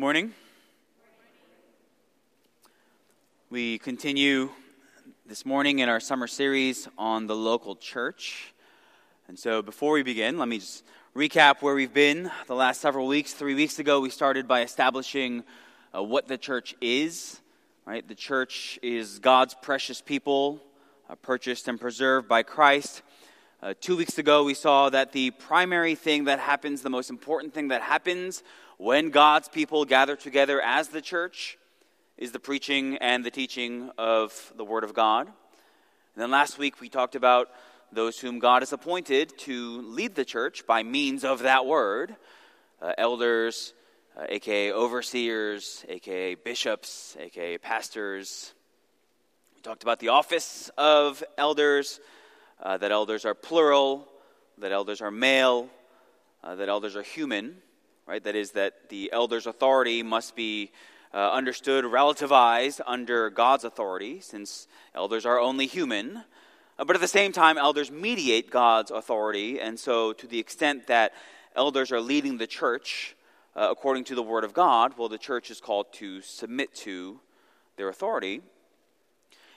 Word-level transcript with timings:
Good 0.00 0.04
morning. 0.06 0.32
We 3.50 3.76
continue 3.80 4.48
this 5.26 5.44
morning 5.44 5.80
in 5.80 5.90
our 5.90 6.00
summer 6.00 6.26
series 6.26 6.88
on 6.96 7.26
the 7.26 7.36
local 7.36 7.76
church. 7.76 8.54
And 9.28 9.38
so 9.38 9.60
before 9.60 9.92
we 9.92 10.02
begin, 10.02 10.38
let 10.38 10.48
me 10.48 10.56
just 10.56 10.84
recap 11.14 11.60
where 11.60 11.74
we've 11.74 11.92
been 11.92 12.30
the 12.46 12.54
last 12.54 12.80
several 12.80 13.06
weeks. 13.08 13.34
Three 13.34 13.54
weeks 13.54 13.78
ago, 13.78 14.00
we 14.00 14.08
started 14.08 14.48
by 14.48 14.62
establishing 14.62 15.44
uh, 15.94 16.02
what 16.02 16.28
the 16.28 16.38
church 16.38 16.74
is. 16.80 17.38
Right? 17.84 18.08
The 18.08 18.14
church 18.14 18.78
is 18.82 19.18
God's 19.18 19.54
precious 19.60 20.00
people, 20.00 20.62
uh, 21.10 21.16
purchased 21.16 21.68
and 21.68 21.78
preserved 21.78 22.26
by 22.26 22.42
Christ. 22.42 23.02
Uh, 23.62 23.74
two 23.78 23.98
weeks 23.98 24.16
ago, 24.16 24.44
we 24.44 24.54
saw 24.54 24.88
that 24.88 25.12
the 25.12 25.32
primary 25.32 25.94
thing 25.94 26.24
that 26.24 26.38
happens, 26.38 26.80
the 26.80 26.88
most 26.88 27.10
important 27.10 27.52
thing 27.52 27.68
that 27.68 27.82
happens 27.82 28.42
when 28.80 29.10
God's 29.10 29.46
people 29.46 29.84
gather 29.84 30.16
together 30.16 30.58
as 30.58 30.88
the 30.88 31.02
church, 31.02 31.58
is 32.16 32.32
the 32.32 32.40
preaching 32.40 32.96
and 32.96 33.22
the 33.22 33.30
teaching 33.30 33.90
of 33.98 34.54
the 34.56 34.64
Word 34.64 34.84
of 34.84 34.94
God. 34.94 35.26
And 35.26 35.34
then 36.16 36.30
last 36.30 36.56
week, 36.56 36.80
we 36.80 36.88
talked 36.88 37.14
about 37.14 37.50
those 37.92 38.18
whom 38.18 38.38
God 38.38 38.62
has 38.62 38.72
appointed 38.72 39.36
to 39.40 39.82
lead 39.82 40.14
the 40.14 40.24
church 40.24 40.66
by 40.66 40.82
means 40.82 41.24
of 41.24 41.40
that 41.40 41.66
Word 41.66 42.16
uh, 42.80 42.94
elders, 42.96 43.74
uh, 44.18 44.24
aka 44.30 44.72
overseers, 44.72 45.84
aka 45.86 46.34
bishops, 46.36 47.18
aka 47.20 47.58
pastors. 47.58 48.54
We 49.54 49.60
talked 49.60 49.82
about 49.82 49.98
the 49.98 50.08
office 50.08 50.70
of 50.78 51.22
elders 51.36 52.00
uh, 52.62 52.78
that 52.78 52.92
elders 52.92 53.26
are 53.26 53.34
plural, 53.34 54.08
that 54.56 54.72
elders 54.72 55.02
are 55.02 55.10
male, 55.10 55.68
uh, 56.42 56.54
that 56.54 56.70
elders 56.70 56.96
are 56.96 57.02
human, 57.02 57.56
right? 58.10 58.24
That 58.24 58.34
is, 58.34 58.50
that 58.52 58.88
the 58.88 59.12
elder's 59.12 59.46
authority 59.46 60.02
must 60.02 60.34
be 60.34 60.72
uh, 61.14 61.30
understood, 61.30 61.84
relativized 61.84 62.80
under 62.84 63.30
God's 63.30 63.62
authority, 63.62 64.18
since 64.18 64.66
elders 64.96 65.24
are 65.24 65.38
only 65.38 65.68
human. 65.68 66.24
Uh, 66.76 66.84
but 66.84 66.96
at 66.96 67.00
the 67.00 67.06
same 67.06 67.30
time, 67.30 67.56
elders 67.56 67.88
mediate 67.88 68.50
God's 68.50 68.90
authority, 68.90 69.60
and 69.60 69.78
so 69.78 70.12
to 70.14 70.26
the 70.26 70.40
extent 70.40 70.88
that 70.88 71.12
elders 71.54 71.92
are 71.92 72.00
leading 72.00 72.36
the 72.36 72.48
church 72.48 73.14
uh, 73.54 73.68
according 73.70 74.02
to 74.02 74.16
the 74.16 74.24
Word 74.24 74.42
of 74.42 74.54
God, 74.54 74.94
well, 74.98 75.08
the 75.08 75.16
church 75.16 75.48
is 75.48 75.60
called 75.60 75.92
to 75.92 76.20
submit 76.20 76.74
to 76.74 77.20
their 77.76 77.88
authority. 77.88 78.40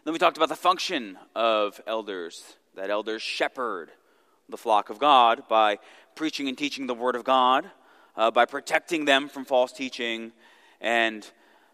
Then 0.04 0.14
we 0.14 0.20
talked 0.20 0.38
about 0.38 0.50
the 0.50 0.56
function 0.56 1.18
of 1.34 1.82
elders 1.88 2.44
that 2.76 2.92
elders 2.92 3.24
shepherd 3.24 3.90
the 4.48 4.58
flock 4.58 4.92
of 4.92 5.00
God 5.00 5.42
by 5.50 5.80
preaching 6.14 6.48
and 6.48 6.56
teaching 6.56 6.86
the 6.86 6.94
Word 6.94 7.16
of 7.16 7.24
God, 7.24 7.72
uh, 8.16 8.32
by 8.32 8.46
protecting 8.46 9.06
them 9.06 9.30
from 9.30 9.46
false 9.46 9.72
teaching, 9.72 10.32
and 10.82 11.30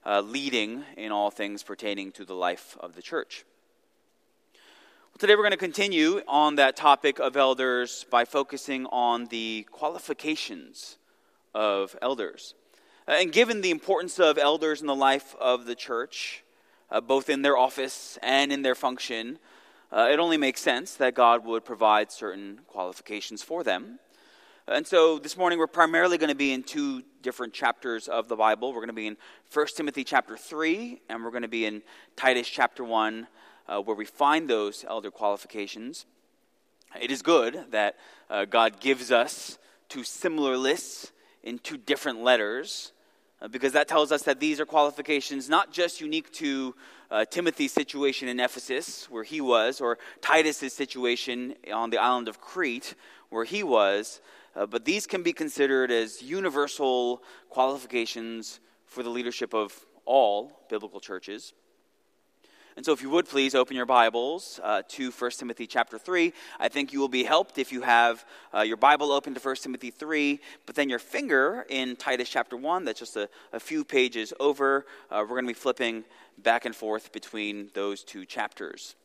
uh, 0.05 0.21
leading 0.21 0.83
in 0.97 1.11
all 1.11 1.29
things 1.31 1.63
pertaining 1.63 2.11
to 2.13 2.25
the 2.25 2.33
life 2.33 2.77
of 2.79 2.95
the 2.95 3.01
church. 3.01 3.45
Well, 4.53 5.17
today 5.19 5.35
we're 5.35 5.43
going 5.43 5.51
to 5.51 5.57
continue 5.57 6.21
on 6.27 6.55
that 6.55 6.75
topic 6.75 7.19
of 7.19 7.35
elders 7.35 8.05
by 8.09 8.25
focusing 8.25 8.85
on 8.87 9.25
the 9.25 9.67
qualifications 9.71 10.97
of 11.53 11.95
elders. 12.01 12.53
Uh, 13.07 13.13
and 13.13 13.31
given 13.31 13.61
the 13.61 13.71
importance 13.71 14.19
of 14.19 14.37
elders 14.37 14.81
in 14.81 14.87
the 14.87 14.95
life 14.95 15.35
of 15.39 15.65
the 15.65 15.75
church, 15.75 16.43
uh, 16.91 17.01
both 17.01 17.29
in 17.29 17.41
their 17.41 17.57
office 17.57 18.17
and 18.21 18.51
in 18.51 18.61
their 18.61 18.75
function, 18.75 19.39
uh, 19.91 20.07
it 20.11 20.19
only 20.19 20.37
makes 20.37 20.61
sense 20.61 20.93
that 20.95 21.15
God 21.15 21.43
would 21.45 21.65
provide 21.65 22.11
certain 22.11 22.61
qualifications 22.67 23.41
for 23.41 23.63
them. 23.63 23.99
And 24.71 24.85
so 24.85 25.17
this 25.17 25.35
morning 25.35 25.57
we're 25.57 25.65
primarily 25.65 26.19
going 26.19 26.29
to 26.29 26.35
be 26.35 26.53
in 26.53 26.61
two 26.61 27.01
different 27.23 27.53
chapters 27.53 28.07
of 28.07 28.27
the 28.27 28.35
Bible. 28.35 28.69
We're 28.71 28.81
going 28.81 28.89
to 28.89 28.93
be 28.93 29.07
in 29.07 29.17
1 29.51 29.67
Timothy 29.75 30.03
chapter 30.03 30.37
3, 30.37 31.01
and 31.09 31.23
we're 31.23 31.31
going 31.31 31.41
to 31.41 31.47
be 31.47 31.65
in 31.65 31.81
Titus 32.15 32.47
chapter 32.47 32.83
1, 32.83 33.25
uh, 33.67 33.81
where 33.81 33.95
we 33.95 34.05
find 34.05 34.47
those 34.47 34.85
elder 34.87 35.09
qualifications. 35.09 36.05
It 37.01 37.09
is 37.09 37.23
good 37.23 37.65
that 37.71 37.95
uh, 38.29 38.45
God 38.45 38.79
gives 38.79 39.11
us 39.11 39.57
two 39.87 40.03
similar 40.03 40.55
lists 40.55 41.13
in 41.41 41.57
two 41.57 41.77
different 41.77 42.21
letters, 42.21 42.91
uh, 43.41 43.47
because 43.47 43.73
that 43.73 43.87
tells 43.87 44.11
us 44.11 44.21
that 44.23 44.39
these 44.39 44.59
are 44.59 44.67
qualifications 44.67 45.49
not 45.49 45.73
just 45.73 45.99
unique 45.99 46.31
to 46.33 46.75
uh, 47.09 47.25
Timothy's 47.25 47.71
situation 47.71 48.27
in 48.27 48.39
Ephesus, 48.39 49.09
where 49.09 49.23
he 49.23 49.41
was, 49.41 49.81
or 49.81 49.97
Titus's 50.21 50.73
situation 50.73 51.55
on 51.73 51.89
the 51.89 51.97
island 51.97 52.27
of 52.27 52.39
Crete, 52.39 52.93
where 53.31 53.45
he 53.45 53.63
was, 53.63 54.21
uh, 54.59 54.65
but 54.65 54.83
these 54.83 55.07
can 55.07 55.23
be 55.23 55.31
considered 55.31 55.89
as 55.89 56.21
universal 56.21 57.23
qualifications 57.49 58.59
for 58.85 59.03
the 59.03 59.09
leadership 59.09 59.53
of 59.53 59.85
all 60.03 60.65
biblical 60.69 60.99
churches. 60.99 61.53
And 62.75 62.85
so, 62.85 62.91
if 62.91 63.01
you 63.01 63.09
would 63.09 63.27
please 63.27 63.55
open 63.55 63.77
your 63.77 63.85
Bibles 63.85 64.59
uh, 64.61 64.81
to 64.89 65.11
1 65.11 65.31
Timothy 65.31 65.65
chapter 65.65 65.97
3. 65.97 66.33
I 66.59 66.67
think 66.67 66.91
you 66.91 66.99
will 66.99 67.07
be 67.07 67.23
helped 67.23 67.57
if 67.57 67.71
you 67.71 67.81
have 67.83 68.25
uh, 68.53 68.61
your 68.61 68.75
Bible 68.75 69.13
open 69.13 69.33
to 69.33 69.39
1 69.39 69.55
Timothy 69.57 69.91
3, 69.91 70.39
but 70.65 70.75
then 70.75 70.89
your 70.89 70.99
finger 70.99 71.65
in 71.69 71.95
Titus 71.95 72.27
chapter 72.27 72.57
1. 72.57 72.83
That's 72.83 72.99
just 72.99 73.15
a, 73.15 73.29
a 73.53 73.59
few 73.61 73.85
pages 73.85 74.33
over. 74.41 74.85
Uh, 75.09 75.21
we're 75.21 75.35
going 75.35 75.45
to 75.45 75.53
be 75.53 75.59
flipping 75.59 76.03
back 76.37 76.65
and 76.65 76.75
forth 76.75 77.13
between 77.13 77.69
those 77.73 78.03
two 78.03 78.25
chapters. 78.25 78.95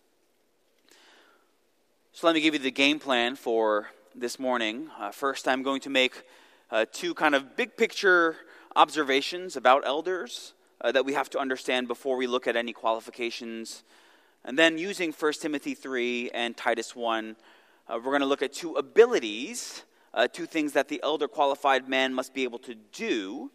So, 2.13 2.27
let 2.27 2.35
me 2.35 2.41
give 2.41 2.55
you 2.55 2.61
the 2.61 2.73
game 2.73 2.99
plan 2.99 3.37
for 3.37 3.89
this 4.17 4.39
morning. 4.39 4.89
Uh, 4.99 5.11
first, 5.11 5.49
I'm 5.49 5.63
going 5.63 5.81
to 5.81 5.91
make 5.91 6.23
uh, 6.71 6.87
two 6.93 7.15
kind 7.15 7.35
of 7.35 7.57
big 7.57 7.77
picture 7.77 8.37
observations 8.77 9.57
about 9.57 9.85
elders 9.85 10.55
uh, 10.81 10.93
that 10.93 11.05
we 11.05 11.15
have 11.15 11.29
to 11.31 11.39
understand 11.39 11.89
before 11.89 12.17
we 12.17 12.27
look 12.27 12.47
at 12.47 12.55
any 12.55 12.73
qualifications. 12.73 13.83
And 14.45 14.59
then, 14.59 14.79
using 14.79 15.13
1 15.13 15.33
Timothy 15.41 15.75
3 15.75 16.31
and 16.33 16.57
Titus 16.57 16.95
1, 16.95 17.37
uh, 17.89 17.95
we're 17.97 18.11
going 18.11 18.21
to 18.21 18.27
look 18.27 18.43
at 18.43 18.53
two 18.53 18.75
abilities, 18.75 19.83
uh, 20.13 20.29
two 20.29 20.47
things 20.47 20.73
that 20.73 20.89
the 20.89 21.01
elder 21.03 21.27
qualified 21.27 21.89
man 21.89 22.15
must 22.15 22.33
be 22.35 22.45
able 22.45 22.61
to 22.61 22.75
do. 22.93 23.51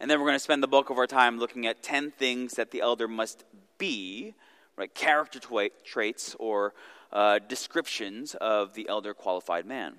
And 0.00 0.10
then 0.10 0.18
we're 0.18 0.26
going 0.26 0.36
to 0.36 0.40
spend 0.40 0.62
the 0.62 0.68
bulk 0.68 0.90
of 0.90 0.98
our 0.98 1.06
time 1.06 1.38
looking 1.38 1.66
at 1.66 1.82
10 1.82 2.10
things 2.10 2.54
that 2.54 2.72
the 2.72 2.80
elder 2.80 3.06
must 3.06 3.44
be, 3.78 4.34
right? 4.76 4.92
Character 4.92 5.38
traits 5.84 6.34
or 6.38 6.74
uh, 7.12 7.38
descriptions 7.38 8.34
of 8.40 8.74
the 8.74 8.88
elder 8.88 9.14
qualified 9.14 9.66
man. 9.66 9.94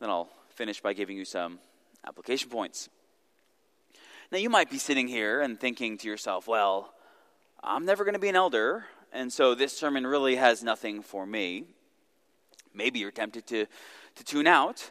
Then 0.00 0.10
I'll 0.10 0.30
finish 0.50 0.80
by 0.80 0.92
giving 0.92 1.16
you 1.16 1.24
some 1.24 1.58
application 2.06 2.50
points. 2.50 2.88
Now, 4.32 4.38
you 4.38 4.48
might 4.48 4.70
be 4.70 4.78
sitting 4.78 5.08
here 5.08 5.40
and 5.40 5.58
thinking 5.58 5.98
to 5.98 6.08
yourself, 6.08 6.46
well, 6.46 6.94
I'm 7.62 7.84
never 7.84 8.04
going 8.04 8.14
to 8.14 8.20
be 8.20 8.28
an 8.28 8.36
elder, 8.36 8.84
and 9.12 9.32
so 9.32 9.54
this 9.54 9.76
sermon 9.76 10.06
really 10.06 10.36
has 10.36 10.62
nothing 10.62 11.02
for 11.02 11.26
me. 11.26 11.64
Maybe 12.72 13.00
you're 13.00 13.10
tempted 13.10 13.46
to, 13.48 13.66
to 14.14 14.24
tune 14.24 14.46
out. 14.46 14.90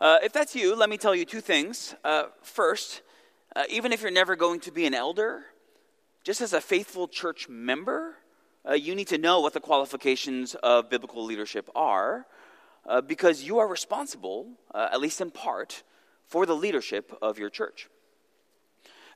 Uh, 0.00 0.18
if 0.22 0.32
that's 0.32 0.54
you, 0.54 0.76
let 0.76 0.90
me 0.90 0.98
tell 0.98 1.14
you 1.14 1.24
two 1.24 1.40
things. 1.40 1.94
Uh, 2.04 2.24
first, 2.42 3.00
uh, 3.56 3.64
even 3.70 3.92
if 3.92 4.02
you're 4.02 4.10
never 4.10 4.36
going 4.36 4.60
to 4.60 4.70
be 4.70 4.84
an 4.84 4.94
elder, 4.94 5.44
just 6.22 6.40
as 6.40 6.52
a 6.52 6.60
faithful 6.60 7.08
church 7.08 7.48
member, 7.48 8.16
uh, 8.68 8.74
you 8.74 8.94
need 8.94 9.08
to 9.08 9.18
know 9.18 9.40
what 9.40 9.52
the 9.52 9.60
qualifications 9.60 10.54
of 10.56 10.88
biblical 10.88 11.24
leadership 11.24 11.68
are, 11.74 12.26
uh, 12.86 13.00
because 13.00 13.42
you 13.42 13.58
are 13.58 13.66
responsible, 13.68 14.48
uh, 14.74 14.88
at 14.92 15.00
least 15.00 15.20
in 15.20 15.30
part, 15.30 15.82
for 16.26 16.46
the 16.46 16.56
leadership 16.56 17.16
of 17.20 17.38
your 17.38 17.50
church. 17.50 17.88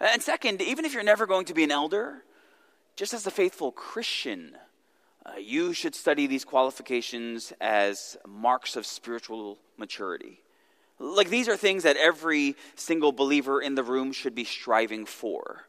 And 0.01 0.23
second, 0.23 0.63
even 0.63 0.85
if 0.85 0.95
you're 0.95 1.03
never 1.03 1.27
going 1.27 1.47
to 1.47 1.55
be 1.55 1.65
an 1.65 1.71
elder, 1.71 2.23
just 2.97 3.15
as 3.15 3.27
a 3.27 3.31
faithful 3.31 3.73
Christian, 3.73 4.57
uh, 5.27 5.33
you 5.39 5.73
should 5.73 5.95
study 5.95 6.27
these 6.27 6.45
qualifications 6.45 7.53
as 7.61 8.17
marks 8.27 8.77
of 8.77 8.87
spiritual 8.87 9.59
maturity. 9.77 10.41
Like 10.99 11.31
these 11.31 11.49
are 11.49 11.57
things 11.57 11.85
that 11.85 11.97
every 11.97 12.57
single 12.75 13.13
believer 13.13 13.61
in 13.61 13.75
the 13.75 13.83
room 13.83 14.13
should 14.13 14.35
be 14.35 14.45
striving 14.45 15.07
for. 15.07 15.63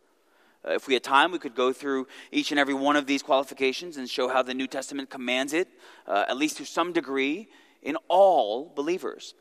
Uh, 0.67 0.73
if 0.73 0.87
we 0.87 0.93
had 0.93 1.03
time, 1.03 1.31
we 1.31 1.39
could 1.39 1.55
go 1.55 1.71
through 1.71 2.07
each 2.31 2.51
and 2.51 2.59
every 2.59 2.73
one 2.73 2.95
of 2.95 3.05
these 3.05 3.23
qualifications 3.23 3.97
and 3.97 4.09
show 4.09 4.27
how 4.27 4.41
the 4.41 4.53
New 4.53 4.67
Testament 4.67 5.09
commands 5.09 5.53
it, 5.53 5.69
uh, 6.07 6.25
at 6.27 6.37
least 6.37 6.57
to 6.57 6.65
some 6.65 6.91
degree, 6.91 7.47
in 7.81 7.97
all 8.09 8.71
believers. 8.75 9.35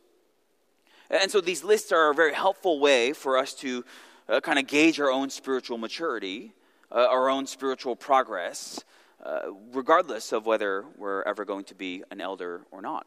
And 1.10 1.30
so 1.30 1.40
these 1.40 1.64
lists 1.64 1.90
are 1.90 2.10
a 2.10 2.14
very 2.14 2.34
helpful 2.34 2.78
way 2.78 3.12
for 3.12 3.36
us 3.36 3.54
to 3.54 3.84
uh, 4.28 4.40
kind 4.40 4.58
of 4.58 4.66
gauge 4.66 5.00
our 5.00 5.10
own 5.10 5.30
spiritual 5.30 5.78
maturity, 5.78 6.52
uh, 6.92 7.06
our 7.08 7.28
own 7.28 7.46
spiritual 7.46 7.96
progress, 7.96 8.84
uh, 9.24 9.40
regardless 9.72 10.32
of 10.32 10.46
whether 10.46 10.84
we're 10.96 11.22
ever 11.22 11.44
going 11.44 11.64
to 11.64 11.74
be 11.74 12.04
an 12.10 12.20
elder 12.20 12.60
or 12.70 12.80
not. 12.80 13.06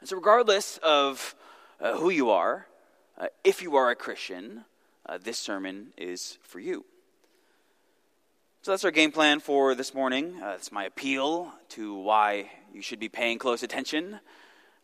And 0.00 0.08
so, 0.08 0.16
regardless 0.16 0.78
of 0.82 1.36
who 1.78 2.10
you 2.10 2.30
are, 2.30 2.66
if 3.44 3.62
you 3.62 3.76
are 3.76 3.90
a 3.90 3.94
Christian, 3.94 4.64
uh, 5.06 5.18
this 5.22 5.38
sermon 5.38 5.88
is 5.96 6.38
for 6.42 6.60
you. 6.60 6.84
So 8.62 8.70
that's 8.70 8.84
our 8.84 8.90
game 8.90 9.10
plan 9.10 9.40
for 9.40 9.74
this 9.74 9.92
morning. 9.92 10.40
Uh, 10.40 10.54
it's 10.56 10.70
my 10.70 10.84
appeal 10.84 11.52
to 11.70 11.94
why 11.94 12.50
you 12.72 12.80
should 12.80 13.00
be 13.00 13.08
paying 13.08 13.38
close 13.38 13.62
attention. 13.62 14.20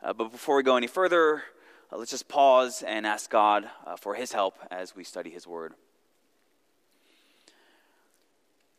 Uh, 0.03 0.13
but 0.13 0.33
before 0.33 0.57
we 0.57 0.63
go 0.63 0.77
any 0.77 0.89
further, 0.89 1.45
uh, 1.93 1.97
let's 1.97 2.11
just 2.11 2.29
pause 2.29 2.83
and 2.83 3.07
ask 3.07 3.31
God 3.31 3.71
uh, 3.87 3.97
for 3.97 4.15
his 4.15 4.33
help 4.33 4.57
as 4.71 4.97
we 4.97 5.05
study 5.05 5.31
his 5.31 5.47
word. 5.47 5.75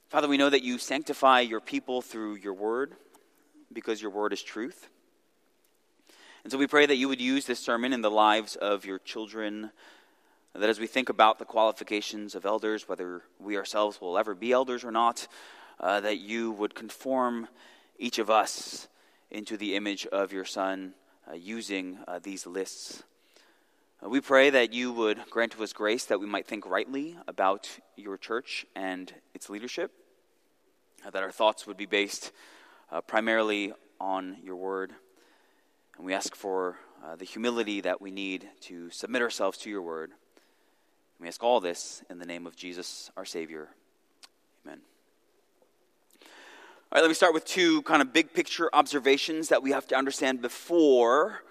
Father, 0.09 0.27
we 0.27 0.37
know 0.37 0.49
that 0.49 0.63
you 0.63 0.77
sanctify 0.77 1.41
your 1.41 1.61
people 1.61 2.01
through 2.01 2.35
your 2.35 2.53
word 2.53 2.95
because 3.71 4.01
your 4.01 4.11
word 4.11 4.33
is 4.33 4.41
truth. 4.41 4.89
And 6.43 6.51
so 6.51 6.57
we 6.57 6.67
pray 6.67 6.85
that 6.85 6.95
you 6.95 7.07
would 7.07 7.21
use 7.21 7.45
this 7.45 7.59
sermon 7.59 7.93
in 7.93 8.01
the 8.01 8.11
lives 8.11 8.55
of 8.55 8.85
your 8.85 8.99
children, 8.99 9.71
that 10.59 10.69
as 10.69 10.79
we 10.79 10.87
think 10.87 11.07
about 11.07 11.39
the 11.39 11.45
qualifications 11.45 12.35
of 12.35 12.45
elders, 12.45 12.87
whether 12.87 13.21
we 13.39 13.55
ourselves 13.55 14.01
will 14.01 14.17
ever 14.17 14.35
be 14.35 14.51
elders 14.51 14.83
or 14.83 14.91
not, 14.91 15.27
uh, 15.79 16.01
that 16.01 16.19
you 16.19 16.51
would 16.51 16.75
conform 16.75 17.47
each 17.97 18.19
of 18.19 18.29
us 18.29 18.89
into 19.31 19.55
the 19.55 19.75
image 19.75 20.05
of 20.07 20.33
your 20.33 20.43
Son 20.43 20.93
uh, 21.29 21.33
using 21.33 21.97
uh, 22.07 22.19
these 22.21 22.45
lists. 22.45 23.03
Uh, 24.03 24.09
we 24.09 24.19
pray 24.19 24.49
that 24.49 24.73
you 24.73 24.91
would 24.91 25.17
grant 25.29 25.57
us 25.59 25.71
grace 25.71 26.05
that 26.05 26.19
we 26.19 26.25
might 26.25 26.45
think 26.45 26.65
rightly 26.65 27.15
about 27.25 27.69
your 27.95 28.17
church 28.17 28.65
and 28.75 29.13
its 29.33 29.49
leadership, 29.49 29.91
uh, 31.05 31.09
that 31.09 31.23
our 31.23 31.31
thoughts 31.31 31.65
would 31.67 31.77
be 31.77 31.85
based 31.85 32.33
uh, 32.91 32.99
primarily 32.99 33.71
on 33.99 34.35
your 34.43 34.57
word. 34.57 34.91
And 35.95 36.05
we 36.05 36.13
ask 36.13 36.35
for 36.35 36.77
the 37.17 37.25
humility 37.25 37.79
that 37.79 38.01
we 38.01 38.11
need 38.11 38.47
to 38.59 38.89
submit 38.89 39.21
ourselves 39.21 39.57
to 39.59 39.69
your 39.69 39.81
word. 39.81 40.11
We 41.19 41.27
ask 41.27 41.43
all 41.43 41.59
this 41.59 42.01
in 42.09 42.17
the 42.17 42.25
name 42.25 42.47
of 42.47 42.55
Jesus, 42.55 43.11
our 43.17 43.25
Savior. 43.25 43.67
Amen. 44.65 44.79
All 46.21 46.27
right, 46.93 47.01
let 47.01 47.09
me 47.09 47.13
start 47.13 47.33
with 47.33 47.43
two 47.43 47.81
kind 47.81 48.01
of 48.01 48.13
big 48.13 48.33
picture 48.33 48.69
observations 48.71 49.49
that 49.49 49.61
we 49.61 49.71
have 49.71 49.85
to 49.87 49.97
understand 49.97 50.41
before 50.41 51.41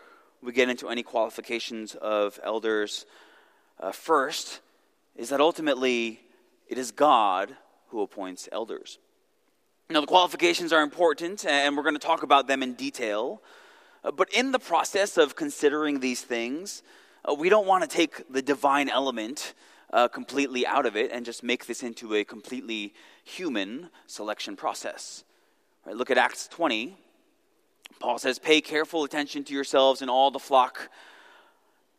we 0.41 0.53
get 0.53 0.71
into 0.71 0.89
any 0.89 1.03
qualifications 1.03 1.95
of 1.97 2.41
elders. 2.43 3.05
Uh, 3.79 3.93
first 3.93 4.61
is 5.17 5.29
that 5.29 5.41
ultimately 5.41 6.21
it 6.67 6.79
is 6.79 6.91
God 6.91 7.55
who 7.89 8.01
appoints 8.01 8.49
elders. 8.51 8.99
Now, 9.91 10.01
the 10.01 10.07
qualifications 10.07 10.73
are 10.73 10.83
important, 10.83 11.45
and 11.45 11.77
we're 11.77 11.83
going 11.83 11.95
to 11.95 11.99
talk 11.99 12.23
about 12.23 12.47
them 12.47 12.63
in 12.63 12.73
detail. 12.73 13.43
Uh, 14.03 14.13
but 14.13 14.33
in 14.33 14.53
the 14.53 14.59
process 14.59 15.19
of 15.19 15.37
considering 15.37 16.01
these 16.01 16.23
things, 16.23 16.83
uh, 17.29 17.35
we 17.35 17.49
don't 17.49 17.67
want 17.67 17.89
to 17.89 17.97
take 17.97 18.31
the 18.31 18.43
divine 18.43 18.89
element 18.89 19.55
uh, 19.93 20.09
completely 20.09 20.67
out 20.67 20.87
of 20.87 20.97
it 20.97 21.11
and 21.13 21.25
just 21.25 21.43
make 21.43 21.67
this 21.67 21.83
into 21.83 22.15
a 22.15 22.25
completely 22.25 22.95
human 23.25 23.91
selection 24.07 24.57
process. 24.57 25.25
Right, 25.85 25.97
look 25.97 26.11
at 26.11 26.19
Acts 26.19 26.49
20. 26.49 26.97
Paul 28.01 28.19
says, 28.19 28.39
Pay 28.39 28.61
careful 28.61 29.05
attention 29.05 29.45
to 29.45 29.55
yourselves 29.55 30.03
and 30.03 30.11
all 30.11 30.31
the 30.31 30.39
flock 30.39 30.91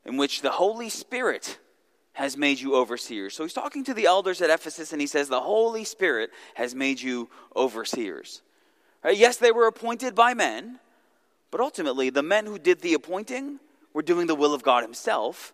in 0.05 0.17
which 0.17 0.41
the 0.41 0.51
Holy 0.51 0.89
Spirit 0.89 1.59
has 2.13 2.37
made 2.37 2.59
you 2.59 2.75
overseers. 2.75 3.33
So 3.33 3.43
he's 3.43 3.53
talking 3.53 3.83
to 3.85 3.93
the 3.93 4.05
elders 4.05 4.41
at 4.41 4.49
Ephesus 4.49 4.91
and 4.91 5.01
he 5.01 5.07
says, 5.07 5.29
The 5.29 5.39
Holy 5.39 5.83
Spirit 5.83 6.31
has 6.55 6.75
made 6.75 7.01
you 7.01 7.29
overseers. 7.55 8.41
Right? 9.03 9.17
Yes, 9.17 9.37
they 9.37 9.51
were 9.51 9.67
appointed 9.67 10.15
by 10.15 10.33
men, 10.33 10.79
but 11.51 11.61
ultimately, 11.61 12.09
the 12.09 12.23
men 12.23 12.45
who 12.45 12.59
did 12.59 12.81
the 12.81 12.93
appointing 12.93 13.59
were 13.93 14.01
doing 14.01 14.27
the 14.27 14.35
will 14.35 14.53
of 14.53 14.63
God 14.63 14.83
Himself. 14.83 15.53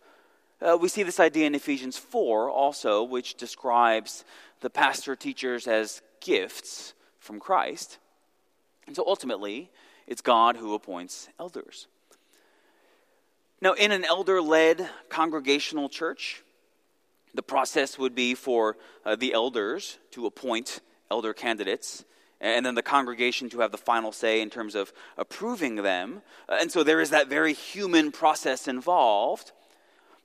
Uh, 0.61 0.77
we 0.79 0.87
see 0.87 1.03
this 1.03 1.19
idea 1.19 1.47
in 1.47 1.55
Ephesians 1.55 1.97
4 1.97 2.49
also, 2.49 3.03
which 3.03 3.35
describes 3.35 4.23
the 4.61 4.69
pastor 4.69 5.15
teachers 5.15 5.67
as 5.67 6.01
gifts 6.21 6.93
from 7.19 7.39
Christ. 7.39 7.97
And 8.87 8.95
so 8.95 9.03
ultimately, 9.05 9.69
it's 10.07 10.21
God 10.21 10.57
who 10.57 10.73
appoints 10.73 11.27
elders. 11.39 11.87
Now, 13.61 13.73
in 13.73 13.91
an 13.91 14.05
elder 14.05 14.41
led 14.41 14.87
congregational 15.09 15.89
church, 15.89 16.43
the 17.33 17.43
process 17.43 17.97
would 17.97 18.15
be 18.15 18.35
for 18.35 18.77
uh, 19.05 19.15
the 19.15 19.33
elders 19.33 19.97
to 20.11 20.25
appoint 20.25 20.81
elder 21.09 21.33
candidates 21.33 22.05
and 22.41 22.65
then 22.65 22.75
the 22.75 22.83
congregation 22.83 23.49
to 23.49 23.59
have 23.59 23.71
the 23.71 23.77
final 23.77 24.11
say 24.11 24.41
in 24.41 24.49
terms 24.49 24.75
of 24.75 24.91
approving 25.17 25.77
them. 25.77 26.21
Uh, 26.49 26.57
and 26.59 26.71
so 26.71 26.83
there 26.83 27.01
is 27.01 27.09
that 27.11 27.27
very 27.27 27.53
human 27.53 28.11
process 28.11 28.67
involved. 28.67 29.51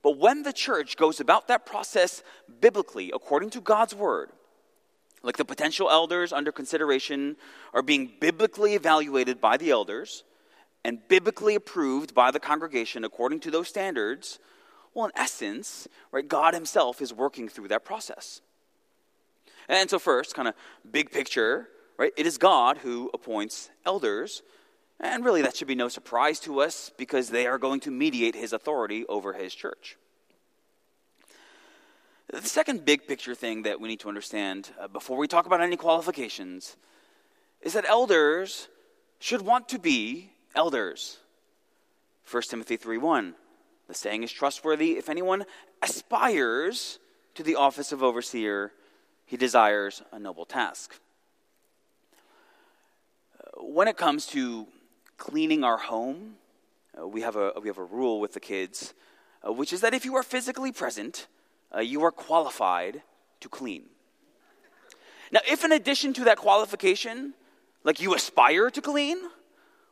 But 0.03 0.17
when 0.17 0.43
the 0.43 0.53
church 0.53 0.97
goes 0.97 1.19
about 1.19 1.47
that 1.47 1.65
process 1.65 2.23
biblically, 2.59 3.11
according 3.13 3.51
to 3.51 3.61
God's 3.61 3.95
word, 3.95 4.31
like 5.23 5.37
the 5.37 5.45
potential 5.45 5.89
elders 5.89 6.33
under 6.33 6.51
consideration 6.51 7.37
are 7.73 7.83
being 7.83 8.11
biblically 8.19 8.73
evaluated 8.73 9.39
by 9.39 9.57
the 9.57 9.69
elders 9.69 10.23
and 10.83 11.07
biblically 11.07 11.55
approved 11.55 12.15
by 12.15 12.31
the 12.31 12.39
congregation 12.39 13.03
according 13.03 13.39
to 13.41 13.51
those 13.51 13.67
standards, 13.67 14.39
well, 14.93 15.05
in 15.05 15.11
essence, 15.15 15.87
right, 16.11 16.27
God 16.27 16.53
Himself 16.53 17.01
is 17.01 17.13
working 17.13 17.47
through 17.47 17.67
that 17.69 17.85
process. 17.85 18.41
And 19.69 19.89
so, 19.89 19.99
first, 19.99 20.33
kind 20.33 20.47
of 20.47 20.55
big 20.91 21.11
picture, 21.11 21.69
right, 22.01 22.13
it 22.17 22.25
is 22.25 22.37
God 22.37 22.79
who 22.79 23.09
appoints 23.13 23.69
elders. 23.85 24.41
And 24.99 25.23
really, 25.23 25.41
that 25.41 25.55
should 25.55 25.67
be 25.67 25.75
no 25.75 25.87
surprise 25.87 26.39
to 26.41 26.61
us 26.61 26.91
because 26.97 27.29
they 27.29 27.47
are 27.47 27.57
going 27.57 27.79
to 27.81 27.91
mediate 27.91 28.35
His 28.35 28.53
authority 28.53 29.05
over 29.07 29.33
His 29.33 29.53
church. 29.53 29.97
The 32.31 32.41
second 32.41 32.85
big 32.85 33.07
picture 33.07 33.35
thing 33.35 33.63
that 33.63 33.81
we 33.81 33.89
need 33.89 33.99
to 34.01 34.09
understand 34.09 34.69
uh, 34.79 34.87
before 34.87 35.17
we 35.17 35.27
talk 35.27 35.45
about 35.45 35.61
any 35.61 35.75
qualifications 35.75 36.77
is 37.61 37.73
that 37.73 37.85
elders 37.87 38.67
should 39.19 39.41
want 39.41 39.69
to 39.69 39.79
be 39.79 40.31
elders. 40.55 41.17
1 42.29 42.43
Timothy 42.43 42.77
3 42.77 42.97
1. 42.97 43.35
The 43.87 43.93
saying 43.93 44.23
is 44.23 44.31
trustworthy. 44.31 44.97
If 44.97 45.09
anyone 45.09 45.45
aspires 45.81 46.99
to 47.35 47.43
the 47.43 47.55
office 47.55 47.91
of 47.91 48.01
overseer, 48.01 48.71
he 49.25 49.35
desires 49.35 50.01
a 50.11 50.19
noble 50.19 50.45
task. 50.45 50.99
When 53.71 53.87
it 53.87 53.95
comes 53.95 54.27
to 54.27 54.67
cleaning 55.15 55.63
our 55.63 55.77
home, 55.77 56.35
uh, 56.99 57.07
we, 57.07 57.21
have 57.21 57.37
a, 57.37 57.53
we 57.61 57.69
have 57.69 57.77
a 57.77 57.83
rule 57.85 58.19
with 58.19 58.33
the 58.33 58.41
kids, 58.41 58.93
uh, 59.47 59.53
which 59.53 59.71
is 59.71 59.79
that 59.79 59.93
if 59.93 60.03
you 60.03 60.13
are 60.17 60.23
physically 60.23 60.73
present, 60.73 61.27
uh, 61.73 61.79
you 61.79 62.03
are 62.03 62.11
qualified 62.11 63.01
to 63.39 63.47
clean. 63.47 63.83
Now, 65.31 65.39
if 65.49 65.63
in 65.63 65.71
addition 65.71 66.11
to 66.15 66.25
that 66.25 66.37
qualification, 66.37 67.33
like 67.85 68.01
you 68.01 68.13
aspire 68.13 68.69
to 68.69 68.81
clean, 68.81 69.17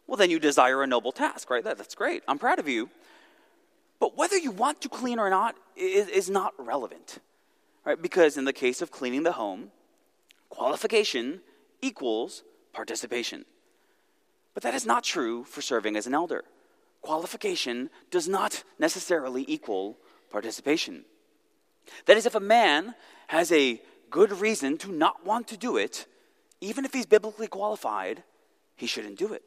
well, 0.07 0.17
then 0.17 0.29
you 0.29 0.39
desire 0.39 0.83
a 0.83 0.87
noble 0.87 1.13
task, 1.13 1.49
right? 1.49 1.63
That, 1.63 1.77
that's 1.77 1.95
great. 1.95 2.21
I'm 2.27 2.37
proud 2.37 2.59
of 2.59 2.67
you. 2.67 2.89
But 4.01 4.17
whether 4.17 4.35
you 4.35 4.51
want 4.51 4.81
to 4.81 4.89
clean 4.89 5.19
or 5.19 5.29
not 5.29 5.55
is, 5.77 6.09
is 6.09 6.29
not 6.29 6.53
relevant, 6.57 7.19
right? 7.85 8.01
Because 8.01 8.35
in 8.35 8.43
the 8.43 8.51
case 8.51 8.81
of 8.81 8.91
cleaning 8.91 9.23
the 9.23 9.31
home, 9.31 9.71
qualification 10.49 11.39
equals 11.81 12.43
participation. 12.73 13.45
But 14.59 14.63
that 14.63 14.75
is 14.75 14.85
not 14.85 15.05
true 15.05 15.45
for 15.45 15.61
serving 15.61 15.95
as 15.95 16.05
an 16.05 16.13
elder. 16.13 16.43
Qualification 17.01 17.89
does 18.11 18.27
not 18.27 18.65
necessarily 18.77 19.45
equal 19.47 19.97
participation. 20.29 21.05
That 22.07 22.17
is, 22.17 22.25
if 22.25 22.35
a 22.35 22.41
man 22.41 22.93
has 23.27 23.53
a 23.53 23.81
good 24.09 24.33
reason 24.33 24.77
to 24.79 24.91
not 24.91 25.25
want 25.25 25.47
to 25.47 25.55
do 25.55 25.77
it, 25.77 26.07
even 26.59 26.83
if 26.83 26.91
he's 26.91 27.05
biblically 27.05 27.47
qualified, 27.47 28.23
he 28.75 28.85
shouldn't 28.85 29.17
do 29.17 29.31
it. 29.31 29.43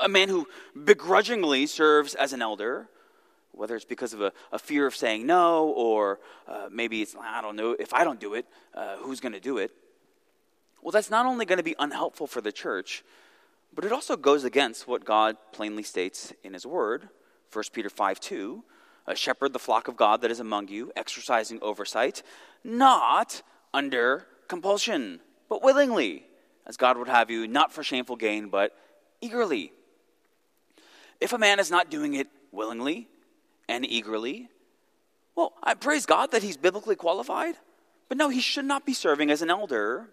A 0.00 0.08
man 0.08 0.28
who 0.28 0.46
begrudgingly 0.84 1.66
serves 1.66 2.14
as 2.14 2.32
an 2.32 2.40
elder 2.40 2.88
whether 3.50 3.74
it's 3.74 3.84
because 3.84 4.12
of 4.12 4.20
a, 4.20 4.32
a 4.52 4.58
fear 4.60 4.86
of 4.86 4.94
saying 4.94 5.26
no, 5.26 5.70
or 5.70 6.20
uh, 6.46 6.68
maybe 6.70 7.02
it's, 7.02 7.16
I 7.20 7.42
don't 7.42 7.56
know, 7.56 7.74
if 7.76 7.92
I 7.92 8.04
don't 8.04 8.20
do 8.20 8.34
it, 8.34 8.46
uh, 8.74 8.98
who's 8.98 9.18
going 9.18 9.32
to 9.32 9.40
do 9.40 9.58
it? 9.58 9.72
Well, 10.80 10.92
that's 10.92 11.10
not 11.10 11.26
only 11.26 11.44
going 11.44 11.56
to 11.56 11.64
be 11.64 11.74
unhelpful 11.76 12.28
for 12.28 12.40
the 12.40 12.52
church, 12.52 13.02
but 13.74 13.84
it 13.84 13.92
also 13.92 14.16
goes 14.16 14.44
against 14.44 14.88
what 14.88 15.04
God 15.04 15.36
plainly 15.52 15.82
states 15.82 16.32
in 16.42 16.54
His 16.54 16.66
Word. 16.66 17.08
1 17.52 17.64
Peter 17.72 17.90
5 17.90 18.20
2 18.20 18.64
a 19.06 19.16
Shepherd 19.16 19.54
the 19.54 19.58
flock 19.58 19.88
of 19.88 19.96
God 19.96 20.20
that 20.20 20.30
is 20.30 20.38
among 20.38 20.68
you, 20.68 20.92
exercising 20.94 21.58
oversight, 21.62 22.22
not 22.62 23.40
under 23.72 24.26
compulsion, 24.48 25.20
but 25.48 25.62
willingly, 25.62 26.26
as 26.66 26.76
God 26.76 26.98
would 26.98 27.08
have 27.08 27.30
you, 27.30 27.48
not 27.48 27.72
for 27.72 27.82
shameful 27.82 28.16
gain, 28.16 28.50
but 28.50 28.76
eagerly. 29.22 29.72
If 31.22 31.32
a 31.32 31.38
man 31.38 31.58
is 31.58 31.70
not 31.70 31.90
doing 31.90 32.12
it 32.12 32.28
willingly, 32.52 33.08
and 33.68 33.84
eagerly. 33.86 34.48
Well, 35.36 35.52
I 35.62 35.74
praise 35.74 36.06
God 36.06 36.32
that 36.32 36.42
he's 36.42 36.56
biblically 36.56 36.96
qualified, 36.96 37.56
but 38.08 38.18
no, 38.18 38.28
he 38.28 38.40
should 38.40 38.64
not 38.64 38.86
be 38.86 38.94
serving 38.94 39.30
as 39.30 39.42
an 39.42 39.50
elder. 39.50 40.08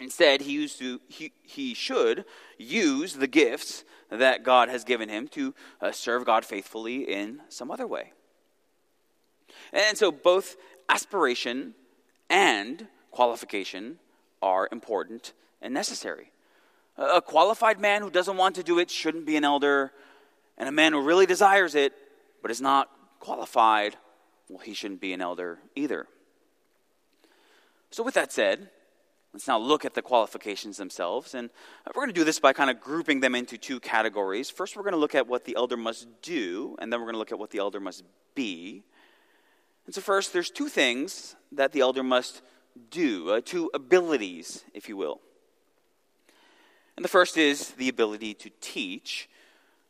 Instead, 0.00 0.40
he, 0.40 0.52
used 0.52 0.78
to, 0.78 1.00
he, 1.08 1.32
he 1.42 1.74
should 1.74 2.24
use 2.58 3.14
the 3.14 3.26
gifts 3.26 3.84
that 4.10 4.42
God 4.42 4.68
has 4.68 4.84
given 4.84 5.08
him 5.08 5.28
to 5.28 5.54
uh, 5.80 5.92
serve 5.92 6.24
God 6.24 6.44
faithfully 6.44 7.02
in 7.10 7.40
some 7.48 7.70
other 7.70 7.86
way. 7.86 8.12
And 9.72 9.96
so, 9.96 10.10
both 10.10 10.56
aspiration 10.88 11.74
and 12.28 12.86
qualification 13.10 13.98
are 14.40 14.68
important 14.72 15.32
and 15.60 15.72
necessary. 15.72 16.32
A 16.96 17.22
qualified 17.22 17.80
man 17.80 18.02
who 18.02 18.10
doesn't 18.10 18.36
want 18.36 18.56
to 18.56 18.62
do 18.62 18.78
it 18.78 18.90
shouldn't 18.90 19.24
be 19.24 19.36
an 19.36 19.44
elder, 19.44 19.92
and 20.58 20.68
a 20.68 20.72
man 20.72 20.92
who 20.92 21.00
really 21.00 21.26
desires 21.26 21.74
it 21.74 21.92
but 22.42 22.50
is 22.50 22.60
not 22.60 22.90
qualified, 23.20 23.96
well, 24.48 24.58
he 24.58 24.74
shouldn't 24.74 25.00
be 25.00 25.12
an 25.12 25.22
elder 25.22 25.58
either. 25.76 26.06
So, 27.90 28.02
with 28.02 28.14
that 28.14 28.32
said, 28.32 28.70
let's 29.32 29.48
now 29.48 29.58
look 29.58 29.84
at 29.84 29.94
the 29.94 30.02
qualifications 30.02 30.76
themselves. 30.76 31.34
And 31.34 31.50
we're 31.86 32.02
going 32.02 32.08
to 32.08 32.14
do 32.14 32.24
this 32.24 32.38
by 32.38 32.52
kind 32.52 32.70
of 32.70 32.80
grouping 32.80 33.20
them 33.20 33.34
into 33.34 33.56
two 33.56 33.80
categories. 33.80 34.50
First, 34.50 34.76
we're 34.76 34.82
going 34.82 34.92
to 34.92 34.98
look 34.98 35.14
at 35.14 35.26
what 35.26 35.44
the 35.44 35.56
elder 35.56 35.76
must 35.76 36.06
do, 36.20 36.76
and 36.78 36.92
then 36.92 37.00
we're 37.00 37.06
going 37.06 37.14
to 37.14 37.18
look 37.18 37.32
at 37.32 37.38
what 37.38 37.50
the 37.50 37.58
elder 37.58 37.80
must 37.80 38.04
be. 38.34 38.82
And 39.86 39.94
so, 39.94 40.00
first, 40.00 40.32
there's 40.32 40.50
two 40.50 40.68
things 40.68 41.34
that 41.50 41.72
the 41.72 41.80
elder 41.80 42.02
must 42.02 42.42
do, 42.90 43.30
uh, 43.30 43.40
two 43.44 43.70
abilities, 43.74 44.64
if 44.74 44.88
you 44.88 44.96
will. 44.96 45.20
And 46.96 47.04
the 47.04 47.08
first 47.08 47.36
is 47.36 47.70
the 47.70 47.88
ability 47.88 48.34
to 48.34 48.50
teach. 48.60 49.28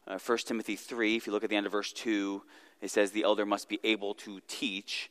Uh, 0.06 0.18
1 0.18 0.38
Timothy 0.38 0.76
3, 0.76 1.16
if 1.16 1.26
you 1.26 1.32
look 1.32 1.44
at 1.44 1.50
the 1.50 1.56
end 1.56 1.66
of 1.66 1.72
verse 1.72 1.92
2, 1.92 2.42
it 2.80 2.90
says 2.90 3.10
the 3.10 3.22
elder 3.22 3.46
must 3.46 3.68
be 3.68 3.78
able 3.84 4.14
to 4.14 4.40
teach. 4.48 5.10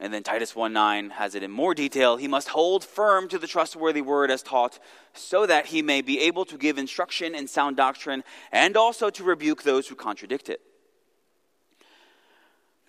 And 0.00 0.12
then 0.12 0.22
Titus 0.22 0.56
1 0.56 0.72
9 0.72 1.10
has 1.10 1.34
it 1.34 1.42
in 1.42 1.50
more 1.50 1.74
detail. 1.74 2.16
He 2.16 2.28
must 2.28 2.48
hold 2.48 2.84
firm 2.84 3.28
to 3.28 3.38
the 3.38 3.46
trustworthy 3.46 4.02
word 4.02 4.30
as 4.30 4.42
taught, 4.42 4.78
so 5.12 5.46
that 5.46 5.66
he 5.66 5.82
may 5.82 6.02
be 6.02 6.20
able 6.20 6.44
to 6.46 6.58
give 6.58 6.78
instruction 6.78 7.34
in 7.34 7.46
sound 7.46 7.76
doctrine 7.76 8.24
and 8.50 8.76
also 8.76 9.08
to 9.10 9.24
rebuke 9.24 9.62
those 9.62 9.86
who 9.88 9.94
contradict 9.94 10.48
it. 10.48 10.60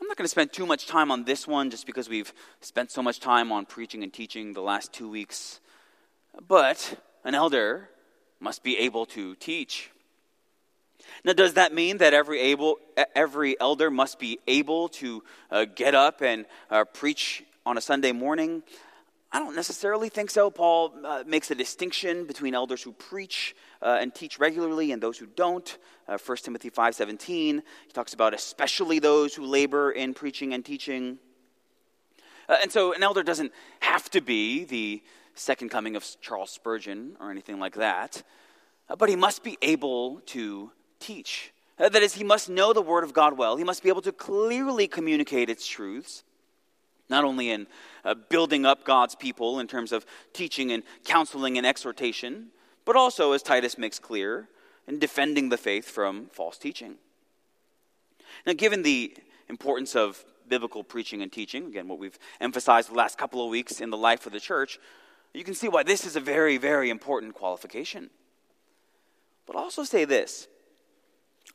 I'm 0.01 0.07
not 0.07 0.17
going 0.17 0.25
to 0.25 0.29
spend 0.29 0.51
too 0.51 0.65
much 0.65 0.87
time 0.87 1.09
on 1.09 1.23
this 1.23 1.47
one 1.47 1.69
just 1.69 1.85
because 1.85 2.09
we've 2.09 2.33
spent 2.59 2.91
so 2.91 3.01
much 3.01 3.19
time 3.19 3.51
on 3.51 3.65
preaching 3.65 4.03
and 4.03 4.11
teaching 4.11 4.53
the 4.53 4.61
last 4.61 4.91
two 4.91 5.09
weeks. 5.09 5.59
But 6.47 6.99
an 7.23 7.33
elder 7.33 7.89
must 8.39 8.63
be 8.63 8.77
able 8.77 9.05
to 9.07 9.35
teach. 9.35 9.89
Now, 11.23 11.33
does 11.33 11.53
that 11.53 11.73
mean 11.73 11.97
that 11.97 12.13
every, 12.13 12.39
able, 12.39 12.77
every 13.15 13.59
elder 13.59 13.89
must 13.89 14.19
be 14.19 14.39
able 14.47 14.89
to 14.89 15.23
uh, 15.51 15.65
get 15.65 15.95
up 15.95 16.21
and 16.21 16.45
uh, 16.69 16.85
preach 16.85 17.43
on 17.65 17.77
a 17.77 17.81
Sunday 17.81 18.11
morning? 18.11 18.63
I 19.31 19.39
don't 19.39 19.55
necessarily 19.55 20.07
think 20.07 20.29
so. 20.29 20.49
Paul 20.49 20.93
uh, 21.03 21.23
makes 21.27 21.51
a 21.51 21.55
distinction 21.55 22.25
between 22.25 22.55
elders 22.55 22.81
who 22.81 22.93
preach 22.93 23.53
uh, 23.81 23.97
and 23.99 24.15
teach 24.15 24.39
regularly 24.39 24.93
and 24.93 25.03
those 25.03 25.17
who 25.17 25.25
don't. 25.25 25.77
Uh, 26.07 26.17
1 26.17 26.37
Timothy 26.37 26.69
5.17, 26.69 27.27
he 27.27 27.61
talks 27.91 28.13
about 28.13 28.33
especially 28.33 28.99
those 28.99 29.35
who 29.35 29.45
labor 29.45 29.91
in 29.91 30.13
preaching 30.13 30.53
and 30.53 30.63
teaching. 30.63 31.17
Uh, 32.47 32.55
and 32.61 32.71
so 32.71 32.93
an 32.93 33.03
elder 33.03 33.23
doesn't 33.23 33.51
have 33.79 34.09
to 34.11 34.21
be 34.21 34.63
the 34.63 35.03
second 35.33 35.69
coming 35.69 35.95
of 35.95 36.05
Charles 36.21 36.51
Spurgeon 36.51 37.17
or 37.19 37.31
anything 37.31 37.59
like 37.59 37.75
that, 37.75 38.23
uh, 38.89 38.95
but 38.95 39.09
he 39.09 39.15
must 39.15 39.43
be 39.43 39.57
able 39.61 40.21
to 40.27 40.71
teach. 41.05 41.53
Uh, 41.77 41.89
that 41.89 42.01
is, 42.01 42.13
he 42.13 42.23
must 42.23 42.49
know 42.49 42.73
the 42.73 42.81
Word 42.81 43.03
of 43.03 43.13
God 43.13 43.37
well. 43.37 43.57
He 43.57 43.63
must 43.63 43.83
be 43.83 43.89
able 43.89 44.01
to 44.01 44.11
clearly 44.11 44.87
communicate 44.87 45.49
its 45.49 45.67
truths, 45.67 46.23
not 47.09 47.23
only 47.23 47.49
in 47.51 47.67
uh, 48.03 48.15
building 48.29 48.65
up 48.65 48.85
God's 48.85 49.15
people 49.15 49.59
in 49.59 49.67
terms 49.67 49.91
of 49.91 50.05
teaching 50.33 50.71
and 50.71 50.83
counseling 51.03 51.57
and 51.57 51.67
exhortation, 51.67 52.47
but 52.85 52.95
also, 52.95 53.33
as 53.33 53.41
Titus 53.41 53.77
makes 53.77 53.99
clear, 53.99 54.47
in 54.87 54.99
defending 54.99 55.49
the 55.49 55.57
faith 55.57 55.89
from 55.89 56.27
false 56.31 56.57
teaching. 56.57 56.95
Now, 58.45 58.53
given 58.53 58.83
the 58.83 59.15
importance 59.49 59.95
of 59.95 60.23
biblical 60.47 60.83
preaching 60.83 61.21
and 61.21 61.31
teaching, 61.31 61.65
again, 61.65 61.87
what 61.87 61.99
we've 61.99 62.19
emphasized 62.39 62.91
the 62.91 62.95
last 62.95 63.17
couple 63.17 63.43
of 63.43 63.49
weeks 63.49 63.81
in 63.81 63.89
the 63.89 63.97
life 63.97 64.25
of 64.25 64.33
the 64.33 64.39
church, 64.39 64.79
you 65.33 65.43
can 65.43 65.55
see 65.55 65.67
why 65.67 65.83
this 65.83 66.05
is 66.05 66.15
a 66.15 66.19
very, 66.19 66.57
very 66.57 66.89
important 66.89 67.33
qualification. 67.33 68.11
But 69.47 69.55
also 69.55 69.83
say 69.83 70.05
this 70.05 70.47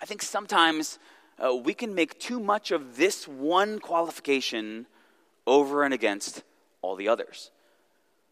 I 0.00 0.06
think 0.06 0.22
sometimes 0.22 0.98
uh, 1.38 1.54
we 1.54 1.74
can 1.74 1.94
make 1.94 2.18
too 2.18 2.40
much 2.40 2.70
of 2.70 2.96
this 2.96 3.28
one 3.28 3.78
qualification 3.78 4.86
over 5.46 5.84
and 5.84 5.92
against 5.92 6.42
all 6.82 6.96
the 6.96 7.08
others. 7.08 7.50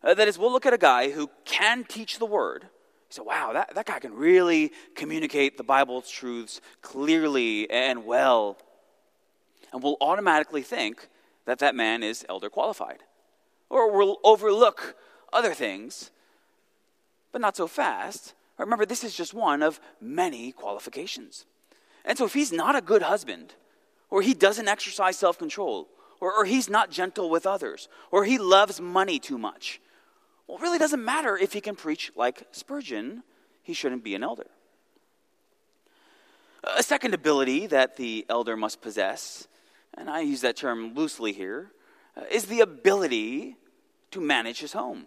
Uh, 0.02 0.14
that 0.14 0.28
is, 0.28 0.38
we'll 0.38 0.52
look 0.52 0.66
at 0.66 0.72
a 0.72 0.78
guy 0.78 1.10
who 1.10 1.30
can 1.44 1.84
teach 1.84 2.18
the 2.18 2.26
word. 2.26 2.68
So, 3.10 3.22
wow, 3.22 3.52
that, 3.52 3.74
that 3.74 3.86
guy 3.86 3.98
can 3.98 4.14
really 4.14 4.72
communicate 4.94 5.56
the 5.56 5.64
Bible's 5.64 6.10
truths 6.10 6.60
clearly 6.82 7.68
and 7.70 8.04
well. 8.04 8.58
And 9.72 9.82
we'll 9.82 9.96
automatically 10.00 10.62
think 10.62 11.08
that 11.46 11.58
that 11.58 11.74
man 11.74 12.02
is 12.02 12.24
elder 12.28 12.50
qualified. 12.50 13.02
Or 13.70 13.96
we'll 13.96 14.18
overlook 14.24 14.96
other 15.32 15.54
things, 15.54 16.10
but 17.32 17.40
not 17.40 17.56
so 17.56 17.66
fast. 17.66 18.34
Remember, 18.58 18.86
this 18.86 19.04
is 19.04 19.14
just 19.14 19.34
one 19.34 19.62
of 19.62 19.80
many 20.00 20.52
qualifications. 20.52 21.46
And 22.04 22.16
so, 22.16 22.24
if 22.24 22.34
he's 22.34 22.52
not 22.52 22.76
a 22.76 22.80
good 22.80 23.02
husband, 23.02 23.54
or 24.10 24.22
he 24.22 24.34
doesn't 24.34 24.68
exercise 24.68 25.18
self 25.18 25.38
control, 25.38 25.88
or, 26.20 26.32
or, 26.32 26.44
he's 26.44 26.68
not 26.68 26.90
gentle 26.90 27.30
with 27.30 27.46
others, 27.46 27.88
or 28.10 28.24
he 28.24 28.38
loves 28.38 28.80
money 28.80 29.18
too 29.18 29.38
much, 29.38 29.80
well, 30.46 30.58
it 30.58 30.62
really 30.62 30.78
doesn't 30.78 31.04
matter 31.04 31.36
if 31.36 31.52
he 31.52 31.60
can 31.60 31.76
preach 31.76 32.10
like 32.16 32.46
Spurgeon, 32.52 33.22
he 33.62 33.74
shouldn't 33.74 34.02
be 34.02 34.14
an 34.14 34.22
elder. 34.22 34.46
A 36.64 36.82
second 36.82 37.14
ability 37.14 37.66
that 37.68 37.96
the 37.96 38.26
elder 38.28 38.56
must 38.56 38.80
possess, 38.80 39.46
and 39.96 40.10
I 40.10 40.20
use 40.20 40.40
that 40.40 40.56
term 40.56 40.94
loosely 40.94 41.32
here, 41.32 41.70
uh, 42.16 42.22
the 42.48 42.60
ability 42.60 43.56
to 44.10 44.20
manage 44.20 44.60
his 44.60 44.72
home. 44.72 45.06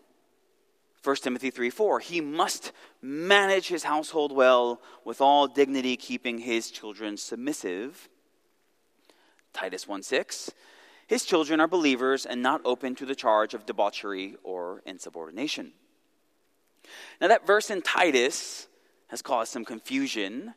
1 1.04 1.16
Timothy 1.18 1.50
3 1.50 1.70
4. 1.70 2.00
He 2.00 2.22
must 2.22 2.72
manage 3.02 3.68
his 3.68 3.84
household 3.84 4.32
well 4.32 4.82
with 5.04 5.22
all 5.22 5.48
dignity, 5.48 5.98
keeping 5.98 6.40
his 6.40 6.70
children 6.70 7.18
submissive. 7.18 8.10
Titus 9.54 9.88
1 9.88 10.04
6. 10.04 10.52
His 11.08 11.26
children 11.26 11.60
are 11.60 11.68
believers 11.68 12.26
and 12.26 12.42
not 12.42 12.62
open 12.64 12.96
to 12.96 13.06
the 13.06 13.16
charge 13.16 13.54
of 13.54 13.66
debauchery 13.66 14.36
or 14.44 14.82
insubordination. 14.86 15.74
Now, 17.20 17.28
that 17.28 17.46
verse 17.46 17.70
in 17.70 17.82
Titus 17.82 18.68
has 19.08 19.22
caused 19.22 19.52
some 19.52 19.66
confusion 19.66 20.54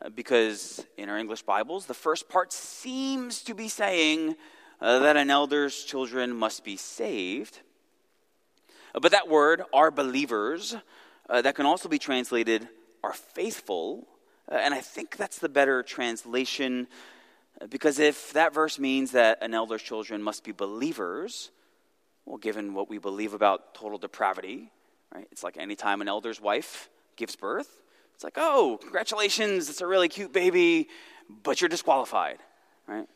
uh, 0.00 0.10
because 0.10 0.86
in 0.96 1.08
our 1.08 1.18
English 1.18 1.42
Bibles, 1.42 1.86
the 1.86 1.94
first 1.94 2.28
part 2.28 2.52
seems 2.52 3.42
to 3.42 3.54
be 3.54 3.68
saying 3.68 4.36
uh, 4.80 5.00
that 5.00 5.16
an 5.16 5.30
elder's 5.30 5.82
children 5.82 6.32
must 6.32 6.64
be 6.64 6.76
saved. 6.76 7.60
But 8.92 9.12
that 9.12 9.28
word, 9.28 9.62
are 9.72 9.90
believers, 9.90 10.76
uh, 11.28 11.42
that 11.42 11.54
can 11.54 11.66
also 11.66 11.88
be 11.88 11.98
translated 11.98 12.68
are 13.02 13.12
faithful. 13.12 14.06
Uh, 14.50 14.56
and 14.56 14.74
I 14.74 14.80
think 14.80 15.16
that's 15.16 15.38
the 15.38 15.48
better 15.48 15.82
translation 15.82 16.88
uh, 17.60 17.66
because 17.66 17.98
if 17.98 18.32
that 18.32 18.54
verse 18.54 18.78
means 18.78 19.12
that 19.12 19.38
an 19.42 19.54
elder's 19.54 19.82
children 19.82 20.22
must 20.22 20.44
be 20.44 20.52
believers, 20.52 21.50
well, 22.24 22.38
given 22.38 22.74
what 22.74 22.88
we 22.88 22.98
believe 22.98 23.34
about 23.34 23.74
total 23.74 23.98
depravity, 23.98 24.70
right? 25.14 25.26
It's 25.32 25.42
like 25.42 25.56
anytime 25.56 26.00
an 26.00 26.08
elder's 26.08 26.40
wife 26.40 26.88
gives 27.16 27.36
birth, 27.36 27.82
it's 28.14 28.24
like, 28.24 28.34
oh, 28.36 28.78
congratulations, 28.80 29.70
it's 29.70 29.80
a 29.80 29.86
really 29.86 30.08
cute 30.08 30.32
baby, 30.32 30.88
but 31.42 31.60
you're 31.60 31.68
disqualified, 31.68 32.38
right? 32.86 33.06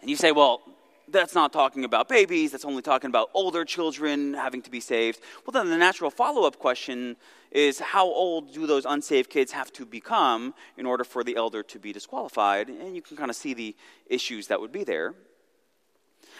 And 0.00 0.10
you 0.10 0.16
say, 0.16 0.32
well, 0.32 0.60
that's 1.08 1.34
not 1.34 1.52
talking 1.52 1.84
about 1.84 2.08
babies, 2.08 2.52
that's 2.52 2.64
only 2.64 2.82
talking 2.82 3.08
about 3.08 3.30
older 3.34 3.64
children 3.64 4.34
having 4.34 4.62
to 4.62 4.70
be 4.70 4.80
saved. 4.80 5.20
Well, 5.46 5.52
then 5.52 5.70
the 5.70 5.76
natural 5.76 6.10
follow 6.10 6.46
up 6.46 6.58
question 6.58 7.16
is 7.50 7.78
how 7.78 8.06
old 8.06 8.52
do 8.52 8.66
those 8.66 8.84
unsaved 8.84 9.30
kids 9.30 9.52
have 9.52 9.72
to 9.74 9.86
become 9.86 10.54
in 10.76 10.86
order 10.86 11.04
for 11.04 11.22
the 11.22 11.36
elder 11.36 11.62
to 11.62 11.78
be 11.78 11.92
disqualified? 11.92 12.68
And 12.68 12.96
you 12.96 13.02
can 13.02 13.16
kind 13.16 13.30
of 13.30 13.36
see 13.36 13.54
the 13.54 13.76
issues 14.06 14.48
that 14.48 14.60
would 14.60 14.72
be 14.72 14.84
there. 14.84 15.14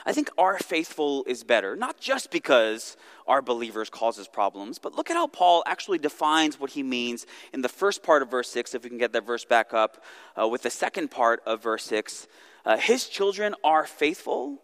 I 0.06 0.12
think 0.12 0.30
our 0.36 0.58
faithful 0.58 1.24
is 1.26 1.44
better, 1.44 1.76
not 1.76 2.00
just 2.00 2.30
because 2.30 2.96
our 3.26 3.40
believers 3.40 3.88
causes 3.88 4.28
problems, 4.28 4.78
but 4.78 4.94
look 4.94 5.10
at 5.10 5.16
how 5.16 5.26
Paul 5.26 5.62
actually 5.66 5.98
defines 5.98 6.58
what 6.58 6.70
he 6.70 6.82
means 6.82 7.26
in 7.52 7.62
the 7.62 7.68
first 7.68 8.02
part 8.02 8.20
of 8.20 8.30
verse 8.30 8.50
6, 8.50 8.74
if 8.74 8.82
we 8.82 8.90
can 8.90 8.98
get 8.98 9.12
that 9.12 9.26
verse 9.26 9.44
back 9.44 9.72
up, 9.72 10.02
uh, 10.38 10.46
with 10.46 10.62
the 10.62 10.70
second 10.70 11.10
part 11.10 11.42
of 11.46 11.62
verse 11.62 11.84
6 11.84 12.26
uh, 12.64 12.76
his 12.76 13.06
children 13.08 13.54
are 13.62 13.86
faithful, 13.86 14.58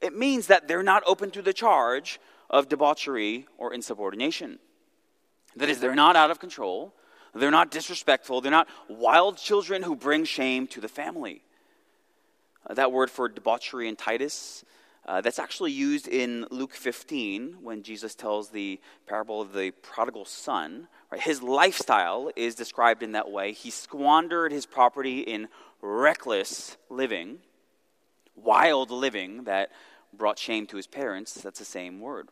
it 0.00 0.16
means 0.16 0.48
that 0.48 0.68
they're 0.68 0.82
not 0.82 1.02
open 1.06 1.30
to 1.32 1.42
the 1.42 1.52
charge 1.52 2.20
of 2.50 2.68
debauchery 2.68 3.46
or 3.58 3.72
insubordination. 3.72 4.58
That 5.56 5.68
is, 5.68 5.80
they're 5.80 5.94
not 5.94 6.16
out 6.16 6.30
of 6.30 6.38
control, 6.38 6.94
they're 7.34 7.50
not 7.50 7.70
disrespectful, 7.70 8.40
they're 8.40 8.50
not 8.50 8.68
wild 8.88 9.38
children 9.38 9.82
who 9.82 9.96
bring 9.96 10.24
shame 10.24 10.66
to 10.68 10.80
the 10.80 10.88
family. 10.88 11.42
Uh, 12.66 12.74
that 12.74 12.92
word 12.92 13.10
for 13.10 13.28
debauchery 13.28 13.88
in 13.88 13.96
Titus, 13.96 14.64
uh, 15.04 15.20
that's 15.20 15.40
actually 15.40 15.72
used 15.72 16.06
in 16.06 16.46
Luke 16.50 16.74
15 16.74 17.56
when 17.60 17.82
Jesus 17.82 18.14
tells 18.14 18.50
the 18.50 18.80
parable 19.06 19.40
of 19.40 19.52
the 19.52 19.72
prodigal 19.82 20.24
son. 20.24 20.86
Right? 21.10 21.20
His 21.20 21.42
lifestyle 21.42 22.30
is 22.36 22.54
described 22.54 23.02
in 23.02 23.12
that 23.12 23.30
way. 23.30 23.52
He 23.52 23.70
squandered 23.70 24.52
his 24.52 24.64
property 24.64 25.20
in 25.20 25.48
reckless 25.82 26.76
living, 26.88 27.38
wild 28.34 28.90
living 28.90 29.44
that 29.44 29.70
brought 30.12 30.38
shame 30.38 30.66
to 30.68 30.76
his 30.76 30.86
parents. 30.86 31.34
That's 31.34 31.58
the 31.58 31.64
same 31.64 32.00
word. 32.00 32.28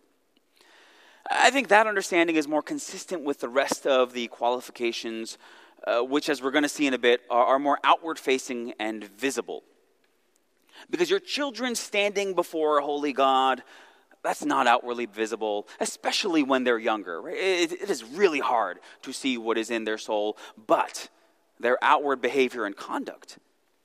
I 1.30 1.50
think 1.50 1.68
that 1.68 1.86
understanding 1.86 2.36
is 2.36 2.48
more 2.48 2.62
consistent 2.62 3.22
with 3.24 3.40
the 3.40 3.48
rest 3.48 3.86
of 3.86 4.14
the 4.14 4.28
qualifications 4.28 5.36
uh, 5.86 6.00
which, 6.00 6.28
as 6.28 6.42
we're 6.42 6.50
going 6.50 6.62
to 6.62 6.68
see 6.68 6.86
in 6.86 6.94
a 6.94 6.98
bit, 6.98 7.22
are, 7.30 7.44
are 7.44 7.58
more 7.58 7.78
outward 7.84 8.18
facing 8.18 8.74
and 8.78 9.04
visible. 9.04 9.62
Because 10.88 11.10
your 11.10 11.20
children 11.20 11.74
standing 11.74 12.34
before 12.34 12.78
a 12.78 12.84
holy 12.84 13.12
God, 13.12 13.62
that's 14.22 14.44
not 14.44 14.66
outwardly 14.66 15.06
visible, 15.06 15.68
especially 15.78 16.42
when 16.42 16.64
they're 16.64 16.78
younger. 16.78 17.20
Right? 17.20 17.36
It, 17.36 17.72
it 17.72 17.90
is 17.90 18.04
really 18.04 18.40
hard 18.40 18.78
to 19.02 19.12
see 19.12 19.38
what 19.38 19.58
is 19.58 19.70
in 19.70 19.84
their 19.84 19.98
soul, 19.98 20.36
but 20.66 21.08
their 21.60 21.78
outward 21.82 22.20
behavior 22.20 22.64
and 22.64 22.76
conduct, 22.76 23.38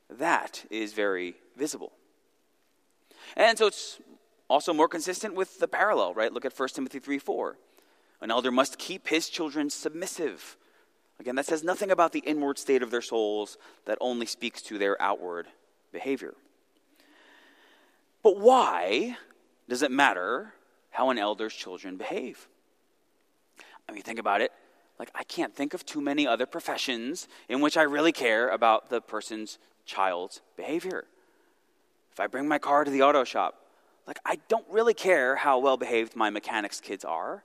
that 0.10 0.66
is 0.72 0.94
very 0.94 1.36
visible. 1.56 1.92
And 3.36 3.58
so 3.58 3.68
it's 3.68 4.00
also 4.50 4.74
more 4.74 4.88
consistent 4.88 5.36
with 5.36 5.60
the 5.60 5.68
parallel, 5.68 6.14
right? 6.14 6.32
Look 6.32 6.46
at 6.46 6.58
1 6.58 6.70
Timothy 6.70 7.00
3 7.00 7.20
4. 7.20 7.58
An 8.22 8.32
elder 8.32 8.52
must 8.52 8.78
keep 8.78 9.10
his 9.10 9.30
children 9.30 9.70
submissive. 9.70 10.58
Again, 11.20 11.36
that 11.36 11.46
says 11.46 11.64
nothing 11.64 11.92
about 11.92 12.12
the 12.12 12.20
inward 12.20 12.58
state 12.58 12.82
of 12.82 12.92
their 12.92 13.02
souls, 13.02 13.58
that 13.86 13.98
only 14.02 14.26
speaks 14.26 14.62
to 14.64 14.78
their 14.78 15.02
outward 15.02 15.48
behavior. 15.92 16.34
But 18.24 18.40
why 18.40 19.18
does 19.70 19.82
it 19.82 19.92
matter 19.92 20.54
how 20.90 21.10
an 21.10 21.18
elder's 21.18 21.54
children 21.54 21.98
behave? 21.98 22.48
I 23.88 23.92
mean, 23.92 24.02
think 24.02 24.20
about 24.20 24.42
it. 24.42 24.52
Like, 24.98 25.12
I 25.14 25.24
can't 25.24 25.54
think 25.54 25.74
of 25.74 25.86
too 25.86 26.02
many 26.02 26.26
other 26.26 26.46
professions 26.46 27.28
in 27.50 27.60
which 27.62 27.76
I 27.76 27.84
really 27.84 28.12
care 28.12 28.50
about 28.50 28.90
the 28.90 29.02
person's 29.02 29.58
child's 29.86 30.42
behavior. 30.56 31.06
If 32.14 32.20
I 32.20 32.28
bring 32.28 32.48
my 32.48 32.60
car 32.60 32.86
to 32.86 32.92
the 32.92 33.02
auto 33.02 33.24
shop, 33.24 33.56
like, 34.08 34.20
I 34.26 34.38
don't 34.48 34.66
really 34.70 34.94
care 34.94 35.36
how 35.36 35.60
well 35.60 35.78
behaved 35.78 36.16
my 36.16 36.30
mechanic's 36.30 36.80
kids 36.80 37.04
are. 37.04 37.44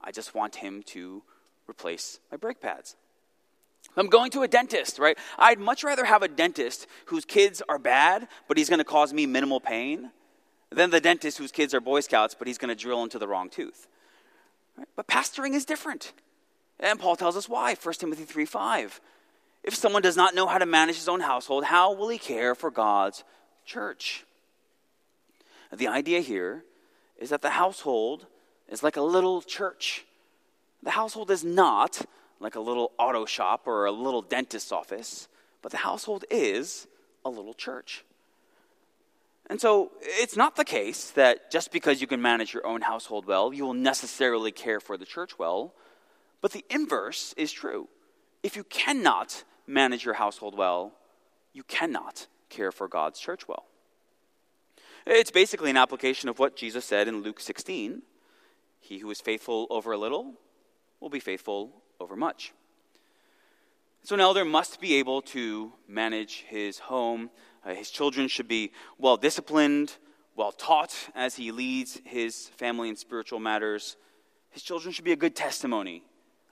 I 0.00 0.12
just 0.12 0.34
want 0.34 0.56
him 0.56 0.82
to 0.84 1.22
replace 1.68 2.20
my 2.30 2.36
brake 2.36 2.60
pads. 2.60 2.96
I'm 3.96 4.06
going 4.06 4.30
to 4.32 4.42
a 4.42 4.48
dentist, 4.48 4.98
right? 4.98 5.18
I'd 5.38 5.58
much 5.58 5.82
rather 5.82 6.04
have 6.04 6.22
a 6.22 6.28
dentist 6.28 6.86
whose 7.06 7.24
kids 7.24 7.62
are 7.68 7.78
bad, 7.78 8.28
but 8.46 8.56
he's 8.56 8.68
going 8.68 8.78
to 8.78 8.84
cause 8.84 9.12
me 9.12 9.26
minimal 9.26 9.60
pain, 9.60 10.12
than 10.70 10.90
the 10.90 11.00
dentist 11.00 11.38
whose 11.38 11.52
kids 11.52 11.74
are 11.74 11.80
Boy 11.80 12.00
Scouts, 12.00 12.34
but 12.34 12.46
he's 12.46 12.58
going 12.58 12.68
to 12.68 12.80
drill 12.80 13.02
into 13.02 13.18
the 13.18 13.28
wrong 13.28 13.50
tooth. 13.50 13.88
Right? 14.76 14.88
But 14.96 15.06
pastoring 15.06 15.54
is 15.54 15.64
different. 15.64 16.12
And 16.82 16.98
Paul 16.98 17.16
tells 17.16 17.36
us 17.36 17.48
why, 17.48 17.74
1 17.74 17.94
Timothy 17.94 18.24
3 18.24 18.44
5. 18.44 19.00
If 19.62 19.74
someone 19.76 20.02
does 20.02 20.16
not 20.16 20.34
know 20.34 20.48
how 20.48 20.58
to 20.58 20.66
manage 20.66 20.96
his 20.96 21.08
own 21.08 21.20
household, 21.20 21.64
how 21.64 21.94
will 21.94 22.08
he 22.08 22.18
care 22.18 22.56
for 22.56 22.70
God's 22.70 23.22
church? 23.64 24.24
The 25.72 25.86
idea 25.86 26.20
here 26.20 26.64
is 27.18 27.30
that 27.30 27.40
the 27.40 27.50
household 27.50 28.26
is 28.68 28.82
like 28.82 28.96
a 28.96 29.02
little 29.02 29.40
church. 29.40 30.04
The 30.82 30.90
household 30.90 31.30
is 31.30 31.44
not 31.44 32.04
like 32.40 32.56
a 32.56 32.60
little 32.60 32.90
auto 32.98 33.24
shop 33.24 33.62
or 33.66 33.86
a 33.86 33.92
little 33.92 34.20
dentist's 34.20 34.72
office, 34.72 35.28
but 35.62 35.70
the 35.70 35.78
household 35.78 36.24
is 36.28 36.88
a 37.24 37.30
little 37.30 37.54
church. 37.54 38.04
And 39.48 39.60
so 39.60 39.92
it's 40.02 40.36
not 40.36 40.56
the 40.56 40.64
case 40.64 41.10
that 41.10 41.52
just 41.52 41.70
because 41.70 42.00
you 42.00 42.08
can 42.08 42.20
manage 42.20 42.52
your 42.52 42.66
own 42.66 42.80
household 42.80 43.26
well, 43.26 43.52
you 43.52 43.64
will 43.64 43.74
necessarily 43.74 44.50
care 44.50 44.80
for 44.80 44.96
the 44.96 45.04
church 45.04 45.38
well. 45.38 45.72
But 46.42 46.50
the 46.50 46.64
inverse 46.68 47.32
is 47.38 47.52
true. 47.52 47.88
If 48.42 48.56
you 48.56 48.64
cannot 48.64 49.44
manage 49.66 50.04
your 50.04 50.14
household 50.14 50.58
well, 50.58 50.92
you 51.54 51.62
cannot 51.62 52.26
care 52.50 52.72
for 52.72 52.88
God's 52.88 53.18
church 53.18 53.48
well. 53.48 53.64
It's 55.06 55.30
basically 55.30 55.70
an 55.70 55.76
application 55.76 56.28
of 56.28 56.38
what 56.38 56.56
Jesus 56.56 56.84
said 56.84 57.08
in 57.08 57.22
Luke 57.22 57.40
16 57.40 58.02
He 58.80 58.98
who 58.98 59.10
is 59.10 59.20
faithful 59.20 59.66
over 59.70 59.92
a 59.92 59.98
little 59.98 60.34
will 61.00 61.08
be 61.08 61.20
faithful 61.20 61.82
over 62.00 62.16
much. 62.16 62.52
So, 64.04 64.16
an 64.16 64.20
elder 64.20 64.44
must 64.44 64.80
be 64.80 64.94
able 64.94 65.22
to 65.22 65.72
manage 65.86 66.44
his 66.48 66.80
home. 66.80 67.30
Uh, 67.64 67.74
his 67.74 67.88
children 67.88 68.26
should 68.26 68.48
be 68.48 68.72
well 68.98 69.16
disciplined, 69.16 69.96
well 70.34 70.50
taught 70.50 70.92
as 71.14 71.36
he 71.36 71.52
leads 71.52 72.00
his 72.04 72.48
family 72.56 72.88
in 72.88 72.96
spiritual 72.96 73.38
matters. 73.38 73.96
His 74.50 74.64
children 74.64 74.92
should 74.92 75.04
be 75.04 75.12
a 75.12 75.16
good 75.16 75.36
testimony 75.36 76.02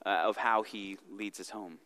uh, 0.05 0.09
of 0.25 0.37
how 0.37 0.63
he 0.63 0.97
leads 1.09 1.37
his 1.37 1.49
home. 1.49 1.77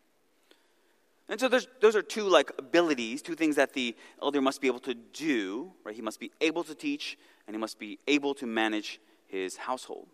And 1.28 1.39
so 1.39 1.49
those 1.49 1.95
are 1.95 2.04
two 2.04 2.28
like 2.30 2.51
abilities, 2.60 3.21
two 3.21 3.36
things 3.36 3.56
that 3.56 3.73
the 3.73 3.95
elder 4.21 4.41
must 4.41 4.62
be 4.62 4.67
able 4.67 4.80
to 4.82 4.93
do, 4.93 5.71
right? 5.84 5.95
He 5.95 6.01
must 6.01 6.19
be 6.19 6.32
able 6.39 6.63
to 6.65 6.75
teach 6.75 7.17
and 7.47 7.56
he 7.56 7.60
must 7.60 7.80
be 7.80 7.97
able 8.08 8.36
to 8.36 8.45
manage 8.45 8.99
his 9.28 9.58
household. 9.58 10.08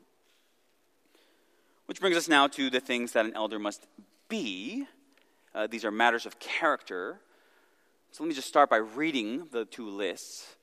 Which 1.86 2.00
brings 2.00 2.16
us 2.16 2.30
now 2.30 2.48
to 2.48 2.70
the 2.70 2.80
things 2.80 3.12
that 3.12 3.26
an 3.26 3.34
elder 3.36 3.60
must 3.60 3.86
be. 4.30 4.86
Uh, 5.54 5.68
these 5.68 5.84
are 5.84 5.92
matters 5.92 6.26
of 6.26 6.40
character. 6.40 7.20
So 8.12 8.24
let 8.24 8.30
me 8.30 8.36
just 8.36 8.48
start 8.48 8.70
by 8.70 8.78
reading 8.78 9.48
the 9.52 9.66
two 9.66 9.90
lists. 9.90 10.56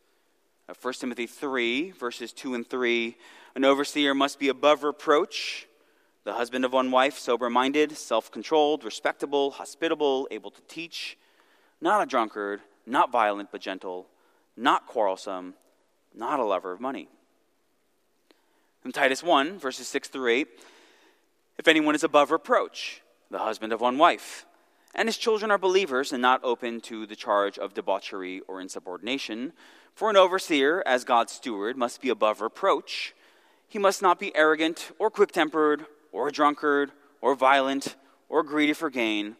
Uh, 0.67 0.75
1 0.81 0.95
Timothy 0.95 1.27
3, 1.27 1.91
verses 1.91 2.33
2 2.33 2.55
and 2.55 2.69
3. 2.69 3.17
An 3.55 3.65
overseer 3.67 4.15
must 4.15 4.39
be 4.39 4.49
above 4.49 4.83
reproach 4.83 5.68
the 6.29 6.35
husband 6.35 6.63
of 6.63 6.75
one 6.75 6.91
wife, 6.91 7.19
sober 7.19 7.49
minded, 7.49 7.97
self 7.97 8.31
controlled, 8.31 8.85
respectable, 8.85 9.53
hospitable, 9.53 10.29
able 10.31 10.51
to 10.51 10.61
teach, 10.69 11.17
not 11.81 12.03
a 12.03 12.07
drunkard, 12.07 12.61
not 12.85 13.11
violent 13.11 13.51
but 13.51 13.63
gentle, 13.63 14.07
not 14.55 14.87
quarrelsome, 14.87 15.55
not 16.15 16.39
a 16.39 16.45
lover 16.45 16.71
of 16.71 16.83
money. 16.83 17.09
In 18.85 18.93
Titus 18.93 19.23
1, 19.23 19.59
verses 19.59 19.89
6 19.89 20.09
through 20.09 20.29
8, 20.29 20.49
if 21.57 21.67
anyone 21.67 21.95
is 21.95 22.05
above 22.05 22.31
reproach, 22.31 23.01
the 23.31 23.39
husband 23.39 23.73
of 23.73 23.81
one 23.81 23.97
wife, 23.97 24.45
and 24.95 25.09
his 25.09 25.17
children 25.17 25.51
are 25.51 25.57
believers 25.57 26.13
and 26.13 26.21
not 26.21 26.45
open 26.45 26.83
to 26.83 27.07
the 27.07 27.17
charge 27.17 27.59
of 27.59 27.73
debauchery 27.73 28.43
or 28.47 28.61
insubordination, 28.61 29.55
for 29.95 30.11
an 30.11 30.17
overseer, 30.19 30.83
as 30.85 31.05
God's 31.05 31.33
steward, 31.33 31.79
must 31.79 32.03
be 32.03 32.11
above 32.11 32.43
reproach. 32.43 33.15
He 33.67 33.79
must 33.79 34.03
not 34.03 34.19
be 34.19 34.37
arrogant 34.37 34.91
or 34.99 35.11
quick 35.11 35.33
tempered 35.33 35.87
or 36.13 36.29
a 36.29 36.33
drunkard, 36.33 36.93
or 37.21 37.35
violent, 37.35 37.97
or 38.29 38.43
greedy 38.43 38.73
for 38.73 38.91
gain, 38.91 39.37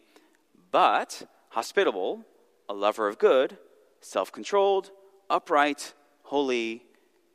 but 0.71 1.23
hospitable, 1.49 2.23
a 2.67 2.73
lover 2.73 3.07
of 3.07 3.17
good, 3.17 3.57
self 4.01 4.31
controlled, 4.31 4.91
upright, 5.29 5.93
holy, 6.23 6.83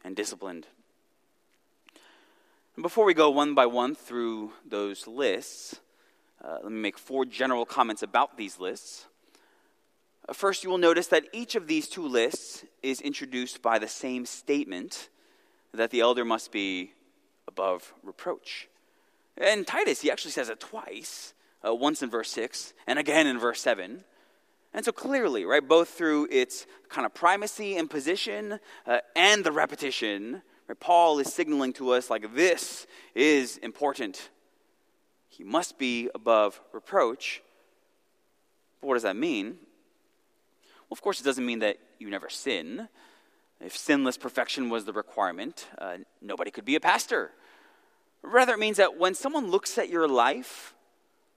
and 0.05 0.17
disciplined. 0.17 0.67
And 2.77 2.83
before 2.83 3.05
we 3.05 3.15
go 3.15 3.31
one 3.31 3.55
by 3.55 3.67
one 3.67 3.95
through 3.95 4.53
those 4.69 5.07
lists, 5.07 5.81
uh, 6.45 6.59
let 6.63 6.73
me 6.73 6.79
make 6.79 6.99
four 6.99 7.25
general 7.25 7.65
comments 7.65 8.03
about 8.03 8.37
these 8.37 8.59
lists. 8.59 9.07
Uh, 10.29 10.33
first, 10.33 10.65
you 10.65 10.71
will 10.71 10.79
notice 10.79 11.07
that 11.09 11.25
each 11.33 11.55
of 11.55 11.67
these 11.67 11.89
two 11.89 12.07
lists 12.07 12.65
is 12.83 13.01
introduced 13.01 13.63
by 13.63 13.79
the 13.79 13.89
same 13.89 14.27
statement 14.27 15.09
that 15.73 15.91
the 15.91 16.01
elder 16.01 16.25
must 16.25 16.51
be 16.51 16.93
above 17.47 17.95
reproach. 18.03 18.69
And 19.37 19.67
Titus, 19.67 20.01
he 20.01 20.11
actually 20.11 20.31
says 20.31 20.49
it 20.49 20.61
twice, 20.61 21.35
uh, 21.67 21.75
once 21.75 22.03
in 22.03 22.11
verse 22.11 22.31
6 22.31 22.73
and 22.87 22.99
again 22.99 23.27
in 23.27 23.39
verse 23.39 23.61
7. 23.61 24.05
And 24.73 24.85
so 24.85 24.93
clearly, 24.93 25.45
right, 25.45 25.67
both 25.67 25.91
through 25.91 26.29
its 26.31 26.67
kind 26.89 27.07
of 27.07 27.15
primacy 27.15 27.77
and 27.77 27.89
position 27.89 28.59
uh, 28.87 28.99
and 29.15 29.45
the 29.45 29.53
repetition, 29.53 30.43
right, 30.69 30.79
Paul 30.79 31.19
is 31.21 31.33
signaling 31.33 31.73
to 31.75 31.91
us 31.91 32.11
like 32.11 32.35
this 32.35 32.87
is 33.15 33.57
important. 33.59 34.31
He 35.29 35.45
must 35.45 35.79
be 35.79 36.11
above 36.15 36.61
reproach. 36.73 37.43
But 38.81 38.89
what 38.89 38.95
does 38.95 39.05
that 39.05 39.17
mean? 39.17 39.59
Well, 40.89 40.93
of 40.93 41.03
course, 41.03 41.21
it 41.21 41.25
doesn't 41.25 41.47
mean 41.47 41.61
that 41.61 41.79
you 41.99 42.11
never 42.11 42.29
sin. 42.29 42.89
If 43.61 43.77
sinless 43.77 44.17
perfection 44.17 44.69
was 44.69 44.85
the 44.85 44.93
requirement, 44.93 45.69
uh, 45.79 45.99
nobody 46.21 46.51
could 46.51 46.65
be 46.65 46.75
a 46.75 46.81
pastor. 46.81 47.31
Rather, 48.25 48.55
it 48.55 48.59
means 48.59 48.79
that 48.79 48.99
when 48.99 49.15
someone 49.15 49.51
looks 49.51 49.77
at 49.77 49.91
your 49.91 50.09
life, 50.09 50.75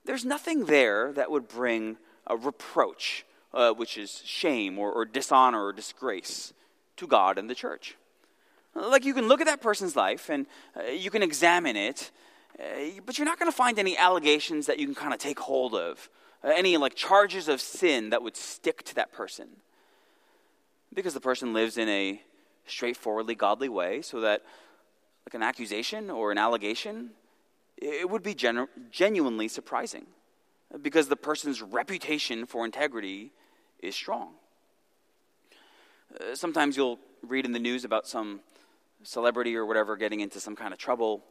there's 0.05 0.23
nothing 0.23 0.65
there 0.65 1.11
that 1.13 1.29
would 1.29 1.47
bring 1.49 1.97
a 2.25 2.37
reproach, 2.37 3.25
uh, 3.53 3.71
which 3.71 3.97
is 3.97 4.21
shame 4.25 4.79
or, 4.79 4.91
or 4.91 5.05
dishonor 5.05 5.65
or 5.65 5.73
disgrace 5.73 6.53
to 6.95 7.05
God 7.05 7.37
and 7.37 7.49
the 7.49 7.55
church. 7.55 7.97
Like 8.73 9.03
you 9.03 9.13
can 9.13 9.27
look 9.27 9.41
at 9.41 9.47
that 9.47 9.61
person's 9.61 9.95
life 9.97 10.29
and 10.29 10.45
uh, 10.77 10.83
you 10.91 11.09
can 11.09 11.21
examine 11.21 11.75
it, 11.75 12.11
uh, 12.57 12.63
but 13.05 13.17
you're 13.17 13.25
not 13.25 13.37
going 13.37 13.51
to 13.51 13.55
find 13.55 13.77
any 13.79 13.97
allegations 13.97 14.65
that 14.67 14.79
you 14.79 14.85
can 14.85 14.95
kind 14.95 15.13
of 15.13 15.19
take 15.19 15.39
hold 15.39 15.75
of, 15.75 16.09
uh, 16.43 16.53
any 16.55 16.77
like 16.77 16.95
charges 16.95 17.49
of 17.49 17.59
sin 17.59 18.11
that 18.11 18.23
would 18.23 18.37
stick 18.37 18.83
to 18.83 18.95
that 18.95 19.11
person. 19.11 19.47
Because 20.93 21.13
the 21.13 21.19
person 21.19 21.53
lives 21.53 21.77
in 21.77 21.89
a 21.89 22.21
straightforwardly 22.65 23.35
godly 23.35 23.69
way, 23.69 24.01
so 24.01 24.21
that 24.21 24.43
like 25.27 25.33
an 25.33 25.43
accusation 25.43 26.09
or 26.09 26.31
an 26.31 26.37
allegation, 26.37 27.09
it 27.75 28.09
would 28.09 28.23
be 28.23 28.33
genu- 28.33 28.69
genuinely 28.91 29.49
surprising 29.49 30.05
because 30.81 31.09
the 31.09 31.17
person's 31.17 31.61
reputation 31.61 32.45
for 32.45 32.63
integrity 32.63 33.33
is 33.79 33.93
strong. 33.93 34.35
Uh, 36.17 36.33
sometimes 36.33 36.77
you'll 36.77 36.97
read 37.21 37.43
in 37.43 37.51
the 37.51 37.59
news 37.59 37.83
about 37.83 38.07
some 38.07 38.39
celebrity 39.03 39.53
or 39.57 39.65
whatever 39.65 39.97
getting 39.97 40.21
into 40.21 40.39
some 40.39 40.55
kind 40.55 40.71
of 40.71 40.79
trouble, 40.79 41.25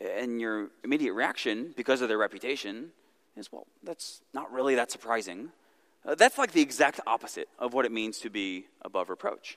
and 0.00 0.40
your 0.40 0.70
immediate 0.82 1.12
reaction, 1.12 1.72
because 1.76 2.00
of 2.00 2.08
their 2.08 2.18
reputation, 2.18 2.90
is 3.36 3.52
well, 3.52 3.68
that's 3.84 4.22
not 4.32 4.52
really 4.52 4.74
that 4.74 4.90
surprising. 4.90 5.52
Uh, 6.04 6.16
that's 6.16 6.36
like 6.36 6.50
the 6.50 6.62
exact 6.62 6.98
opposite 7.06 7.48
of 7.60 7.74
what 7.74 7.84
it 7.84 7.92
means 7.92 8.18
to 8.18 8.28
be 8.28 8.66
above 8.82 9.08
reproach. 9.08 9.56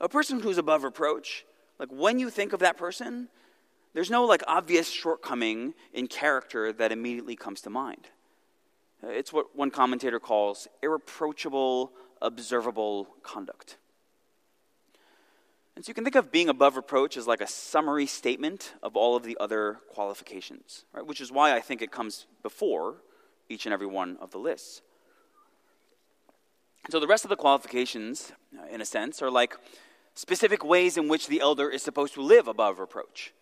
A 0.00 0.08
person 0.08 0.40
who's 0.40 0.56
above 0.56 0.84
reproach, 0.84 1.44
like 1.78 1.88
when 1.90 2.18
you 2.18 2.30
think 2.30 2.52
of 2.52 2.60
that 2.60 2.76
person, 2.76 3.28
there's 3.94 4.10
no 4.10 4.24
like 4.24 4.42
obvious 4.46 4.88
shortcoming 4.90 5.74
in 5.92 6.06
character 6.06 6.72
that 6.72 6.92
immediately 6.92 7.36
comes 7.36 7.60
to 7.62 7.70
mind. 7.70 8.08
Uh, 9.02 9.08
it's 9.08 9.32
what 9.32 9.56
one 9.56 9.70
commentator 9.70 10.20
calls 10.20 10.68
irreproachable, 10.82 11.90
observable 12.20 13.08
conduct. 13.22 13.76
And 15.74 15.84
so 15.84 15.90
you 15.90 15.94
can 15.94 16.04
think 16.04 16.16
of 16.16 16.30
being 16.30 16.48
above 16.48 16.76
reproach 16.76 17.16
as 17.16 17.26
like 17.26 17.40
a 17.40 17.46
summary 17.46 18.06
statement 18.06 18.74
of 18.82 18.96
all 18.96 19.16
of 19.16 19.22
the 19.22 19.36
other 19.40 19.78
qualifications, 19.88 20.84
right? 20.92 21.06
which 21.06 21.20
is 21.20 21.32
why 21.32 21.54
I 21.54 21.60
think 21.60 21.80
it 21.80 21.90
comes 21.90 22.26
before 22.42 22.96
each 23.48 23.66
and 23.66 23.72
every 23.72 23.86
one 23.86 24.18
of 24.20 24.30
the 24.30 24.38
lists. 24.38 24.82
So 26.90 26.98
the 27.00 27.06
rest 27.06 27.24
of 27.24 27.30
the 27.30 27.36
qualifications, 27.36 28.32
uh, 28.58 28.66
in 28.66 28.80
a 28.80 28.84
sense, 28.84 29.22
are 29.22 29.30
like 29.30 29.56
specific 30.14 30.64
ways 30.64 30.96
in 30.96 31.08
which 31.08 31.28
the 31.28 31.40
elder 31.40 31.68
is 31.68 31.82
supposed 31.82 32.14
to 32.14 32.22
live 32.22 32.48
above 32.48 32.78
reproach. 32.78 33.32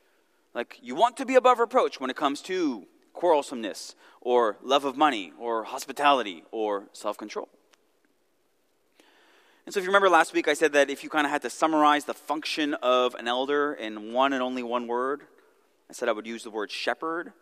Like 0.54 0.78
you 0.82 0.94
want 0.94 1.16
to 1.18 1.26
be 1.26 1.34
above 1.34 1.58
reproach 1.58 2.00
when 2.00 2.10
it 2.10 2.16
comes 2.16 2.40
to 2.42 2.86
quarrelsomeness 3.14 3.94
or 4.20 4.56
love 4.62 4.84
of 4.84 4.96
money 4.96 5.32
or 5.38 5.64
hospitality 5.64 6.44
or 6.50 6.84
self 6.92 7.16
control. 7.16 7.48
And 9.66 9.74
so, 9.74 9.78
if 9.78 9.84
you 9.84 9.90
remember 9.90 10.08
last 10.08 10.32
week, 10.32 10.48
I 10.48 10.54
said 10.54 10.72
that 10.72 10.90
if 10.90 11.04
you 11.04 11.10
kind 11.10 11.26
of 11.26 11.30
had 11.30 11.42
to 11.42 11.50
summarize 11.50 12.04
the 12.04 12.14
function 12.14 12.74
of 12.74 13.14
an 13.14 13.28
elder 13.28 13.74
in 13.74 14.12
one 14.12 14.32
and 14.32 14.42
only 14.42 14.62
one 14.62 14.86
word, 14.86 15.22
I 15.88 15.92
said 15.92 16.08
I 16.08 16.12
would 16.12 16.26
use 16.26 16.42
the 16.42 16.50
word 16.50 16.70
shepherd. 16.70 17.32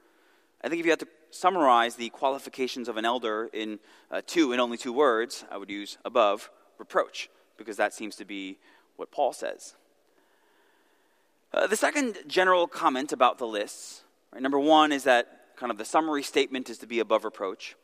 I 0.63 0.69
think 0.69 0.81
if 0.81 0.87
you 0.87 0.93
had 0.93 1.01
to 1.01 1.09
summarize 1.31 1.95
the 1.95 2.09
qualifications 2.11 2.89
of 2.89 2.97
an 2.97 3.05
elder 3.05 3.49
in 3.53 3.79
uh, 4.11 4.23
two 4.27 4.53
and 4.53 4.61
only 4.61 4.77
two 4.77 4.93
words, 4.93 5.45
I 5.51 5.57
would 5.57 5.71
use 5.71 5.97
above 6.05 6.51
reproach, 6.79 7.31
because 7.57 7.77
that 7.77 7.95
seems 7.95 8.17
to 8.17 8.25
be 8.25 8.59
what 8.99 9.11
Paul 9.11 9.33
says. 9.33 9.75
Uh, 11.53 11.67
the 11.67 11.77
second 11.77 12.19
general 12.27 12.67
comment 12.67 13.13
about 13.13 13.39
the 13.39 13.47
lists, 13.47 14.03
right, 14.33 14.43
number 14.43 14.59
one 14.59 14.93
is 14.93 15.05
that 15.05 15.55
kind 15.57 15.73
of 15.73 15.79
the 15.79 15.85
summary 15.85 16.23
statement 16.23 16.69
is 16.69 16.79
to 16.79 16.87
be 16.87 16.99
above 16.99 17.25
reproach. 17.25 17.75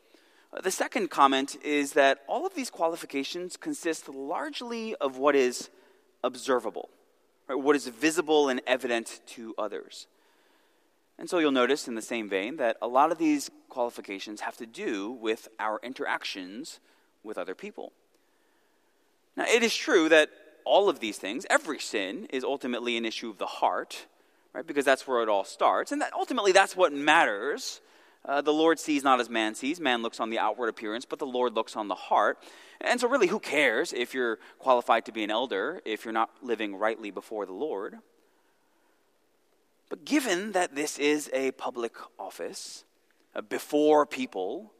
Uh, 0.53 0.61
the 0.61 0.69
second 0.69 1.09
comment 1.09 1.57
is 1.63 1.93
that 1.93 2.19
all 2.27 2.45
of 2.45 2.53
these 2.53 2.69
qualifications 2.69 3.57
consist 3.57 4.07
largely 4.07 4.93
of 4.95 5.17
what 5.17 5.35
is 5.35 5.69
observable, 6.23 6.89
right, 7.47 7.55
what 7.55 7.75
is 7.75 7.87
visible 7.87 8.49
and 8.49 8.61
evident 8.67 9.21
to 9.25 9.55
others. 9.57 10.07
And 11.17 11.29
so 11.29 11.39
you'll 11.39 11.51
notice 11.51 11.87
in 11.87 11.95
the 11.95 12.01
same 12.01 12.27
vein 12.27 12.57
that 12.57 12.75
a 12.81 12.87
lot 12.87 13.11
of 13.11 13.17
these 13.17 13.49
qualifications 13.69 14.41
have 14.41 14.57
to 14.57 14.65
do 14.65 15.11
with 15.11 15.47
our 15.59 15.79
interactions 15.81 16.81
with 17.23 17.37
other 17.37 17.55
people. 17.55 17.93
Now, 19.37 19.45
it 19.47 19.63
is 19.63 19.75
true 19.75 20.09
that 20.09 20.29
all 20.65 20.89
of 20.89 20.99
these 20.99 21.17
things, 21.17 21.45
every 21.49 21.79
sin, 21.79 22.27
is 22.31 22.43
ultimately 22.43 22.97
an 22.97 23.05
issue 23.05 23.29
of 23.29 23.37
the 23.37 23.45
heart, 23.45 24.07
right? 24.53 24.65
Because 24.65 24.85
that's 24.85 25.07
where 25.07 25.21
it 25.21 25.29
all 25.29 25.43
starts. 25.43 25.91
And 25.91 26.01
that 26.01 26.13
ultimately, 26.13 26.51
that's 26.51 26.75
what 26.75 26.91
matters. 26.91 27.81
Uh, 28.25 28.41
the 28.41 28.53
Lord 28.53 28.79
sees 28.79 29.03
not 29.03 29.19
as 29.19 29.29
man 29.29 29.53
sees. 29.53 29.79
Man 29.79 30.01
looks 30.01 30.19
on 30.19 30.29
the 30.29 30.39
outward 30.39 30.67
appearance, 30.67 31.05
but 31.05 31.19
the 31.19 31.25
Lord 31.27 31.53
looks 31.53 31.75
on 31.75 31.87
the 31.87 31.95
heart. 31.95 32.39
And 32.81 32.99
so, 32.99 33.07
really, 33.07 33.27
who 33.27 33.39
cares 33.39 33.93
if 33.93 34.13
you're 34.13 34.39
qualified 34.57 35.05
to 35.05 35.11
be 35.11 35.23
an 35.23 35.31
elder 35.31 35.81
if 35.85 36.03
you're 36.03 36.13
not 36.13 36.31
living 36.41 36.75
rightly 36.75 37.11
before 37.11 37.45
the 37.45 37.53
Lord? 37.53 37.99
But 39.89 40.03
given 40.03 40.53
that 40.53 40.73
this 40.73 40.97
is 40.97 41.29
a 41.31 41.51
public 41.51 41.93
office, 42.17 42.83
uh, 43.35 43.41
before 43.41 44.05
people, 44.07 44.71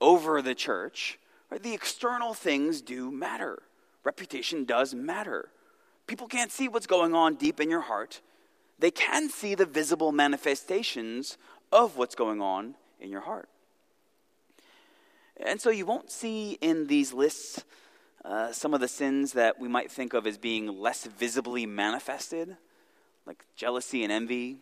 over 0.00 0.40
the 0.40 0.54
church, 0.54 1.18
right, 1.50 1.62
the 1.62 1.74
external 1.74 2.34
things 2.34 2.80
do 2.80 3.10
matter 3.10 3.62
reputation 4.04 4.64
does 4.64 4.94
matter. 4.94 5.50
People 6.06 6.26
can't 6.26 6.52
see 6.52 6.68
what's 6.68 6.86
going 6.86 7.14
on 7.14 7.34
deep 7.34 7.60
in 7.60 7.70
your 7.70 7.82
heart. 7.82 8.20
They 8.78 8.90
can 8.90 9.28
see 9.28 9.54
the 9.54 9.66
visible 9.66 10.12
manifestations 10.12 11.38
of 11.70 11.96
what's 11.96 12.14
going 12.14 12.40
on 12.40 12.74
in 13.00 13.10
your 13.10 13.20
heart. 13.20 13.48
And 15.36 15.60
so 15.60 15.70
you 15.70 15.86
won't 15.86 16.10
see 16.10 16.58
in 16.60 16.86
these 16.86 17.12
lists 17.12 17.64
uh, 18.24 18.52
some 18.52 18.74
of 18.74 18.80
the 18.80 18.88
sins 18.88 19.32
that 19.32 19.58
we 19.58 19.68
might 19.68 19.90
think 19.90 20.14
of 20.14 20.26
as 20.26 20.38
being 20.38 20.66
less 20.66 21.06
visibly 21.06 21.66
manifested, 21.66 22.56
like 23.26 23.44
jealousy 23.56 24.04
and 24.04 24.12
envy, 24.12 24.58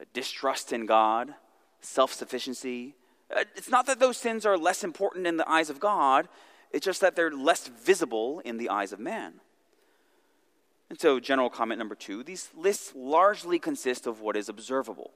uh, 0.00 0.04
distrust 0.12 0.72
in 0.72 0.86
God, 0.86 1.34
self 1.80 2.12
sufficiency. 2.12 2.94
Uh, 3.34 3.44
it's 3.54 3.68
not 3.68 3.86
that 3.86 4.00
those 4.00 4.16
sins 4.16 4.44
are 4.44 4.58
less 4.58 4.82
important 4.82 5.26
in 5.26 5.36
the 5.36 5.48
eyes 5.48 5.70
of 5.70 5.78
God, 5.78 6.28
it's 6.74 6.84
just 6.84 7.00
that 7.02 7.14
they're 7.14 7.30
less 7.30 7.68
visible 7.68 8.40
in 8.44 8.58
the 8.58 8.68
eyes 8.68 8.92
of 8.92 8.98
man. 8.98 9.34
And 10.90 11.00
so, 11.00 11.20
general 11.20 11.48
comment 11.48 11.78
number 11.78 11.94
two 11.94 12.24
these 12.24 12.50
lists 12.54 12.92
largely 12.96 13.60
consist 13.60 14.08
of 14.08 14.20
what 14.20 14.36
is 14.36 14.48
observable. 14.48 15.12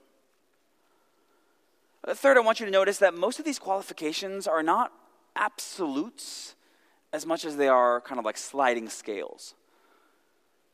Uh, 2.06 2.14
third, 2.14 2.36
I 2.36 2.40
want 2.40 2.60
you 2.60 2.66
to 2.66 2.72
notice 2.72 2.98
that 2.98 3.12
most 3.12 3.40
of 3.40 3.44
these 3.44 3.58
qualifications 3.58 4.46
are 4.46 4.62
not 4.62 4.92
absolutes 5.34 6.54
as 7.12 7.26
much 7.26 7.44
as 7.44 7.56
they 7.56 7.68
are 7.68 8.00
kind 8.02 8.20
of 8.20 8.24
like 8.24 8.38
sliding 8.38 8.88
scales. 8.88 9.54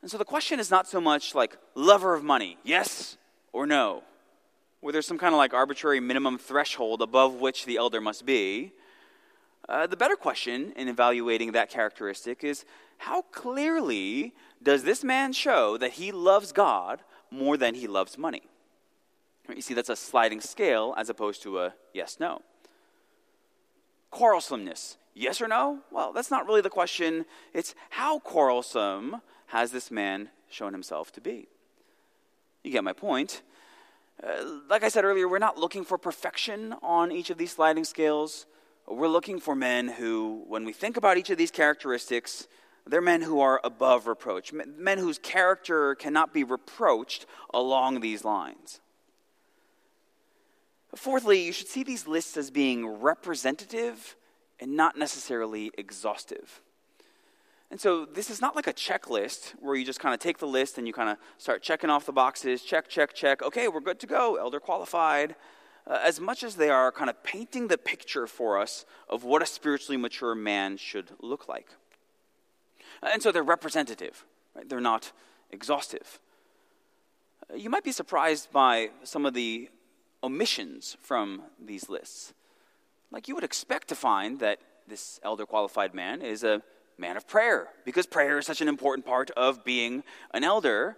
And 0.03 0.11
so 0.11 0.19
the 0.19 0.25
question 0.25 0.59
is 0.59 0.69
not 0.69 0.87
so 0.87 1.01
much 1.01 1.33
like 1.33 1.57
lover 1.73 2.13
of 2.13 2.23
money, 2.23 2.59
yes 2.63 3.17
or 3.53 3.65
no, 3.65 4.03
where 4.81 4.93
there's 4.93 5.07
some 5.07 5.17
kind 5.17 5.33
of 5.33 5.39
like 5.39 5.51
arbitrary 5.51 5.99
minimum 5.99 6.37
threshold 6.37 7.01
above 7.01 7.41
which 7.41 7.65
the 7.65 7.77
elder 7.77 7.99
must 7.99 8.23
be. 8.23 8.71
Uh, 9.67 9.87
the 9.87 9.97
better 9.97 10.15
question 10.15 10.73
in 10.75 10.87
evaluating 10.87 11.51
that 11.51 11.69
characteristic 11.69 12.43
is 12.43 12.65
how 12.99 13.23
clearly 13.23 14.33
does 14.61 14.83
this 14.83 15.03
man 15.03 15.33
show 15.33 15.77
that 15.77 15.93
he 15.93 16.11
loves 16.11 16.51
God 16.51 17.01
more 17.31 17.57
than 17.57 17.73
he 17.75 17.87
loves 17.87 18.17
money? 18.17 18.43
You 19.53 19.61
see, 19.61 19.73
that's 19.73 19.89
a 19.89 19.95
sliding 19.95 20.41
scale 20.41 20.93
as 20.97 21.09
opposed 21.09 21.41
to 21.43 21.59
a 21.59 21.73
yes 21.93 22.17
no. 22.19 22.41
Quarrelsomeness, 24.11 24.97
yes 25.13 25.41
or 25.41 25.47
no? 25.47 25.79
Well, 25.91 26.13
that's 26.13 26.31
not 26.31 26.47
really 26.47 26.61
the 26.61 26.69
question. 26.69 27.25
It's 27.53 27.75
how 27.89 28.19
quarrelsome 28.19 29.21
has 29.47 29.71
this 29.71 29.91
man 29.91 30.29
shown 30.49 30.73
himself 30.73 31.11
to 31.13 31.21
be? 31.21 31.47
You 32.63 32.71
get 32.71 32.83
my 32.83 32.93
point. 32.93 33.41
Uh, 34.23 34.59
like 34.69 34.83
I 34.83 34.89
said 34.89 35.03
earlier, 35.03 35.27
we're 35.27 35.39
not 35.39 35.57
looking 35.57 35.83
for 35.83 35.97
perfection 35.97 36.75
on 36.81 37.11
each 37.11 37.29
of 37.29 37.37
these 37.37 37.51
sliding 37.51 37.83
scales. 37.83 38.45
We're 38.87 39.07
looking 39.07 39.39
for 39.39 39.55
men 39.55 39.87
who, 39.87 40.43
when 40.47 40.63
we 40.63 40.71
think 40.71 40.95
about 40.95 41.17
each 41.17 41.31
of 41.31 41.37
these 41.37 41.49
characteristics, 41.49 42.47
they're 42.85 43.01
men 43.01 43.23
who 43.23 43.39
are 43.39 43.59
above 43.63 44.05
reproach, 44.05 44.53
men 44.53 44.99
whose 44.99 45.17
character 45.17 45.95
cannot 45.95 46.33
be 46.33 46.43
reproached 46.43 47.25
along 47.51 48.01
these 48.01 48.23
lines. 48.23 48.79
Fourthly, 50.95 51.43
you 51.43 51.51
should 51.51 51.67
see 51.67 51.83
these 51.83 52.07
lists 52.07 52.37
as 52.37 52.51
being 52.51 52.85
representative 52.85 54.15
and 54.59 54.77
not 54.77 54.97
necessarily 54.97 55.71
exhaustive. 55.77 56.61
And 57.71 57.81
so 57.81 58.05
this 58.05 58.29
is 58.29 58.39
not 58.39 58.55
like 58.55 58.67
a 58.67 58.73
checklist 58.73 59.53
where 59.59 59.75
you 59.75 59.83
just 59.83 59.99
kind 59.99 60.13
of 60.13 60.19
take 60.19 60.37
the 60.37 60.47
list 60.47 60.77
and 60.77 60.85
you 60.85 60.93
kind 60.93 61.09
of 61.09 61.17
start 61.39 61.63
checking 61.63 61.89
off 61.89 62.05
the 62.05 62.13
boxes, 62.13 62.61
check, 62.61 62.87
check, 62.87 63.13
check. 63.13 63.41
Okay, 63.41 63.67
we're 63.67 63.81
good 63.81 63.99
to 64.01 64.07
go, 64.07 64.35
elder 64.35 64.59
qualified 64.59 65.35
uh, 65.87 65.99
as 66.03 66.19
much 66.19 66.43
as 66.43 66.55
they 66.55 66.69
are 66.69 66.91
kind 66.91 67.09
of 67.09 67.23
painting 67.23 67.67
the 67.67 67.77
picture 67.77 68.27
for 68.27 68.59
us 68.59 68.85
of 69.09 69.23
what 69.23 69.41
a 69.41 69.45
spiritually 69.45 69.97
mature 69.97 70.35
man 70.35 70.77
should 70.77 71.11
look 71.21 71.47
like. 71.47 71.67
Uh, 73.03 73.09
and 73.13 73.21
so 73.21 73.31
they're 73.31 73.43
representative, 73.43 74.25
right? 74.55 74.67
They're 74.67 74.79
not 74.81 75.11
exhaustive. 75.51 76.19
Uh, 77.51 77.55
you 77.55 77.69
might 77.69 77.83
be 77.83 77.91
surprised 77.91 78.51
by 78.51 78.89
some 79.03 79.25
of 79.25 79.33
the 79.33 79.69
omissions 80.23 80.97
from 81.01 81.43
these 81.63 81.89
lists. 81.89 82.33
Like 83.11 83.27
you 83.27 83.35
would 83.35 83.43
expect 83.43 83.87
to 83.89 83.95
find 83.95 84.39
that 84.39 84.59
this 84.87 85.19
elder 85.23 85.45
qualified 85.45 85.93
man 85.93 86.21
is 86.21 86.43
a 86.43 86.61
man 86.97 87.17
of 87.17 87.27
prayer, 87.27 87.67
because 87.83 88.05
prayer 88.05 88.37
is 88.37 88.45
such 88.45 88.61
an 88.61 88.67
important 88.67 89.05
part 89.05 89.29
of 89.31 89.63
being 89.63 90.03
an 90.31 90.43
elder. 90.43 90.97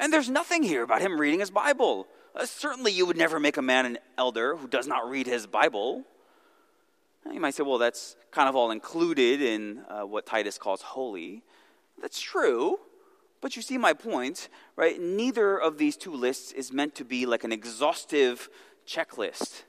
And 0.00 0.12
there's 0.12 0.30
nothing 0.30 0.62
here 0.62 0.82
about 0.82 1.02
him 1.02 1.20
reading 1.20 1.40
his 1.40 1.50
Bible 1.50 2.06
uh, 2.34 2.46
certainly, 2.46 2.92
you 2.92 3.06
would 3.06 3.16
never 3.16 3.40
make 3.40 3.56
a 3.56 3.62
man 3.62 3.86
an 3.86 3.98
elder 4.16 4.56
who 4.56 4.68
does 4.68 4.86
not 4.86 5.08
read 5.08 5.26
his 5.26 5.46
Bible. 5.46 6.04
You 7.30 7.40
might 7.40 7.54
say, 7.54 7.62
well, 7.62 7.78
that's 7.78 8.16
kind 8.30 8.48
of 8.48 8.56
all 8.56 8.70
included 8.70 9.42
in 9.42 9.84
uh, 9.88 10.02
what 10.02 10.24
Titus 10.24 10.56
calls 10.56 10.82
holy. 10.82 11.42
That's 12.00 12.20
true, 12.20 12.78
but 13.40 13.56
you 13.56 13.62
see 13.62 13.76
my 13.76 13.92
point, 13.92 14.48
right? 14.76 15.00
Neither 15.00 15.58
of 15.58 15.78
these 15.78 15.96
two 15.96 16.14
lists 16.14 16.52
is 16.52 16.72
meant 16.72 16.94
to 16.96 17.04
be 17.04 17.26
like 17.26 17.44
an 17.44 17.52
exhaustive 17.52 18.48
checklist. 18.86 19.64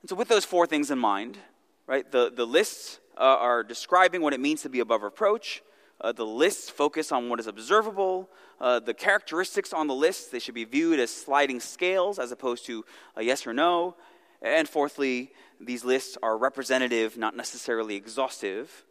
And 0.00 0.08
so, 0.08 0.16
with 0.16 0.28
those 0.28 0.44
four 0.44 0.66
things 0.66 0.90
in 0.90 0.98
mind, 0.98 1.38
right, 1.86 2.10
the, 2.10 2.30
the 2.34 2.46
lists 2.46 3.00
uh, 3.16 3.20
are 3.20 3.62
describing 3.62 4.22
what 4.22 4.32
it 4.32 4.40
means 4.40 4.62
to 4.62 4.68
be 4.68 4.80
above 4.80 5.02
reproach. 5.02 5.62
Uh, 6.00 6.12
the 6.12 6.26
lists 6.26 6.70
focus 6.70 7.10
on 7.10 7.28
what 7.28 7.40
is 7.40 7.46
observable. 7.46 8.28
Uh, 8.60 8.78
the 8.78 8.94
characteristics 8.94 9.72
on 9.72 9.86
the 9.86 9.94
list, 9.94 10.30
they 10.30 10.38
should 10.38 10.54
be 10.54 10.64
viewed 10.64 11.00
as 11.00 11.10
sliding 11.10 11.60
scales 11.60 12.18
as 12.18 12.30
opposed 12.30 12.64
to 12.66 12.84
a 13.16 13.22
yes 13.22 13.46
or 13.46 13.52
no. 13.52 13.96
And 14.40 14.68
fourthly, 14.68 15.32
these 15.60 15.84
lists 15.84 16.16
are 16.22 16.38
representative, 16.38 17.16
not 17.16 17.36
necessarily 17.36 17.96
exhaustive. 17.96 18.84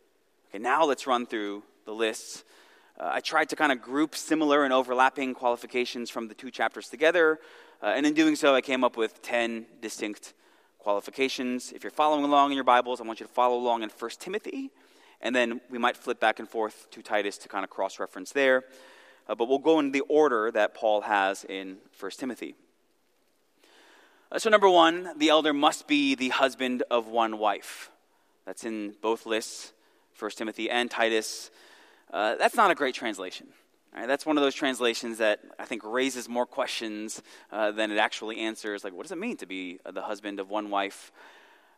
Okay, 0.49 0.59
now 0.59 0.83
let's 0.85 1.07
run 1.07 1.25
through 1.25 1.63
the 1.85 1.93
lists. 1.93 2.43
Uh, 2.99 3.09
I 3.13 3.19
tried 3.21 3.49
to 3.49 3.55
kind 3.55 3.71
of 3.71 3.81
group 3.81 4.15
similar 4.15 4.63
and 4.63 4.73
overlapping 4.73 5.33
qualifications 5.33 6.09
from 6.09 6.27
the 6.27 6.33
two 6.33 6.51
chapters 6.51 6.89
together, 6.89 7.39
uh, 7.81 7.93
and 7.95 8.05
in 8.05 8.13
doing 8.13 8.35
so, 8.35 8.55
I 8.55 8.61
came 8.61 8.83
up 8.83 8.97
with 8.97 9.21
10 9.21 9.65
distinct 9.81 10.33
qualifications. 10.79 11.71
If 11.71 11.83
you're 11.83 11.91
following 11.91 12.23
along 12.23 12.51
in 12.51 12.55
your 12.55 12.63
Bibles, 12.63 12.99
I 12.99 13.03
want 13.03 13.19
you 13.19 13.27
to 13.27 13.31
follow 13.31 13.57
along 13.57 13.83
in 13.83 13.89
1 13.89 14.11
Timothy, 14.19 14.71
and 15.21 15.35
then 15.35 15.61
we 15.69 15.77
might 15.77 15.97
flip 15.97 16.19
back 16.19 16.39
and 16.39 16.47
forth 16.47 16.87
to 16.91 17.01
Titus 17.01 17.37
to 17.39 17.47
kind 17.47 17.63
of 17.63 17.69
cross 17.69 17.99
reference 17.99 18.31
there. 18.31 18.63
Uh, 19.27 19.35
but 19.35 19.47
we'll 19.47 19.59
go 19.59 19.79
in 19.79 19.91
the 19.91 20.01
order 20.01 20.51
that 20.51 20.73
Paul 20.73 21.01
has 21.01 21.43
in 21.43 21.77
1 21.99 22.11
Timothy. 22.11 22.55
Uh, 24.31 24.39
so, 24.39 24.49
number 24.49 24.69
one, 24.69 25.09
the 25.17 25.29
elder 25.29 25.53
must 25.53 25.87
be 25.87 26.15
the 26.15 26.29
husband 26.29 26.83
of 26.91 27.07
one 27.07 27.37
wife. 27.37 27.91
That's 28.45 28.63
in 28.63 28.95
both 29.01 29.25
lists, 29.25 29.73
1 30.19 30.31
Timothy 30.31 30.69
and 30.69 30.89
Titus. 30.89 31.51
Uh, 32.11 32.35
that's 32.35 32.55
not 32.55 32.71
a 32.71 32.75
great 32.75 32.95
translation. 32.95 33.47
Right, 33.93 34.05
that's 34.05 34.25
one 34.25 34.37
of 34.37 34.43
those 34.43 34.53
translations 34.53 35.17
that 35.17 35.39
I 35.57 35.65
think 35.65 35.81
raises 35.83 36.29
more 36.29 36.45
questions 36.45 37.21
uh, 37.51 37.71
than 37.71 37.89
it 37.89 37.97
actually 37.97 38.37
answers. 38.39 38.83
Like, 38.83 38.93
what 38.93 39.03
does 39.03 39.11
it 39.11 39.17
mean 39.17 39.37
to 39.37 39.45
be 39.45 39.79
the 39.91 40.01
husband 40.01 40.39
of 40.39 40.49
one 40.49 40.69
wife? 40.69 41.11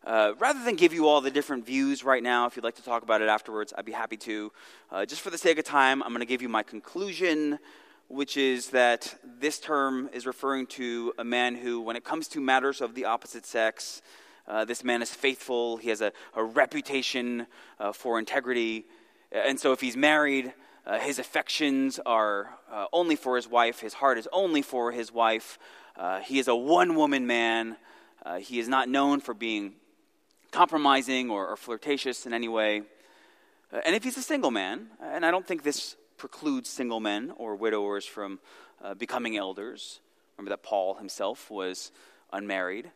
Uh, 0.06 0.34
rather 0.40 0.64
than 0.64 0.76
give 0.76 0.94
you 0.94 1.08
all 1.08 1.22
the 1.22 1.32
different 1.32 1.66
views 1.66 2.04
right 2.04 2.24
now, 2.24 2.46
if 2.46 2.56
you'd 2.56 2.64
like 2.64 2.76
to 2.76 2.84
talk 2.84 3.04
about 3.04 3.22
it 3.22 3.28
afterwards, 3.28 3.74
I'd 3.78 3.86
be 3.86 3.92
happy 3.92 4.18
to. 4.18 4.52
Uh, 4.92 5.06
just 5.06 5.22
for 5.22 5.30
the 5.30 5.38
sake 5.38 5.60
of 5.60 5.66
time, 5.66 6.02
I'm 6.04 6.10
going 6.10 6.22
to 6.22 6.26
give 6.26 6.42
you 6.42 6.50
my 6.50 6.64
conclusion 6.64 7.60
which 8.10 8.38
is 8.38 8.72
that 8.72 9.16
this 9.40 9.60
term 9.60 10.10
is 10.12 10.26
referring 10.26 10.66
to 10.66 11.14
a 11.20 11.24
man 11.24 11.56
who, 11.56 11.80
when 11.80 11.96
it 11.96 12.04
comes 12.04 12.28
to 12.28 12.42
matters 12.42 12.82
of 12.82 12.96
the 12.96 13.06
opposite 13.06 13.46
sex, 13.46 14.02
uh, 14.48 14.66
this 14.66 14.84
man 14.84 15.04
is 15.04 15.12
faithful. 15.12 15.78
He 15.78 15.90
has 15.90 16.02
a, 16.02 16.12
a 16.34 16.44
reputation 16.44 17.46
uh, 17.80 17.92
for 17.92 18.18
integrity. 18.18 18.86
And 19.32 19.60
so, 19.60 19.74
if 19.74 19.80
he's 19.80 19.96
married, 19.96 20.52
uh, 20.88 20.98
his 20.98 21.20
affections 21.20 22.00
are 22.04 22.50
only 22.92 23.16
for 23.16 23.36
his 23.36 23.48
wife, 23.48 23.80
his 23.80 23.94
heart 23.94 24.18
is 24.18 24.28
only 24.34 24.64
for 24.64 24.92
his 24.92 25.12
wife. 25.12 25.60
He 26.24 26.40
is 26.40 26.48
a 26.48 26.56
one 26.56 26.96
woman 26.96 27.28
man. 27.28 27.78
He 28.40 28.58
is 28.58 28.68
not 28.68 28.90
known 28.90 29.20
for 29.20 29.36
being 29.36 29.76
compromising 30.52 31.30
or, 31.30 31.48
or 31.48 31.56
flirtatious 31.56 32.26
in 32.26 32.34
any 32.34 32.48
way. 32.48 32.84
and 33.72 33.96
if 33.96 34.04
he's 34.04 34.18
a 34.18 34.22
single 34.22 34.52
man, 34.52 34.88
and 35.02 35.26
I 35.26 35.32
don't 35.32 35.46
think 35.46 35.64
this 35.64 35.96
precludes 36.18 36.70
single 36.70 37.00
men 37.00 37.32
or 37.38 37.56
widowers 37.56 38.06
from 38.06 38.40
uh, 38.84 38.94
becoming 38.94 39.38
elders. 39.38 40.02
Remember 40.38 40.50
that 40.52 40.64
Paul 40.64 40.96
himself 40.96 41.50
was 41.50 41.92
unmarried. 42.32 42.92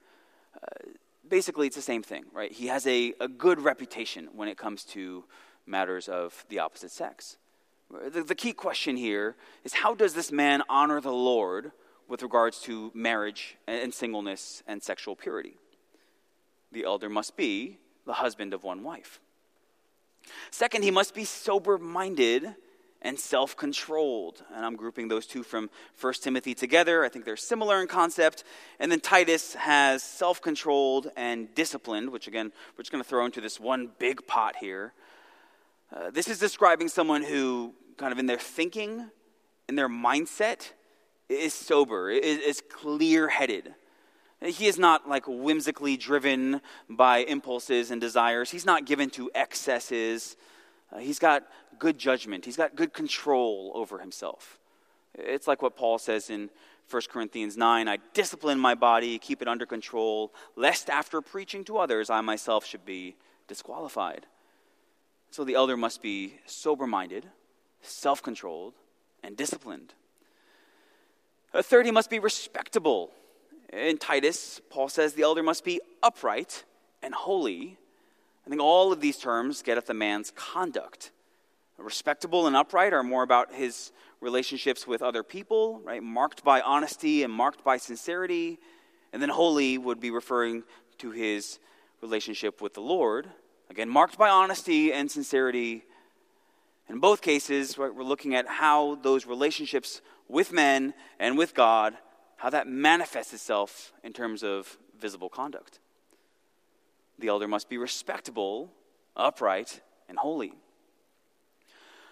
Uh, 0.56 0.90
basically, 1.28 1.68
it's 1.68 1.76
the 1.76 1.82
same 1.82 2.04
thing, 2.04 2.26
right? 2.34 2.52
He 2.52 2.68
has 2.68 2.86
a, 2.86 3.14
a 3.20 3.28
good 3.28 3.60
reputation 3.60 4.30
when 4.34 4.48
it 4.48 4.58
comes 4.58 4.84
to 4.86 5.24
matters 5.66 6.08
of 6.08 6.46
the 6.50 6.60
opposite 6.60 6.92
sex. 6.92 7.38
The, 8.12 8.24
the 8.24 8.36
key 8.36 8.54
question 8.54 8.98
here 8.98 9.36
is 9.64 9.74
how 9.74 9.94
does 9.94 10.14
this 10.14 10.32
man 10.32 10.64
honor 10.70 11.00
the 11.00 11.14
Lord 11.14 11.72
with 12.08 12.22
regards 12.22 12.60
to 12.62 12.92
marriage 12.94 13.58
and 13.68 13.94
singleness 13.94 14.64
and 14.68 14.82
sexual 14.82 15.16
purity? 15.16 15.56
The 16.74 16.84
elder 16.84 17.08
must 17.08 17.38
be 17.38 17.78
the 18.06 18.14
husband 18.14 18.54
of 18.54 18.64
one 18.64 18.84
wife. 18.84 19.20
Second, 20.52 20.84
he 20.84 20.92
must 20.92 21.14
be 21.14 21.24
sober 21.24 21.78
minded 21.78 22.56
and 23.02 23.20
self 23.20 23.56
controlled. 23.56 24.44
And 24.56 24.66
I'm 24.66 24.76
grouping 24.76 25.08
those 25.08 25.28
two 25.28 25.44
from 25.44 25.70
1 26.00 26.14
Timothy 26.16 26.56
together. 26.56 27.04
I 27.04 27.10
think 27.10 27.26
they're 27.26 27.38
similar 27.38 27.82
in 27.82 27.88
concept. 27.88 28.44
And 28.80 28.92
then 28.92 29.00
Titus 29.00 29.54
has 29.56 30.02
self 30.02 30.42
controlled 30.42 31.12
and 31.16 31.54
disciplined, 31.54 32.10
which 32.10 32.28
again, 32.28 32.52
we're 32.76 32.84
just 32.84 32.92
going 32.92 33.04
to 33.04 33.10
throw 33.10 33.26
into 33.26 33.42
this 33.42 33.60
one 33.60 33.92
big 34.00 34.26
pot 34.26 34.56
here. 34.56 34.94
Uh, 35.96 36.10
this 36.10 36.28
is 36.28 36.40
describing 36.40 36.88
someone 36.88 37.22
who, 37.22 37.74
kind 37.98 38.12
of 38.12 38.18
in 38.18 38.26
their 38.26 38.40
thinking, 38.40 39.10
in 39.70 39.76
their 39.76 39.90
mindset, 39.90 40.72
is 41.30 41.54
sober, 41.54 42.10
is, 42.10 42.40
is 42.40 42.64
clear 42.68 43.28
headed. 43.28 43.76
He 44.44 44.68
is 44.68 44.78
not 44.78 45.08
like 45.08 45.24
whimsically 45.26 45.96
driven 45.96 46.62
by 46.90 47.20
impulses 47.20 47.92
and 47.92 48.02
desires. 48.02 48.52
He's 48.52 48.66
not 48.66 48.86
given 48.86 49.10
to 49.12 49.32
excesses. 49.34 50.36
Uh, 50.92 51.00
he's 51.00 51.20
got 51.20 51.44
good 51.80 51.98
judgment, 51.98 52.46
he's 52.46 52.58
got 52.58 52.76
good 52.76 52.94
control 52.94 53.72
over 53.74 54.00
himself. 54.00 54.60
It's 55.16 55.48
like 55.48 55.62
what 55.62 55.76
Paul 55.76 55.98
says 55.98 56.30
in 56.30 56.50
1 56.90 57.02
Corinthians 57.10 57.56
9 57.56 57.88
I 57.88 57.98
discipline 58.14 58.60
my 58.60 58.76
body, 58.76 59.18
keep 59.18 59.42
it 59.42 59.48
under 59.48 59.66
control, 59.66 60.34
lest 60.56 60.90
after 60.90 61.22
preaching 61.22 61.64
to 61.66 61.78
others 61.78 62.10
I 62.10 62.22
myself 62.22 62.66
should 62.66 62.86
be 62.86 63.16
disqualified. 63.48 64.26
So 65.32 65.44
the 65.44 65.56
elder 65.56 65.78
must 65.78 66.02
be 66.02 66.36
sober 66.46 66.86
minded, 66.86 67.26
self 67.82 68.22
controlled, 68.22 68.74
and 69.24 69.36
disciplined. 69.36 69.94
A 71.54 71.64
third, 71.64 71.86
he 71.86 71.92
must 71.92 72.10
be 72.10 72.20
respectable. 72.20 73.12
In 73.76 73.98
Titus, 73.98 74.62
Paul 74.70 74.88
says 74.90 75.14
the 75.14 75.24
elder 75.24 75.44
must 75.44 75.64
be 75.64 75.82
upright 76.02 76.64
and 77.02 77.14
holy 77.14 77.78
I 78.46 78.50
think 78.50 78.62
all 78.62 78.92
of 78.92 79.00
these 79.00 79.18
terms 79.18 79.62
get 79.62 79.78
at 79.78 79.86
the 79.86 79.94
man's 79.94 80.32
conduct. 80.32 81.12
Respectable 81.78 82.46
and 82.46 82.56
upright 82.56 82.94
are 82.94 83.04
more 83.04 83.24
about 83.24 83.54
his 83.54 83.92
relationships 84.22 84.86
with 84.86 85.02
other 85.02 85.24
people, 85.24 85.80
right? 85.84 86.04
Marked 86.04 86.44
by 86.44 86.62
honesty 86.62 87.24
and 87.24 87.34
marked 87.34 87.64
by 87.64 87.78
sincerity. 87.78 88.60
And 89.12 89.22
then 89.22 89.30
holy 89.30 89.78
would 89.78 90.00
be 90.00 90.12
referring 90.12 90.64
to 91.00 91.12
his 91.12 91.60
relationship 92.02 92.62
with 92.62 92.74
the 92.74 92.82
Lord. 92.82 93.28
Again, 93.70 93.90
marked 93.90 94.18
by 94.18 94.30
honesty 94.30 94.94
and 94.94 95.10
sincerity. 95.10 95.84
In 96.90 97.00
both 97.00 97.22
cases, 97.22 97.78
right, 97.78 97.94
we're 97.94 98.04
looking 98.04 98.36
at 98.36 98.48
how 98.48 98.96
those 98.96 99.26
relationships 99.26 100.02
with 100.28 100.52
men 100.52 100.94
and 101.20 101.38
with 101.38 101.54
God, 101.54 101.98
how 102.44 102.50
that 102.50 102.68
manifests 102.68 103.34
itself 103.34 103.94
in 104.04 104.12
terms 104.12 104.44
of 104.44 104.78
visible 105.00 105.30
conduct. 105.30 105.80
The 107.18 107.30
elder 107.30 107.48
must 107.48 107.70
be 107.70 107.78
respectable, 107.78 108.70
upright, 109.16 109.80
and 110.10 110.18
holy. 110.18 110.52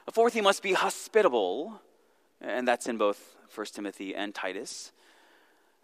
A 0.08 0.12
fourth, 0.14 0.34
he 0.34 0.40
must 0.40 0.64
be 0.64 0.72
hospitable, 0.72 1.82
and 2.40 2.66
that's 2.66 2.88
in 2.88 2.98
both 2.98 3.36
1 3.54 3.66
Timothy 3.74 4.16
and 4.16 4.34
Titus. 4.34 4.94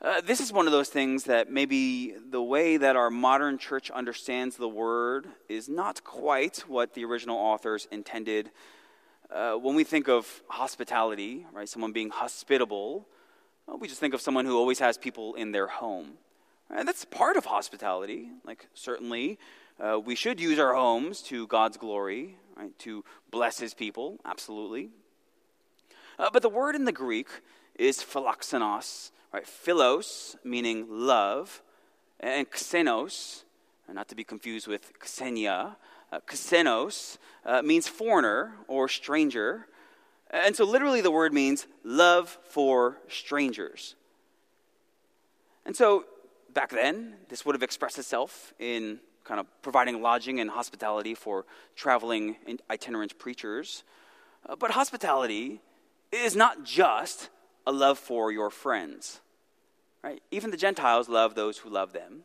Uh, 0.02 0.22
this 0.22 0.40
is 0.40 0.54
one 0.54 0.66
of 0.66 0.72
those 0.72 0.88
things 0.88 1.26
that 1.26 1.52
maybe 1.52 2.14
the 2.30 2.42
way 2.42 2.78
that 2.78 2.96
our 2.96 3.10
modern 3.10 3.58
church 3.58 3.92
understands 3.92 4.56
the 4.56 4.70
word 4.70 5.28
is 5.50 5.68
not 5.68 6.06
quite 6.06 6.60
what 6.70 6.94
the 6.94 7.04
original 7.04 7.36
authors 7.36 7.86
intended. 7.92 8.50
Uh, 9.30 9.56
when 9.56 9.76
we 9.76 9.84
think 9.84 10.08
of 10.08 10.42
hospitality, 10.48 11.46
right, 11.52 11.68
someone 11.68 11.92
being 11.92 12.12
hospitable, 12.12 13.06
well, 13.68 13.78
we 13.78 13.88
just 13.88 14.00
think 14.00 14.14
of 14.14 14.22
someone 14.22 14.46
who 14.46 14.58
always 14.58 14.80
has 14.80 14.98
people 14.98 15.36
in 15.36 15.52
their 15.52 15.68
home. 15.68 16.14
And 16.70 16.88
that's 16.88 17.06
part 17.06 17.38
of 17.38 17.46
hospitality. 17.46 18.30
Like, 18.46 18.68
certainly, 18.74 19.38
uh, 19.80 20.00
we 20.00 20.16
should 20.16 20.40
use 20.40 20.58
our 20.58 20.74
homes 20.74 21.22
to 21.24 21.48
God's 21.48 21.78
glory, 21.78 22.38
right, 22.56 22.78
to 22.80 23.04
bless 23.30 23.60
his 23.60 23.74
people, 23.74 24.20
absolutely. 24.26 24.90
Uh, 26.18 26.30
but 26.32 26.42
the 26.42 26.50
word 26.50 26.76
in 26.76 26.86
the 26.86 26.92
Greek 26.92 27.28
is 27.76 28.00
philoxenos, 28.00 29.12
right? 29.34 29.46
Philos, 29.46 30.36
meaning 30.44 30.88
love, 30.90 31.62
and 32.20 32.50
xenos, 32.50 33.44
not 33.94 34.08
to 34.08 34.16
be 34.16 34.24
confused 34.24 34.68
with 34.68 34.92
xenia. 35.06 35.78
Uh, 36.12 36.20
xenos 36.28 37.18
uh, 37.46 37.62
means 37.62 37.88
foreigner 37.88 38.54
or 38.68 38.88
stranger. 38.88 39.68
And 40.30 40.56
so, 40.56 40.66
literally, 40.66 41.02
the 41.02 41.12
word 41.12 41.34
means 41.34 41.68
love 41.84 42.38
for 42.50 42.98
strangers. 43.08 43.96
And 45.66 45.76
so, 45.76 46.06
back 46.54 46.70
then, 46.72 47.16
this 47.30 47.46
would 47.46 47.56
have 47.56 47.64
expressed 47.64 47.98
itself 47.98 48.54
in 48.60 49.00
kind 49.24 49.40
of 49.40 49.46
providing 49.62 50.02
lodging 50.02 50.40
and 50.40 50.50
hospitality 50.50 51.14
for 51.14 51.46
traveling 51.76 52.38
itinerant 52.70 53.18
preachers. 53.20 53.84
Uh, 54.48 54.56
but 54.56 54.72
hospitality 54.72 55.60
is 56.12 56.36
not 56.36 56.64
just 56.64 57.30
a 57.66 57.72
love 57.72 58.00
for 58.00 58.32
your 58.32 58.50
friends. 58.50 59.20
Right? 60.04 60.22
Even 60.32 60.52
the 60.52 60.58
Gentiles 60.58 61.10
love 61.10 61.36
those 61.36 61.58
who 61.58 61.70
love 61.70 61.92
them. 61.92 62.22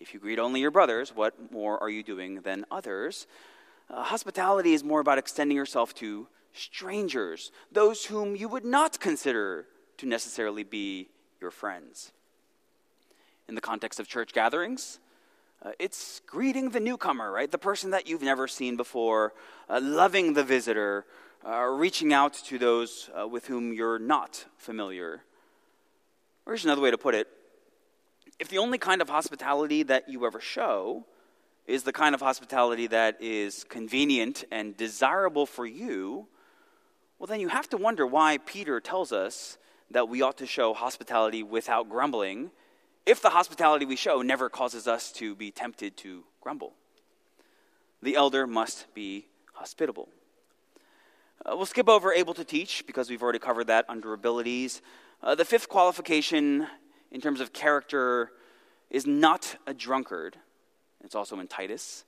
If 0.00 0.12
you 0.12 0.20
greet 0.20 0.38
only 0.38 0.60
your 0.60 0.70
brothers, 0.70 1.14
what 1.14 1.52
more 1.52 1.82
are 1.82 1.88
you 1.88 2.02
doing 2.02 2.40
than 2.42 2.66
others? 2.70 3.26
Uh, 3.88 4.02
hospitality 4.02 4.74
is 4.74 4.84
more 4.84 5.00
about 5.00 5.18
extending 5.18 5.56
yourself 5.56 5.94
to 5.94 6.26
strangers, 6.52 7.52
those 7.70 8.04
whom 8.04 8.36
you 8.36 8.48
would 8.48 8.64
not 8.64 9.00
consider 9.00 9.66
to 9.98 10.06
necessarily 10.06 10.64
be 10.64 11.08
your 11.40 11.50
friends 11.50 12.12
in 13.48 13.54
the 13.54 13.60
context 13.60 14.00
of 14.00 14.08
church 14.08 14.32
gatherings. 14.32 14.98
Uh, 15.64 15.72
it's 15.78 16.20
greeting 16.26 16.70
the 16.70 16.80
newcomer, 16.80 17.30
right? 17.30 17.50
The 17.50 17.58
person 17.58 17.90
that 17.90 18.08
you've 18.08 18.22
never 18.22 18.48
seen 18.48 18.76
before, 18.76 19.32
uh, 19.68 19.80
loving 19.82 20.32
the 20.32 20.42
visitor, 20.42 21.06
uh, 21.46 21.64
reaching 21.64 22.12
out 22.12 22.34
to 22.34 22.58
those 22.58 23.10
uh, 23.18 23.26
with 23.26 23.46
whom 23.46 23.72
you're 23.72 23.98
not 23.98 24.44
familiar. 24.56 25.22
Or 26.46 26.52
here's 26.52 26.64
another 26.64 26.80
way 26.80 26.90
to 26.90 26.98
put 26.98 27.14
it 27.14 27.28
if 28.38 28.48
the 28.48 28.58
only 28.58 28.78
kind 28.78 29.00
of 29.00 29.08
hospitality 29.08 29.84
that 29.84 30.08
you 30.08 30.26
ever 30.26 30.40
show 30.40 31.04
is 31.66 31.84
the 31.84 31.92
kind 31.92 32.12
of 32.14 32.20
hospitality 32.20 32.88
that 32.88 33.16
is 33.20 33.62
convenient 33.64 34.44
and 34.50 34.76
desirable 34.76 35.46
for 35.46 35.64
you, 35.64 36.26
well, 37.22 37.28
then 37.28 37.38
you 37.38 37.46
have 37.46 37.68
to 37.68 37.76
wonder 37.76 38.04
why 38.04 38.36
Peter 38.38 38.80
tells 38.80 39.12
us 39.12 39.56
that 39.92 40.08
we 40.08 40.22
ought 40.22 40.38
to 40.38 40.44
show 40.44 40.74
hospitality 40.74 41.44
without 41.44 41.88
grumbling 41.88 42.50
if 43.06 43.22
the 43.22 43.30
hospitality 43.30 43.86
we 43.86 43.94
show 43.94 44.22
never 44.22 44.48
causes 44.48 44.88
us 44.88 45.12
to 45.12 45.36
be 45.36 45.52
tempted 45.52 45.96
to 45.98 46.24
grumble. 46.40 46.72
The 48.02 48.16
elder 48.16 48.48
must 48.48 48.92
be 48.92 49.26
hospitable. 49.52 50.08
Uh, 51.46 51.54
we'll 51.54 51.64
skip 51.64 51.88
over 51.88 52.12
able 52.12 52.34
to 52.34 52.42
teach 52.42 52.84
because 52.88 53.08
we've 53.08 53.22
already 53.22 53.38
covered 53.38 53.68
that 53.68 53.84
under 53.88 54.14
abilities. 54.14 54.82
Uh, 55.22 55.36
the 55.36 55.44
fifth 55.44 55.68
qualification 55.68 56.66
in 57.12 57.20
terms 57.20 57.40
of 57.40 57.52
character 57.52 58.32
is 58.90 59.06
not 59.06 59.54
a 59.68 59.72
drunkard. 59.72 60.38
It's 61.04 61.14
also 61.14 61.38
in 61.38 61.46
Titus. 61.46 62.04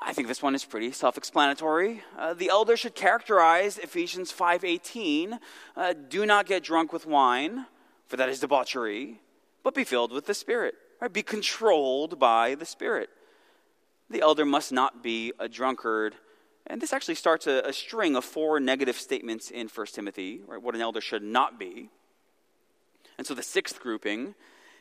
I 0.00 0.12
think 0.12 0.28
this 0.28 0.42
one 0.42 0.54
is 0.54 0.64
pretty 0.64 0.90
self-explanatory. 0.92 2.02
Uh, 2.18 2.34
the 2.34 2.48
elder 2.48 2.76
should 2.76 2.94
characterize 2.94 3.78
Ephesians 3.78 4.32
5:18, 4.32 5.38
uh, 5.76 5.92
"Do 5.92 6.26
not 6.26 6.46
get 6.46 6.64
drunk 6.64 6.92
with 6.92 7.06
wine, 7.06 7.66
for 8.06 8.16
that 8.16 8.28
is 8.28 8.40
debauchery, 8.40 9.20
but 9.62 9.74
be 9.74 9.84
filled 9.84 10.12
with 10.12 10.26
the 10.26 10.34
Spirit." 10.34 10.74
Right? 11.00 11.12
Be 11.12 11.22
controlled 11.22 12.18
by 12.18 12.54
the 12.54 12.66
Spirit. 12.66 13.10
The 14.10 14.20
elder 14.20 14.44
must 14.44 14.72
not 14.72 15.02
be 15.02 15.32
a 15.38 15.48
drunkard. 15.48 16.16
And 16.66 16.80
this 16.80 16.92
actually 16.92 17.16
starts 17.16 17.46
a, 17.46 17.62
a 17.64 17.72
string 17.72 18.16
of 18.16 18.24
four 18.24 18.58
negative 18.58 18.96
statements 18.96 19.50
in 19.50 19.68
1 19.68 19.86
Timothy, 19.88 20.42
right? 20.46 20.60
What 20.60 20.74
an 20.74 20.80
elder 20.80 21.00
should 21.00 21.22
not 21.22 21.58
be. 21.58 21.90
And 23.18 23.26
so 23.26 23.34
the 23.34 23.42
sixth 23.42 23.80
grouping 23.80 24.34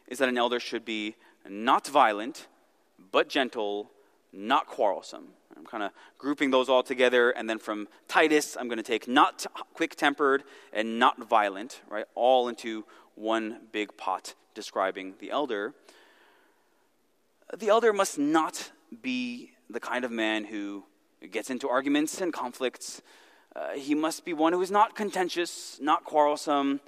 is 0.08 0.20
that 0.20 0.30
an 0.30 0.38
elder 0.38 0.60
should 0.60 0.86
be 0.86 1.16
not 1.48 1.88
violent, 1.88 2.48
but 3.12 3.28
gentle, 3.28 3.92
not 4.34 4.68
quarrelsome. 4.68 5.30
I'm 5.56 5.66
kind 5.66 5.84
of 5.84 5.92
grouping 6.18 6.52
those 6.52 6.68
all 6.68 6.84
together, 6.84 7.32
and 7.32 7.50
then 7.50 7.60
from 7.60 7.88
Titus, 8.08 8.58
I'm 8.60 8.68
going 8.68 8.78
to 8.78 8.84
take 8.84 9.08
not 9.08 9.46
quick 9.74 9.96
tempered 9.96 10.44
and 10.74 11.00
not 11.00 11.30
violent, 11.30 11.82
right, 11.88 12.06
all 12.16 12.50
into 12.50 12.86
one 13.16 13.60
big 13.72 13.96
pot 13.96 14.34
describing 14.56 15.14
the 15.20 15.32
elder. 15.32 15.74
The 17.56 17.70
elder 17.70 17.94
must 17.94 18.18
not 18.18 18.72
be 19.02 19.52
the 19.70 19.80
kind 19.80 20.06
of 20.06 20.12
man 20.12 20.46
who 20.46 20.84
gets 21.32 21.50
into 21.50 21.70
arguments 21.70 22.20
and 22.20 22.34
conflicts. 22.34 23.02
Uh, 23.56 23.74
he 23.74 23.94
must 23.94 24.26
be 24.26 24.34
one 24.34 24.54
who 24.54 24.62
is 24.62 24.72
not 24.72 24.96
contentious, 24.96 25.78
not 25.80 26.04
quarrelsome. 26.04 26.82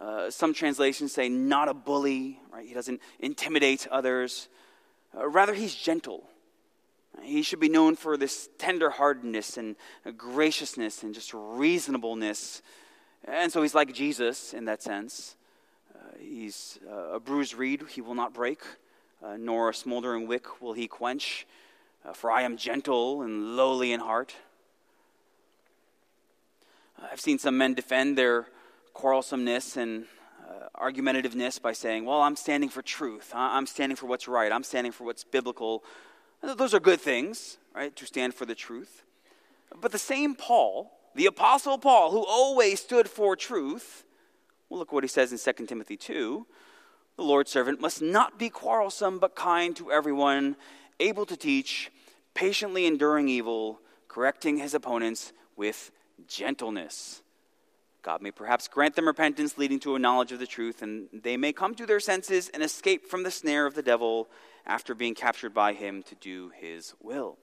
Uh, 0.00 0.30
some 0.30 0.52
translations 0.52 1.12
say 1.12 1.28
not 1.28 1.68
a 1.68 1.74
bully, 1.74 2.40
right? 2.52 2.66
He 2.66 2.74
doesn't 2.74 3.00
intimidate 3.20 3.86
others. 3.90 4.48
Uh, 5.16 5.28
rather, 5.28 5.54
he's 5.54 5.74
gentle. 5.74 6.28
He 7.22 7.42
should 7.42 7.60
be 7.60 7.68
known 7.68 7.96
for 7.96 8.16
this 8.16 8.48
tenderheartedness 8.58 9.56
and 9.56 9.76
graciousness 10.16 11.02
and 11.02 11.14
just 11.14 11.32
reasonableness. 11.34 12.62
And 13.24 13.52
so 13.52 13.62
he's 13.62 13.74
like 13.74 13.92
Jesus 13.92 14.54
in 14.54 14.64
that 14.66 14.82
sense. 14.82 15.36
Uh, 15.94 15.98
he's 16.18 16.78
uh, 16.90 17.14
a 17.14 17.20
bruised 17.20 17.54
reed 17.54 17.82
he 17.88 18.00
will 18.00 18.14
not 18.14 18.32
break, 18.32 18.60
uh, 19.22 19.36
nor 19.38 19.70
a 19.70 19.74
smoldering 19.74 20.26
wick 20.26 20.60
will 20.62 20.72
he 20.72 20.88
quench. 20.88 21.46
Uh, 22.04 22.12
for 22.12 22.30
I 22.30 22.42
am 22.42 22.56
gentle 22.56 23.22
and 23.22 23.56
lowly 23.56 23.92
in 23.92 24.00
heart. 24.00 24.34
I've 27.00 27.20
seen 27.20 27.38
some 27.38 27.58
men 27.58 27.74
defend 27.74 28.16
their 28.18 28.46
quarrelsomeness 28.94 29.76
and 29.76 30.06
uh, 30.48 30.68
argumentativeness 30.80 31.60
by 31.60 31.72
saying, 31.72 32.04
Well, 32.04 32.20
I'm 32.20 32.36
standing 32.36 32.68
for 32.68 32.82
truth. 32.82 33.30
I'm 33.34 33.66
standing 33.66 33.96
for 33.96 34.06
what's 34.06 34.26
right. 34.26 34.50
I'm 34.50 34.64
standing 34.64 34.92
for 34.92 35.04
what's 35.04 35.24
biblical. 35.24 35.84
Those 36.42 36.74
are 36.74 36.80
good 36.80 37.00
things, 37.00 37.58
right, 37.74 37.94
to 37.96 38.06
stand 38.06 38.34
for 38.34 38.46
the 38.46 38.54
truth. 38.54 39.02
But 39.80 39.92
the 39.92 39.98
same 39.98 40.34
Paul, 40.34 40.92
the 41.14 41.26
Apostle 41.26 41.78
Paul, 41.78 42.10
who 42.10 42.24
always 42.24 42.80
stood 42.80 43.08
for 43.08 43.36
truth, 43.36 44.04
well, 44.68 44.78
look 44.78 44.92
what 44.92 45.04
he 45.04 45.08
says 45.08 45.32
in 45.32 45.38
2 45.54 45.66
Timothy 45.66 45.96
2 45.96 46.46
the 47.18 47.24
Lord's 47.24 47.50
servant 47.50 47.80
must 47.80 48.00
not 48.00 48.38
be 48.38 48.48
quarrelsome, 48.48 49.18
but 49.18 49.34
kind 49.34 49.74
to 49.74 49.90
everyone, 49.90 50.54
able 51.00 51.26
to 51.26 51.36
teach, 51.36 51.90
patiently 52.32 52.86
enduring 52.86 53.28
evil, 53.28 53.80
correcting 54.06 54.58
his 54.58 54.72
opponents 54.72 55.32
with 55.56 55.90
gentleness. 56.28 57.22
God 58.02 58.22
may 58.22 58.30
perhaps 58.30 58.68
grant 58.68 58.94
them 58.94 59.08
repentance 59.08 59.58
leading 59.58 59.80
to 59.80 59.96
a 59.96 59.98
knowledge 59.98 60.30
of 60.30 60.38
the 60.38 60.46
truth, 60.46 60.80
and 60.80 61.08
they 61.12 61.36
may 61.36 61.52
come 61.52 61.74
to 61.74 61.86
their 61.86 61.98
senses 61.98 62.48
and 62.54 62.62
escape 62.62 63.04
from 63.04 63.24
the 63.24 63.32
snare 63.32 63.66
of 63.66 63.74
the 63.74 63.82
devil 63.82 64.28
after 64.66 64.94
being 64.94 65.14
captured 65.14 65.54
by 65.54 65.72
him 65.72 66.02
to 66.04 66.14
do 66.16 66.50
his 66.54 66.94
will. 67.00 67.38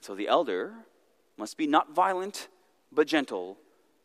So 0.00 0.14
the 0.14 0.28
elder 0.28 0.74
must 1.36 1.56
be 1.56 1.66
not 1.66 1.94
violent, 1.94 2.48
but 2.92 3.06
gentle, 3.06 3.58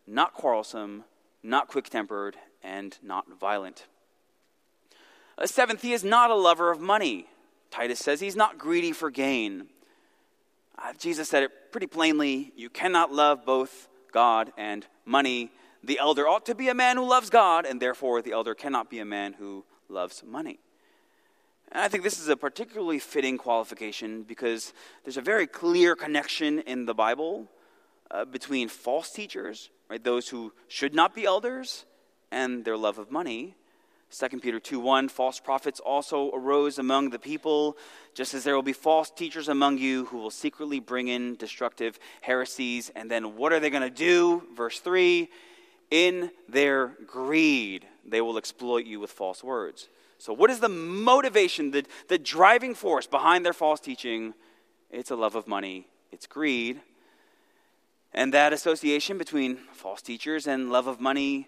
not 0.08 0.34
quarrelsome, 0.34 1.04
not 1.44 1.68
quick 1.68 1.90
tempered, 1.90 2.36
and 2.64 2.98
not 3.04 3.26
violent. 3.40 3.86
A 5.38 5.48
seventh, 5.48 5.82
he 5.82 5.94
is 5.94 6.04
not 6.04 6.32
a 6.32 6.36
lover 6.36 6.72
of 6.72 6.80
money. 6.80 7.28
Titus 7.72 8.00
says 8.00 8.20
he's 8.20 8.36
not 8.36 8.58
greedy 8.58 8.92
for 8.92 9.10
gain. 9.10 9.68
Uh, 10.78 10.94
Jesus 10.98 11.30
said 11.30 11.44
it 11.44 11.72
pretty 11.72 11.88
plainly 11.88 12.52
you 12.56 12.70
cannot 12.70 13.12
love 13.12 13.46
both 13.46 13.88
God 14.12 14.52
and 14.58 14.86
money. 15.06 15.52
The 15.84 16.00
elder 16.00 16.28
ought 16.28 16.46
to 16.48 16.56
be 16.56 16.70
a 16.70 16.74
man 16.74 16.98
who 16.98 17.08
loves 17.08 17.30
God, 17.30 17.66
and 17.66 17.82
therefore 17.82 18.22
the 18.22 18.32
elder 18.32 18.54
cannot 18.54 18.90
be 18.90 19.00
a 19.00 19.06
man 19.06 19.34
who 19.34 19.66
loves 19.88 20.24
money. 20.26 20.60
And 21.72 21.84
I 21.84 21.88
think 21.88 22.04
this 22.04 22.20
is 22.20 22.30
a 22.30 22.38
particularly 22.38 23.00
fitting 23.00 23.38
qualification 23.38 24.24
because 24.24 24.74
there's 25.04 25.18
a 25.18 25.22
very 25.22 25.46
clear 25.46 25.96
connection 25.96 26.60
in 26.60 26.86
the 26.86 26.96
Bible 26.96 27.48
uh, 28.10 28.26
between 28.26 28.70
false 28.70 29.12
teachers, 29.12 29.70
right, 29.88 30.04
those 30.04 30.30
who 30.30 30.52
should 30.68 30.96
not 30.96 31.14
be 31.14 31.26
elders, 31.26 31.86
and 32.32 32.66
their 32.66 32.78
love 32.78 32.98
of 32.98 33.12
money. 33.12 33.56
2 34.12 34.40
Peter 34.40 34.60
2 34.60 34.80
1 34.80 35.10
False 35.10 35.40
prophets 35.40 35.80
also 35.80 36.32
arose 36.32 36.80
among 36.80 37.12
the 37.12 37.20
people, 37.20 37.78
just 38.16 38.34
as 38.34 38.44
there 38.44 38.56
will 38.56 38.64
be 38.64 38.74
false 38.74 39.12
teachers 39.12 39.48
among 39.48 39.78
you 39.78 40.06
who 40.06 40.18
will 40.18 40.32
secretly 40.32 40.80
bring 40.80 41.08
in 41.08 41.36
destructive 41.36 42.00
heresies. 42.22 42.90
And 42.96 43.12
then 43.12 43.36
what 43.36 43.54
are 43.54 43.60
they 43.60 43.70
going 43.70 43.84
to 43.84 43.90
do? 43.92 44.42
Verse 44.56 44.80
3 44.80 45.30
In 45.92 46.32
their 46.48 46.96
greed, 47.06 47.86
they 48.04 48.22
will 48.22 48.40
exploit 48.40 48.86
you 48.86 49.00
with 49.00 49.12
false 49.12 49.44
words. 49.44 49.88
So, 50.20 50.34
what 50.34 50.50
is 50.50 50.60
the 50.60 50.70
motivation, 50.70 51.72
the, 51.72 51.86
the 52.08 52.20
driving 52.20 52.76
force 52.76 53.08
behind 53.08 53.46
their 53.46 53.54
false 53.54 53.80
teaching? 53.80 54.34
It's 54.92 55.12
a 55.12 55.16
love 55.16 55.36
of 55.36 55.48
money, 55.48 55.88
it's 56.12 56.28
greed. 56.28 56.82
And 58.12 58.34
that 58.34 58.54
association 58.54 59.18
between 59.18 59.58
false 59.72 60.02
teachers 60.02 60.48
and 60.48 60.72
love 60.72 60.88
of 60.88 61.00
money 61.00 61.48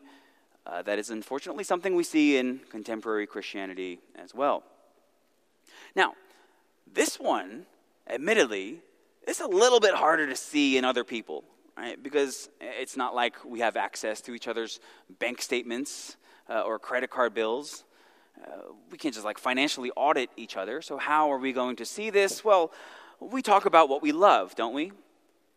uh, 0.65 0.81
that 0.83 0.99
is 0.99 1.09
unfortunately 1.09 1.63
something 1.63 1.95
we 1.95 2.03
see 2.03 2.37
in 2.37 2.59
contemporary 2.69 3.25
Christianity 3.25 3.99
as 4.15 4.33
well. 4.33 4.63
Now, 5.95 6.13
this 6.91 7.19
one, 7.19 7.65
admittedly, 8.07 8.79
is 9.27 9.39
a 9.39 9.47
little 9.47 9.79
bit 9.79 9.95
harder 9.95 10.27
to 10.27 10.35
see 10.35 10.77
in 10.77 10.85
other 10.85 11.03
people, 11.03 11.43
right? 11.75 12.01
Because 12.01 12.49
it's 12.59 12.95
not 12.95 13.15
like 13.15 13.43
we 13.43 13.59
have 13.59 13.75
access 13.75 14.21
to 14.21 14.33
each 14.33 14.47
other's 14.47 14.79
bank 15.19 15.41
statements 15.41 16.15
uh, 16.49 16.61
or 16.61 16.77
credit 16.79 17.09
card 17.09 17.33
bills. 17.33 17.83
Uh, 18.39 18.73
we 18.91 18.97
can't 18.97 19.13
just 19.13 19.25
like 19.25 19.37
financially 19.37 19.91
audit 19.95 20.29
each 20.35 20.57
other. 20.57 20.81
So, 20.81 20.97
how 20.97 21.31
are 21.31 21.37
we 21.37 21.53
going 21.53 21.75
to 21.77 21.85
see 21.85 22.09
this? 22.09 22.43
Well, 22.43 22.71
we 23.19 23.41
talk 23.41 23.65
about 23.65 23.89
what 23.89 24.01
we 24.01 24.11
love, 24.11 24.55
don't 24.55 24.73
we? 24.73 24.91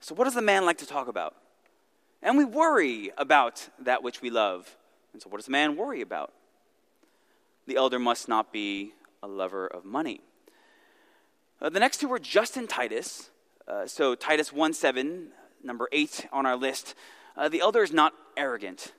So, 0.01 0.15
what 0.15 0.25
does 0.25 0.35
the 0.35 0.43
man 0.43 0.67
like 0.67 0.79
to 0.79 0.87
talk 0.87 1.09
about? 1.09 1.35
And 2.23 2.39
we 2.39 2.45
worry 2.45 3.11
about 3.17 3.69
that 3.79 4.03
which 4.03 4.23
we 4.23 4.31
love. 4.31 4.77
And 5.13 5.23
so, 5.23 5.29
what 5.29 5.39
does 5.39 5.47
the 5.47 5.53
man 5.53 5.77
worry 5.77 6.01
about? 6.01 6.33
The 7.67 7.77
elder 7.77 7.99
must 7.99 8.29
not 8.29 8.53
be 8.53 8.93
a 9.23 9.27
lover 9.27 9.67
of 9.67 9.85
money. 9.85 10.21
Uh, 11.61 11.71
the 11.71 11.81
next 11.81 11.98
two 11.98 12.09
were 12.09 12.19
just 12.19 12.57
in 12.57 12.67
Titus. 12.67 13.31
Uh, 13.67 13.87
so, 13.87 14.15
Titus 14.15 14.53
1 14.53 14.75
7, 14.75 15.29
number 15.63 15.88
8 15.90 16.27
on 16.33 16.44
our 16.44 16.57
list. 16.57 16.94
Uh, 17.37 17.48
the 17.48 17.61
elder 17.61 17.83
is 17.83 17.92
not 17.92 18.13
arrogant. 18.37 18.92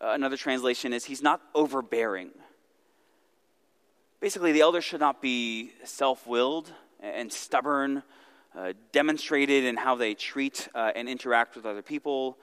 Uh, 0.00 0.12
another 0.12 0.36
translation 0.36 0.92
is 0.92 1.04
he's 1.04 1.22
not 1.22 1.40
overbearing. 1.54 2.30
Basically, 4.26 4.50
the 4.50 4.60
elder 4.60 4.80
should 4.80 4.98
not 4.98 5.22
be 5.22 5.70
self 5.84 6.26
willed 6.26 6.72
and 6.98 7.32
stubborn, 7.32 8.02
uh, 8.58 8.72
demonstrated 8.90 9.62
in 9.62 9.76
how 9.76 9.94
they 9.94 10.14
treat 10.14 10.66
uh, 10.74 10.90
and 10.96 11.08
interact 11.08 11.54
with 11.54 11.64
other 11.64 11.80
people. 11.80 12.36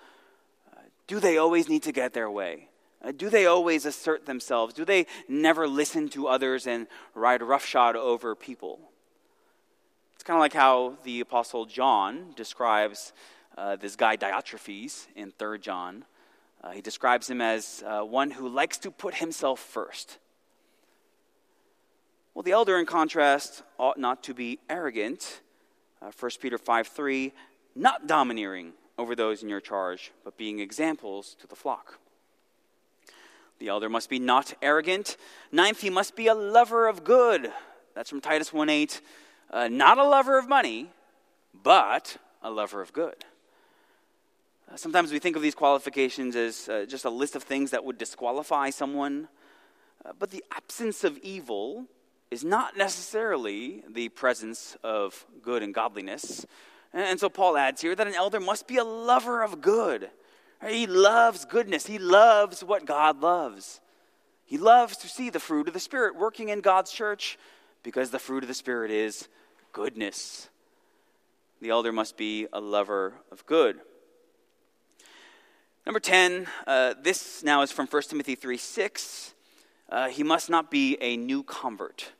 do 1.07 1.19
they 1.19 1.37
always 1.37 1.67
need 1.67 1.83
to 1.83 1.91
get 1.91 2.13
their 2.13 2.31
way? 2.31 2.69
Uh, 3.03 3.11
do 3.11 3.29
they 3.29 3.47
always 3.47 3.85
assert 3.85 4.25
themselves? 4.25 4.73
Do 4.73 4.85
they 4.85 5.07
never 5.27 5.67
listen 5.67 6.07
to 6.11 6.27
others 6.27 6.67
and 6.67 6.87
ride 7.15 7.41
roughshod 7.43 7.97
over 7.97 8.33
people? 8.33 8.79
It's 10.15 10.23
kind 10.23 10.37
of 10.37 10.39
like 10.39 10.53
how 10.53 10.93
the 11.03 11.19
Apostle 11.19 11.65
John 11.65 12.31
describes 12.37 13.11
uh, 13.57 13.75
this 13.75 13.97
guy 13.97 14.15
Diotrephes 14.15 15.07
in 15.17 15.31
3 15.31 15.59
John. 15.59 16.05
Uh, 16.63 16.71
he 16.71 16.79
describes 16.81 17.29
him 17.29 17.41
as 17.41 17.83
uh, 17.85 18.03
one 18.03 18.31
who 18.31 18.47
likes 18.47 18.77
to 18.77 18.89
put 18.89 19.15
himself 19.15 19.59
first. 19.59 20.19
Well, 22.33 22.43
the 22.43 22.51
elder, 22.51 22.79
in 22.79 22.87
contrast, 22.87 23.61
ought 23.77 23.99
not 23.99 24.23
to 24.23 24.33
be 24.33 24.57
arrogant. 24.67 25.41
Uh, 26.01 26.11
1 26.19 26.31
Peter 26.41 26.57
5 26.57 26.87
3, 26.87 27.31
not 27.75 28.07
domineering 28.07 28.73
over 28.97 29.15
those 29.15 29.43
in 29.43 29.49
your 29.49 29.61
charge, 29.61 30.11
but 30.23 30.35
being 30.35 30.59
examples 30.59 31.35
to 31.41 31.47
the 31.47 31.55
flock. 31.55 31.99
The 33.59 33.67
elder 33.67 33.87
must 33.87 34.09
be 34.09 34.17
not 34.17 34.53
arrogant. 34.63 35.15
Ninth, 35.51 35.81
he 35.81 35.91
must 35.91 36.15
be 36.15 36.25
a 36.27 36.33
lover 36.33 36.87
of 36.87 37.03
good. 37.03 37.51
That's 37.93 38.09
from 38.09 38.19
Titus 38.19 38.51
1 38.51 38.67
8. 38.67 39.01
Uh, 39.51 39.67
not 39.67 39.99
a 39.99 40.03
lover 40.03 40.39
of 40.39 40.49
money, 40.49 40.89
but 41.53 42.17
a 42.41 42.49
lover 42.49 42.81
of 42.81 42.91
good. 42.93 43.25
Uh, 44.71 44.75
sometimes 44.75 45.11
we 45.11 45.19
think 45.19 45.35
of 45.35 45.43
these 45.43 45.53
qualifications 45.53 46.35
as 46.35 46.67
uh, 46.67 46.85
just 46.87 47.05
a 47.05 47.11
list 47.11 47.35
of 47.35 47.43
things 47.43 47.69
that 47.71 47.85
would 47.85 47.99
disqualify 47.99 48.71
someone, 48.71 49.27
uh, 50.03 50.13
but 50.17 50.31
the 50.31 50.43
absence 50.51 51.03
of 51.03 51.19
evil 51.19 51.85
is 52.33 52.43
not 52.43 52.75
necessarily 52.75 53.83
the 53.87 54.09
presence 54.09 54.75
of 54.83 55.25
good 55.43 55.61
and 55.61 55.71
godliness. 55.71 56.47
And, 56.91 57.19
so 57.19 57.29
Paul 57.29 57.55
adds 57.55 57.79
here 57.81 57.95
that 57.95 58.07
an 58.07 58.15
elder 58.15 58.39
must 58.39 58.67
be 58.67 58.77
a 58.77 58.83
lover 58.83 59.43
of 59.43 59.61
good. 59.61 60.09
He 60.67 60.87
loves 60.87 61.45
goodness, 61.45 61.85
he 61.85 61.99
loves 61.99 62.63
what 62.63 62.85
God 62.85 63.21
loves. 63.21 63.81
He 64.45 64.57
loves 64.57 64.97
to 64.97 65.07
see 65.07 65.29
the 65.29 65.39
fruit 65.39 65.67
of 65.67 65.73
the 65.73 65.79
Spirit 65.79 66.15
working 66.15 66.49
in 66.49 66.61
God's 66.61 66.91
church 66.91 67.37
because 67.83 68.09
the 68.09 68.19
fruit 68.19 68.43
of 68.43 68.47
the 68.47 68.53
Spirit 68.53 68.89
is 68.89 69.27
goodness. 69.71 70.49
The 71.61 71.69
elder 71.69 71.91
must 71.91 72.17
be 72.17 72.47
a 72.51 72.59
lover 72.59 73.13
of 73.31 73.45
good. 73.45 73.79
Number 75.85 75.99
10, 75.99 76.47
uh, 76.65 76.95
this 77.01 77.43
now 77.43 77.61
is 77.61 77.71
from 77.71 77.87
1 77.87 78.01
Timothy 78.03 78.35
3 78.35 78.57
6. 78.57 79.33
Uh, 79.89 80.09
he 80.09 80.23
must 80.23 80.49
not 80.49 80.71
be 80.71 80.97
a 81.01 81.15
new 81.17 81.43
convert. 81.43 82.11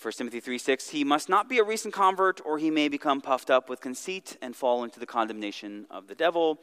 1 0.00 0.08
uh, 0.08 0.10
Timothy 0.10 0.40
3 0.40 0.56
6, 0.56 0.88
he 0.88 1.04
must 1.04 1.28
not 1.28 1.50
be 1.50 1.58
a 1.58 1.64
recent 1.64 1.92
convert, 1.92 2.40
or 2.46 2.58
he 2.58 2.70
may 2.70 2.88
become 2.88 3.20
puffed 3.20 3.50
up 3.50 3.68
with 3.68 3.82
conceit 3.82 4.38
and 4.40 4.56
fall 4.56 4.84
into 4.84 4.98
the 4.98 5.04
condemnation 5.04 5.86
of 5.90 6.06
the 6.06 6.14
devil. 6.14 6.58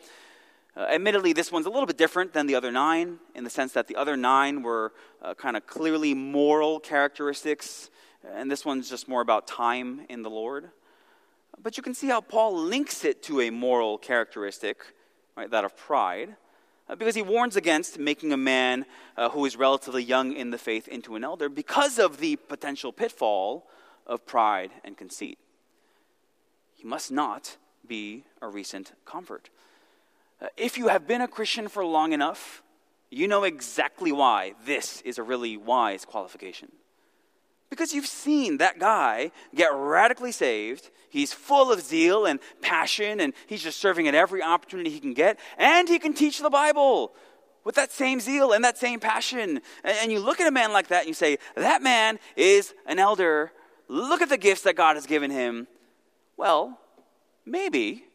Uh, 0.76 0.88
admittedly, 0.90 1.32
this 1.32 1.52
one's 1.52 1.68
a 1.68 1.70
little 1.70 1.86
bit 1.86 1.98
different 1.98 2.34
than 2.34 2.48
the 2.48 2.56
other 2.56 2.72
nine 2.72 3.20
in 3.36 3.44
the 3.44 3.50
sense 3.50 3.74
that 3.74 3.86
the 3.86 3.96
other 3.96 4.18
nine 4.18 4.64
were 4.64 4.94
uh, 5.22 5.36
kind 5.36 5.56
of 5.56 5.68
clearly 5.68 6.16
moral 6.16 6.80
characteristics, 6.80 7.92
and 8.34 8.50
this 8.50 8.66
one's 8.66 8.90
just 8.90 9.08
more 9.08 9.22
about 9.22 9.46
time 9.46 10.02
in 10.10 10.24
the 10.24 10.30
Lord. 10.30 10.72
But 11.62 11.78
you 11.78 11.84
can 11.84 11.94
see 11.94 12.08
how 12.08 12.22
Paul 12.22 12.58
links 12.58 13.06
it 13.06 13.22
to 13.24 13.42
a 13.42 13.52
moral 13.52 14.00
characteristic, 14.00 14.78
right, 15.36 15.52
that 15.52 15.66
of 15.66 15.78
pride, 15.78 16.36
because 16.98 17.16
he 17.16 17.22
warns 17.22 17.56
against 17.56 18.00
making 18.00 18.34
a 18.34 18.38
man 18.38 18.86
uh, 19.16 19.30
who 19.30 19.46
is 19.46 19.56
relatively 19.56 20.04
young 20.04 20.34
in 20.34 20.50
the 20.50 20.58
faith 20.58 20.88
into 20.88 21.16
an 21.16 21.24
elder 21.24 21.50
because 21.50 22.00
of 22.00 22.18
the 22.18 22.36
potential 22.36 22.92
pitfall 22.92 23.68
of 24.08 24.26
pride 24.26 24.72
and 24.84 24.98
conceit. 24.98 25.38
He 26.74 26.88
must 26.88 27.12
not 27.12 27.58
be 27.86 28.24
a 28.42 28.48
recent 28.48 28.94
convert. 29.06 29.50
Uh, 30.42 30.48
if 30.58 30.78
you 30.78 30.88
have 30.88 31.08
been 31.08 31.22
a 31.22 31.28
Christian 31.28 31.68
for 31.68 31.86
long 31.86 32.14
enough, 32.14 32.64
you 33.10 33.28
know 33.28 33.44
exactly 33.44 34.12
why 34.12 34.54
this 34.66 35.02
is 35.02 35.18
a 35.18 35.24
really 35.24 35.58
wise 35.58 36.06
qualification. 36.06 36.72
Because 37.70 37.94
you've 37.94 38.08
seen 38.08 38.58
that 38.58 38.80
guy 38.80 39.32
get 39.54 39.72
radically 39.74 40.32
saved. 40.32 40.90
He's 41.10 41.34
full 41.34 41.72
of 41.72 41.82
zeal 41.82 42.26
and 42.26 42.40
passion, 42.62 43.20
and 43.20 43.34
he's 43.48 43.62
just 43.62 43.80
serving 43.80 44.08
at 44.08 44.16
every 44.16 44.42
opportunity 44.42 44.90
he 44.90 45.00
can 45.00 45.14
get. 45.14 45.40
And 45.58 45.88
he 45.88 46.00
can 46.00 46.14
teach 46.14 46.40
the 46.40 46.50
Bible 46.50 47.14
with 47.64 47.76
that 47.76 47.92
same 47.92 48.20
zeal 48.20 48.54
and 48.54 48.64
that 48.64 48.78
same 48.78 49.00
passion. 49.00 49.62
And 49.84 50.12
you 50.12 50.20
look 50.20 50.40
at 50.40 50.48
a 50.48 50.52
man 50.52 50.74
like 50.74 50.88
that 50.88 51.02
and 51.02 51.08
you 51.08 51.14
say, 51.14 51.38
That 51.56 51.82
man 51.84 52.20
is 52.36 52.74
an 52.88 52.98
elder. 52.98 53.52
Look 53.88 54.22
at 54.22 54.30
the 54.30 54.38
gifts 54.38 54.64
that 54.64 54.76
God 54.76 54.96
has 54.96 55.06
given 55.06 55.32
him. 55.32 55.68
Well, 56.38 56.80
maybe, 57.46 58.06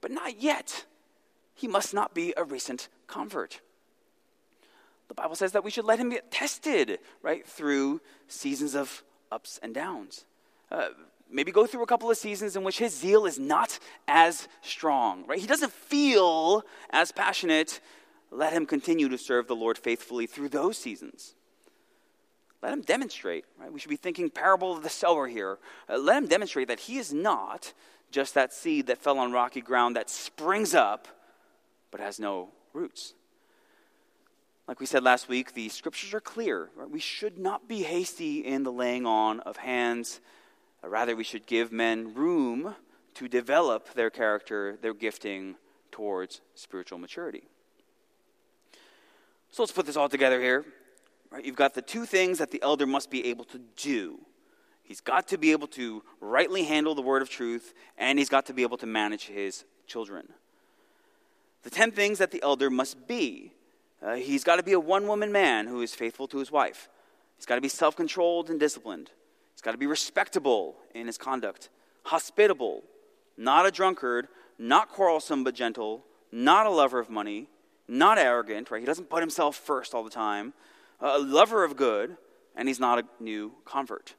but 0.00 0.10
not 0.10 0.40
yet 0.40 0.84
he 1.56 1.66
must 1.66 1.94
not 1.94 2.14
be 2.14 2.34
a 2.36 2.44
recent 2.44 2.88
convert. 3.06 3.60
The 5.08 5.14
Bible 5.14 5.36
says 5.36 5.52
that 5.52 5.64
we 5.64 5.70
should 5.70 5.84
let 5.84 5.98
him 5.98 6.10
get 6.10 6.30
tested, 6.30 6.98
right, 7.22 7.46
through 7.46 8.00
seasons 8.28 8.74
of 8.74 9.02
ups 9.30 9.58
and 9.62 9.74
downs. 9.74 10.24
Uh, 10.70 10.88
maybe 11.30 11.52
go 11.52 11.66
through 11.66 11.82
a 11.82 11.86
couple 11.86 12.10
of 12.10 12.16
seasons 12.16 12.56
in 12.56 12.64
which 12.64 12.78
his 12.78 12.96
zeal 12.96 13.26
is 13.26 13.38
not 13.38 13.78
as 14.08 14.48
strong, 14.62 15.24
right? 15.26 15.38
He 15.38 15.46
doesn't 15.46 15.72
feel 15.72 16.64
as 16.90 17.12
passionate. 17.12 17.80
Let 18.30 18.52
him 18.52 18.66
continue 18.66 19.08
to 19.08 19.18
serve 19.18 19.46
the 19.46 19.56
Lord 19.56 19.78
faithfully 19.78 20.26
through 20.26 20.48
those 20.48 20.76
seasons. 20.76 21.34
Let 22.62 22.72
him 22.72 22.82
demonstrate, 22.82 23.44
right? 23.60 23.72
We 23.72 23.78
should 23.78 23.90
be 23.90 23.96
thinking 23.96 24.30
parable 24.30 24.72
of 24.72 24.82
the 24.82 24.88
sower 24.88 25.28
here. 25.28 25.58
Uh, 25.88 25.98
let 25.98 26.16
him 26.16 26.26
demonstrate 26.26 26.68
that 26.68 26.80
he 26.80 26.98
is 26.98 27.12
not 27.12 27.72
just 28.10 28.34
that 28.34 28.52
seed 28.52 28.86
that 28.86 28.98
fell 28.98 29.18
on 29.18 29.32
rocky 29.32 29.60
ground 29.60 29.94
that 29.96 30.10
springs 30.10 30.74
up 30.74 31.06
but 31.90 32.00
has 32.00 32.18
no 32.18 32.48
roots. 32.72 33.14
Like 34.68 34.80
we 34.80 34.86
said 34.86 35.02
last 35.02 35.28
week, 35.28 35.54
the 35.54 35.68
scriptures 35.68 36.12
are 36.12 36.20
clear. 36.20 36.70
Right? 36.74 36.90
We 36.90 37.00
should 37.00 37.38
not 37.38 37.68
be 37.68 37.82
hasty 37.82 38.40
in 38.40 38.64
the 38.64 38.72
laying 38.72 39.06
on 39.06 39.40
of 39.40 39.58
hands. 39.58 40.20
Uh, 40.82 40.88
rather, 40.88 41.14
we 41.14 41.24
should 41.24 41.46
give 41.46 41.70
men 41.70 42.14
room 42.14 42.74
to 43.14 43.28
develop 43.28 43.94
their 43.94 44.10
character, 44.10 44.76
their 44.82 44.94
gifting 44.94 45.56
towards 45.90 46.40
spiritual 46.54 46.98
maturity. 46.98 47.44
So 49.50 49.62
let's 49.62 49.72
put 49.72 49.86
this 49.86 49.96
all 49.96 50.08
together 50.08 50.40
here. 50.40 50.64
Right? 51.30 51.44
You've 51.44 51.56
got 51.56 51.74
the 51.74 51.82
two 51.82 52.04
things 52.04 52.38
that 52.38 52.50
the 52.50 52.60
elder 52.62 52.86
must 52.86 53.10
be 53.10 53.26
able 53.26 53.44
to 53.46 53.60
do. 53.76 54.18
He's 54.82 55.00
got 55.00 55.28
to 55.28 55.38
be 55.38 55.52
able 55.52 55.66
to 55.68 56.02
rightly 56.20 56.64
handle 56.64 56.94
the 56.94 57.02
word 57.02 57.22
of 57.22 57.30
truth, 57.30 57.74
and 57.98 58.18
he's 58.18 58.28
got 58.28 58.46
to 58.46 58.52
be 58.52 58.62
able 58.62 58.76
to 58.78 58.86
manage 58.86 59.26
his 59.26 59.64
children 59.86 60.28
the 61.66 61.70
10 61.70 61.90
things 61.90 62.18
that 62.18 62.30
the 62.30 62.40
elder 62.44 62.70
must 62.70 63.08
be. 63.08 63.50
Uh, 64.02 64.14
he's 64.14 64.44
got 64.44 64.56
to 64.56 64.62
be 64.62 64.72
a 64.72 64.80
one 64.80 65.06
woman 65.06 65.32
man 65.32 65.66
who 65.66 65.80
is 65.82 65.94
faithful 65.94 66.28
to 66.28 66.38
his 66.38 66.50
wife. 66.52 66.88
He's 67.36 67.46
got 67.46 67.56
to 67.56 67.60
be 67.60 67.68
self 67.68 67.96
controlled 67.96 68.50
and 68.50 68.60
disciplined. 68.60 69.10
He's 69.52 69.62
got 69.62 69.72
to 69.72 69.78
be 69.78 69.86
respectable 69.86 70.76
in 70.94 71.06
his 71.06 71.16
conduct, 71.16 71.70
hospitable, 72.04 72.82
not 73.36 73.66
a 73.66 73.70
drunkard, 73.70 74.28
not 74.58 74.90
quarrelsome 74.90 75.44
but 75.44 75.54
gentle, 75.54 76.04
not 76.30 76.66
a 76.66 76.70
lover 76.70 76.98
of 76.98 77.08
money, 77.08 77.48
not 77.88 78.18
arrogant, 78.18 78.70
right? 78.70 78.80
He 78.80 78.86
doesn't 78.86 79.08
put 79.08 79.20
himself 79.20 79.56
first 79.56 79.94
all 79.94 80.04
the 80.04 80.10
time, 80.10 80.52
a 81.00 81.18
lover 81.18 81.64
of 81.64 81.76
good, 81.76 82.16
and 82.54 82.68
he's 82.68 82.80
not 82.80 82.98
a 82.98 83.04
new 83.20 83.52
convert. 83.64 84.14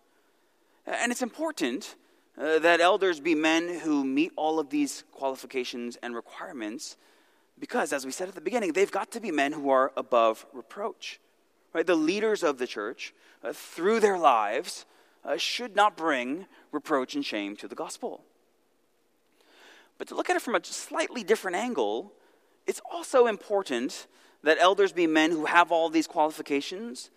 And 0.85 1.11
it's 1.11 1.21
important 1.21 1.95
uh, 2.37 2.59
that 2.59 2.79
elders 2.79 3.19
be 3.19 3.35
men 3.35 3.79
who 3.79 4.03
meet 4.03 4.31
all 4.35 4.59
of 4.59 4.69
these 4.69 5.03
qualifications 5.11 5.97
and 6.01 6.15
requirements 6.15 6.97
because, 7.59 7.93
as 7.93 8.05
we 8.05 8.11
said 8.11 8.27
at 8.27 8.35
the 8.35 8.41
beginning, 8.41 8.73
they've 8.73 8.91
got 8.91 9.11
to 9.11 9.19
be 9.19 9.31
men 9.31 9.51
who 9.51 9.69
are 9.69 9.91
above 9.97 10.45
reproach. 10.53 11.19
Right? 11.73 11.85
The 11.85 11.95
leaders 11.95 12.43
of 12.43 12.57
the 12.57 12.67
church, 12.67 13.13
uh, 13.43 13.53
through 13.53 13.99
their 13.99 14.17
lives, 14.17 14.85
uh, 15.25 15.37
should 15.37 15.75
not 15.75 15.97
bring 15.97 16.45
reproach 16.71 17.15
and 17.15 17.25
shame 17.25 17.55
to 17.57 17.67
the 17.67 17.75
gospel. 17.75 18.23
But 19.97 20.07
to 20.09 20.15
look 20.15 20.29
at 20.29 20.35
it 20.35 20.41
from 20.41 20.55
a 20.55 20.63
slightly 20.63 21.23
different 21.23 21.57
angle, 21.57 22.13
it's 22.65 22.81
also 22.91 23.27
important 23.27 24.07
that 24.43 24.57
elders 24.59 24.91
be 24.91 25.07
men 25.07 25.31
who 25.31 25.45
have 25.45 25.71
all 25.71 25.89
these 25.89 26.07
qualifications 26.07 27.09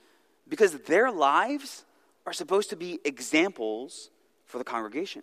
because 0.49 0.73
their 0.81 1.11
lives 1.11 1.85
are 2.27 2.33
supposed 2.33 2.71
to 2.71 2.77
be 2.77 2.99
examples 3.05 4.11
for 4.47 4.59
the 4.59 4.65
congregation. 4.65 5.23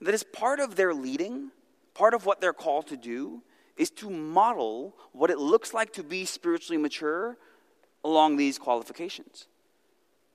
That 0.00 0.14
is 0.14 0.22
part 0.22 0.60
of 0.60 0.76
their 0.76 0.94
leading, 0.94 1.50
part 1.94 2.14
of 2.14 2.26
what 2.26 2.40
they're 2.40 2.52
called 2.52 2.88
to 2.88 2.96
do, 2.96 3.42
is 3.78 3.90
to 3.90 4.10
model 4.10 4.94
what 5.12 5.30
it 5.30 5.38
looks 5.38 5.72
like 5.72 5.92
to 5.94 6.02
be 6.02 6.24
spiritually 6.24 6.76
mature 6.76 7.36
along 8.04 8.36
these 8.36 8.58
qualifications. 8.58 9.46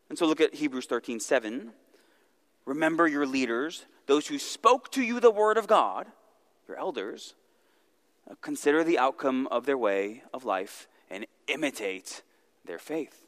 And 0.09 0.17
so 0.17 0.25
look 0.25 0.41
at 0.41 0.55
Hebrews 0.55 0.85
13 0.85 1.19
7. 1.19 1.73
Remember 2.65 3.07
your 3.07 3.25
leaders, 3.25 3.85
those 4.05 4.27
who 4.27 4.39
spoke 4.39 4.89
to 4.91 5.01
you 5.01 5.19
the 5.19 5.31
word 5.31 5.57
of 5.57 5.67
God, 5.67 6.07
your 6.67 6.77
elders. 6.77 7.35
Uh, 8.29 8.35
consider 8.41 8.85
the 8.85 8.97
outcome 8.97 9.47
of 9.47 9.65
their 9.65 9.77
way 9.77 10.23
of 10.33 10.45
life 10.45 10.87
and 11.09 11.25
imitate 11.47 12.21
their 12.63 12.79
faith. 12.79 13.25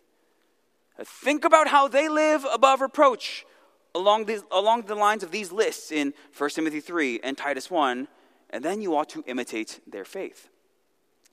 Uh, 0.97 1.03
think 1.05 1.43
about 1.43 1.67
how 1.67 1.89
they 1.89 2.07
live 2.07 2.45
above 2.53 2.79
reproach 2.79 3.45
along, 3.93 4.25
these, 4.25 4.43
along 4.51 4.83
the 4.83 4.95
lines 4.95 5.21
of 5.21 5.31
these 5.31 5.51
lists 5.51 5.91
in 5.91 6.13
1 6.37 6.49
Timothy 6.51 6.79
3 6.79 7.19
and 7.23 7.37
Titus 7.37 7.69
1 7.69 8.07
and 8.49 8.63
then 8.63 8.81
you 8.81 8.95
ought 8.95 9.09
to 9.09 9.23
imitate 9.27 9.81
their 9.87 10.05
faith. 10.05 10.49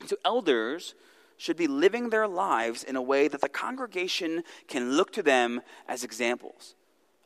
So, 0.06 0.16
elders 0.24 0.94
should 1.36 1.56
be 1.56 1.66
living 1.66 2.10
their 2.10 2.28
lives 2.28 2.84
in 2.84 2.96
a 2.96 3.02
way 3.02 3.28
that 3.28 3.40
the 3.40 3.48
congregation 3.48 4.44
can 4.68 4.92
look 4.92 5.12
to 5.12 5.22
them 5.22 5.60
as 5.88 6.04
examples. 6.04 6.74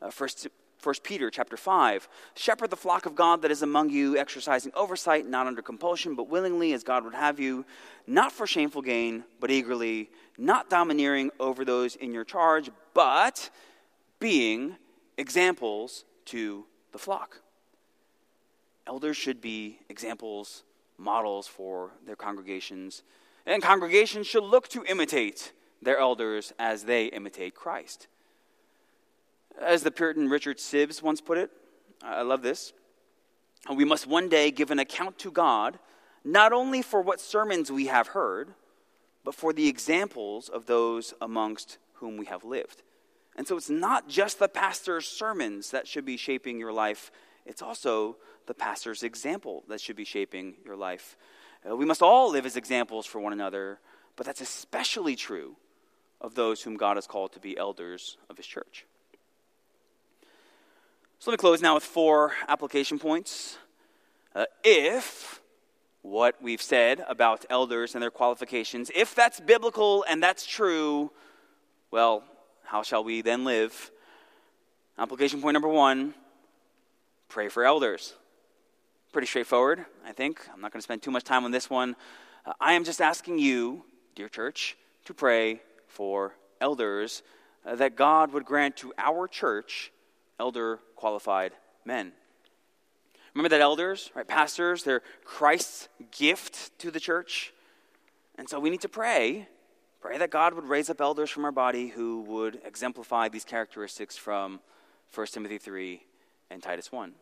Uh, 0.01 0.09
first, 0.09 0.47
First 0.77 1.03
Peter 1.03 1.29
chapter 1.29 1.57
5 1.57 2.07
Shepherd 2.35 2.69
the 2.69 2.75
flock 2.75 3.05
of 3.05 3.15
God 3.15 3.41
that 3.41 3.51
is 3.51 3.61
among 3.61 3.89
you, 3.89 4.17
exercising 4.17 4.71
oversight, 4.75 5.27
not 5.27 5.47
under 5.47 5.61
compulsion, 5.61 6.15
but 6.15 6.29
willingly 6.29 6.73
as 6.73 6.83
God 6.83 7.03
would 7.03 7.15
have 7.15 7.39
you, 7.39 7.65
not 8.05 8.31
for 8.31 8.45
shameful 8.45 8.81
gain, 8.81 9.23
but 9.39 9.51
eagerly, 9.51 10.09
not 10.37 10.69
domineering 10.69 11.31
over 11.39 11.65
those 11.65 11.95
in 11.95 12.13
your 12.13 12.23
charge, 12.23 12.69
but 12.93 13.49
being 14.19 14.77
examples 15.17 16.05
to 16.25 16.65
the 16.91 16.99
flock. 16.99 17.41
Elders 18.87 19.17
should 19.17 19.41
be 19.41 19.79
examples, 19.89 20.63
models 20.97 21.45
for 21.45 21.91
their 22.05 22.15
congregations, 22.15 23.03
and 23.45 23.61
congregations 23.61 24.27
should 24.27 24.43
look 24.43 24.69
to 24.69 24.83
imitate 24.85 25.51
their 25.81 25.97
elders 25.97 26.53
as 26.57 26.83
they 26.83 27.05
imitate 27.05 27.53
Christ. 27.53 28.07
As 29.61 29.83
the 29.83 29.91
Puritan 29.91 30.29
Richard 30.29 30.57
Sibbes 30.57 31.01
once 31.03 31.21
put 31.21 31.37
it, 31.37 31.51
I 32.01 32.21
love 32.21 32.41
this. 32.41 32.73
We 33.75 33.85
must 33.85 34.07
one 34.07 34.29
day 34.29 34.51
give 34.51 34.71
an 34.71 34.79
account 34.79 35.19
to 35.19 35.31
God, 35.31 35.79
not 36.23 36.53
only 36.53 36.81
for 36.81 37.01
what 37.01 37.19
sermons 37.19 37.71
we 37.71 37.87
have 37.87 38.09
heard, 38.09 38.53
but 39.23 39.35
for 39.35 39.51
the 39.51 39.67
examples 39.67 40.47
of 40.47 40.65
those 40.65 41.13
amongst 41.19 41.77
whom 41.95 42.17
we 42.17 42.25
have 42.27 42.45
lived. 42.45 42.83
And 43.35 43.47
so 43.47 43.57
it's 43.57 43.69
not 43.69 44.07
just 44.07 44.39
the 44.39 44.47
pastor's 44.47 45.05
sermons 45.05 45.71
that 45.71 45.87
should 45.87 46.05
be 46.05 46.17
shaping 46.17 46.59
your 46.59 46.71
life, 46.73 47.11
it's 47.45 47.61
also 47.61 48.17
the 48.47 48.53
pastor's 48.53 49.03
example 49.03 49.63
that 49.67 49.79
should 49.79 49.95
be 49.95 50.05
shaping 50.05 50.55
your 50.65 50.75
life. 50.75 51.17
Uh, 51.69 51.75
we 51.75 51.85
must 51.85 52.01
all 52.01 52.31
live 52.31 52.45
as 52.45 52.55
examples 52.55 53.05
for 53.05 53.19
one 53.19 53.33
another, 53.33 53.79
but 54.15 54.25
that's 54.25 54.41
especially 54.41 55.15
true 55.15 55.55
of 56.19 56.33
those 56.33 56.63
whom 56.63 56.77
God 56.77 56.97
has 56.97 57.05
called 57.05 57.33
to 57.33 57.39
be 57.39 57.57
elders 57.57 58.17
of 58.29 58.37
his 58.37 58.47
church. 58.47 58.85
So 61.19 61.31
let 61.31 61.37
me 61.37 61.41
close 61.41 61.61
now 61.61 61.75
with 61.75 61.83
four 61.83 62.33
application 62.47 62.99
points. 62.99 63.57
Uh, 64.35 64.45
if 64.63 65.41
what 66.01 66.41
we've 66.41 66.61
said 66.61 67.03
about 67.07 67.45
elders 67.49 67.95
and 67.95 68.01
their 68.01 68.11
qualifications, 68.11 68.89
if 68.95 69.13
that's 69.13 69.39
biblical 69.39 70.05
and 70.07 70.21
that's 70.21 70.45
true, 70.45 71.11
well, 71.91 72.23
how 72.63 72.83
shall 72.83 73.03
we 73.03 73.21
then 73.21 73.43
live? 73.43 73.91
Application 74.97 75.41
point 75.41 75.53
number 75.53 75.67
one 75.67 76.13
pray 77.29 77.49
for 77.49 77.65
elders. 77.65 78.13
Pretty 79.17 79.25
straightforward, 79.25 79.83
I 80.05 80.11
think. 80.11 80.47
I'm 80.53 80.61
not 80.61 80.71
going 80.71 80.77
to 80.77 80.83
spend 80.83 81.01
too 81.01 81.09
much 81.09 81.23
time 81.23 81.43
on 81.43 81.49
this 81.49 81.71
one. 81.71 81.95
Uh, 82.45 82.53
I 82.61 82.73
am 82.73 82.83
just 82.83 83.01
asking 83.01 83.39
you, 83.39 83.83
dear 84.13 84.29
church, 84.29 84.77
to 85.05 85.13
pray 85.15 85.59
for 85.87 86.35
elders, 86.61 87.23
uh, 87.65 87.73
that 87.77 87.95
God 87.95 88.31
would 88.31 88.45
grant 88.45 88.77
to 88.77 88.93
our 88.95 89.27
church 89.27 89.91
elder 90.39 90.81
qualified 90.95 91.53
men. 91.83 92.11
Remember 93.33 93.49
that 93.49 93.59
elders, 93.59 94.11
right, 94.13 94.27
pastors, 94.27 94.83
they're 94.83 95.01
Christ's 95.23 95.89
gift 96.11 96.77
to 96.77 96.91
the 96.91 96.99
church. 96.99 97.53
And 98.37 98.47
so 98.47 98.59
we 98.59 98.69
need 98.69 98.81
to 98.81 98.87
pray, 98.87 99.47
pray 99.99 100.19
that 100.19 100.29
God 100.29 100.53
would 100.53 100.65
raise 100.65 100.91
up 100.91 101.01
elders 101.01 101.31
from 101.31 101.43
our 101.43 101.51
body 101.51 101.87
who 101.87 102.21
would 102.21 102.61
exemplify 102.63 103.29
these 103.29 103.45
characteristics 103.45 104.15
from 104.15 104.59
1 105.15 105.25
Timothy 105.25 105.57
3 105.57 106.03
and 106.51 106.61
Titus 106.61 106.91
1. 106.91 107.15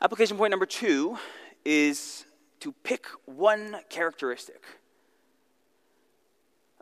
Application 0.00 0.36
point 0.36 0.52
number 0.52 0.66
two 0.66 1.18
is 1.64 2.24
to 2.60 2.70
pick 2.84 3.06
one 3.24 3.78
characteristic. 3.88 4.62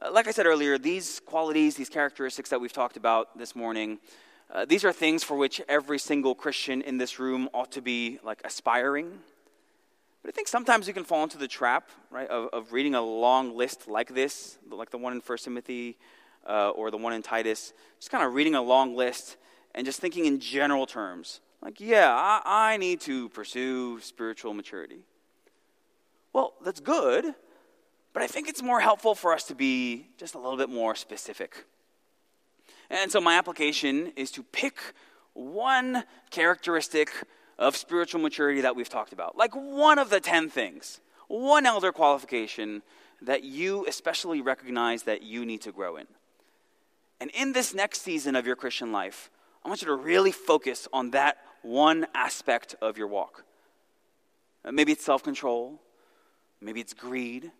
Uh, 0.03 0.11
like 0.13 0.29
I 0.29 0.33
said 0.33 0.45
earlier, 0.45 0.77
these 0.77 1.21
qualities, 1.21 1.77
these 1.77 1.89
characteristics 1.89 2.51
that 2.51 2.61
we've 2.61 2.75
talked 2.75 2.99
about 2.99 3.39
this 3.39 3.57
morning, 3.57 4.01
uh, 4.53 4.67
these 4.67 4.85
are 4.85 4.93
things 4.93 5.25
for 5.25 5.35
which 5.35 5.63
every 5.67 5.99
single 5.99 6.35
Christian 6.35 6.83
in 6.83 6.99
this 6.99 7.19
room 7.19 7.49
ought 7.55 7.73
to 7.73 7.81
be 7.81 8.19
like 8.23 8.43
aspiring. 8.45 9.19
But 10.23 10.29
I 10.29 10.33
think 10.33 10.47
sometimes 10.47 10.87
you 10.87 10.93
can 10.93 11.05
fall 11.05 11.23
into 11.23 11.39
the 11.39 11.49
trap, 11.49 11.89
right, 12.11 12.29
of, 12.29 12.51
of 12.53 12.75
reading 12.75 12.95
a 12.95 13.01
long 13.01 13.57
list 13.57 13.89
like 13.89 14.13
this, 14.13 14.59
like 14.71 14.91
the 14.91 14.99
one 14.99 15.15
in 15.15 15.23
First 15.23 15.45
Timothy 15.45 15.97
uh, 16.47 16.69
or 16.69 16.91
the 16.91 16.99
one 16.99 17.15
in 17.15 17.23
Titus, 17.23 17.73
just 17.99 18.11
kind 18.11 18.23
of 18.23 18.35
reading 18.35 18.55
a 18.55 18.63
long 18.63 18.95
list 18.95 19.39
and 19.75 19.87
just 19.87 20.01
thinking 20.01 20.27
in 20.27 20.39
general 20.39 20.85
terms. 20.85 21.41
Like, 21.63 21.81
yeah, 21.81 22.15
I, 22.15 22.73
I 22.73 22.77
need 22.77 23.01
to 23.03 23.29
pursue 23.31 24.01
spiritual 24.01 24.55
maturity. 24.55 25.01
Well, 26.33 26.55
that's 26.63 26.81
good, 26.81 27.35
but 28.13 28.23
I 28.23 28.27
think 28.27 28.49
it's 28.49 28.63
more 28.63 28.81
helpful 28.81 29.15
for 29.15 29.33
us 29.33 29.45
to 29.45 29.55
be 29.55 30.09
just 30.19 30.35
a 30.35 30.39
little 30.39 30.59
bit 30.59 30.69
more 30.69 30.95
specific. 30.95 31.65
And 32.91 33.11
so 33.11 33.21
my 33.21 33.37
application 33.37 34.13
is 34.17 34.31
to 34.33 34.43
pick 34.43 34.79
one 35.33 36.05
characteristic 36.31 37.11
of 37.59 37.77
spiritual 37.77 38.21
maturity 38.21 38.61
that 38.61 38.77
we've 38.77 38.89
talked 38.89 39.13
about, 39.13 39.37
like 39.37 39.55
one 39.55 39.99
of 39.99 40.11
the 40.11 40.21
10 40.21 40.51
things, 40.51 41.01
one 41.29 41.67
elder 41.67 41.93
qualification 41.93 42.83
that 43.23 43.45
you 43.45 43.87
especially 43.87 44.41
recognize 44.41 45.05
that 45.05 45.23
you 45.23 45.45
need 45.47 45.63
to 45.63 45.73
grow 45.73 45.97
in. 45.97 46.07
And 47.21 47.31
in 47.31 47.53
this 47.53 47.75
next 47.75 48.03
season 48.03 48.37
of 48.37 48.47
your 48.47 48.57
Christian 48.57 48.93
life, 48.93 49.31
I 49.67 49.69
want 49.69 49.83
you 49.83 49.89
to 49.89 49.97
really 49.97 50.31
focus 50.31 50.87
on 50.93 51.11
that 51.11 51.39
one 51.63 52.07
aspect 52.15 52.77
of 52.81 52.97
your 52.97 53.09
walk. 53.09 53.43
Uh, 54.65 54.71
maybe 54.71 54.93
it's 54.93 55.05
self 55.05 55.25
control, 55.25 55.81
maybe 56.61 56.81
it's 56.81 56.95
greed, 56.95 57.51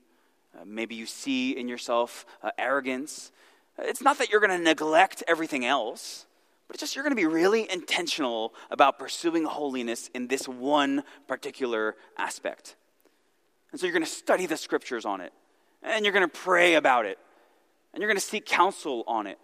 uh, 0.55 0.63
maybe 0.65 0.95
you 0.95 1.05
see 1.05 1.51
in 1.51 1.67
yourself 1.67 2.25
uh, 2.45 2.53
arrogance, 2.59 3.33
it's 3.81 4.03
not 4.03 4.19
that 4.19 4.31
you're 4.31 4.39
going 4.41 4.57
to 4.57 4.65
neglect 4.65 5.25
everything 5.27 5.65
else, 5.65 6.27
but 6.69 6.79
just 6.79 6.95
you're 6.95 7.03
going 7.03 7.11
to 7.11 7.21
be 7.21 7.27
really 7.27 7.69
intentional 7.69 8.55
about 8.71 9.01
pursuing 9.01 9.45
holiness 9.45 10.09
in 10.15 10.29
this 10.29 10.47
one 10.47 11.03
particular 11.27 11.97
aspect. 12.17 12.77
And 13.73 13.81
so 13.81 13.87
you're 13.87 13.93
going 13.93 14.05
to 14.05 14.09
study 14.09 14.47
the 14.47 14.57
scriptures 14.57 15.05
on 15.05 15.21
it, 15.21 15.33
and 15.83 16.05
you're 16.05 16.15
going 16.15 16.23
to 16.23 16.39
pray 16.39 16.75
about 16.75 17.05
it, 17.05 17.19
and 17.93 18.01
you're 18.01 18.09
going 18.09 18.17
to 18.17 18.25
seek 18.25 18.47
counsel 18.47 19.03
on 19.09 19.27
it, 19.27 19.41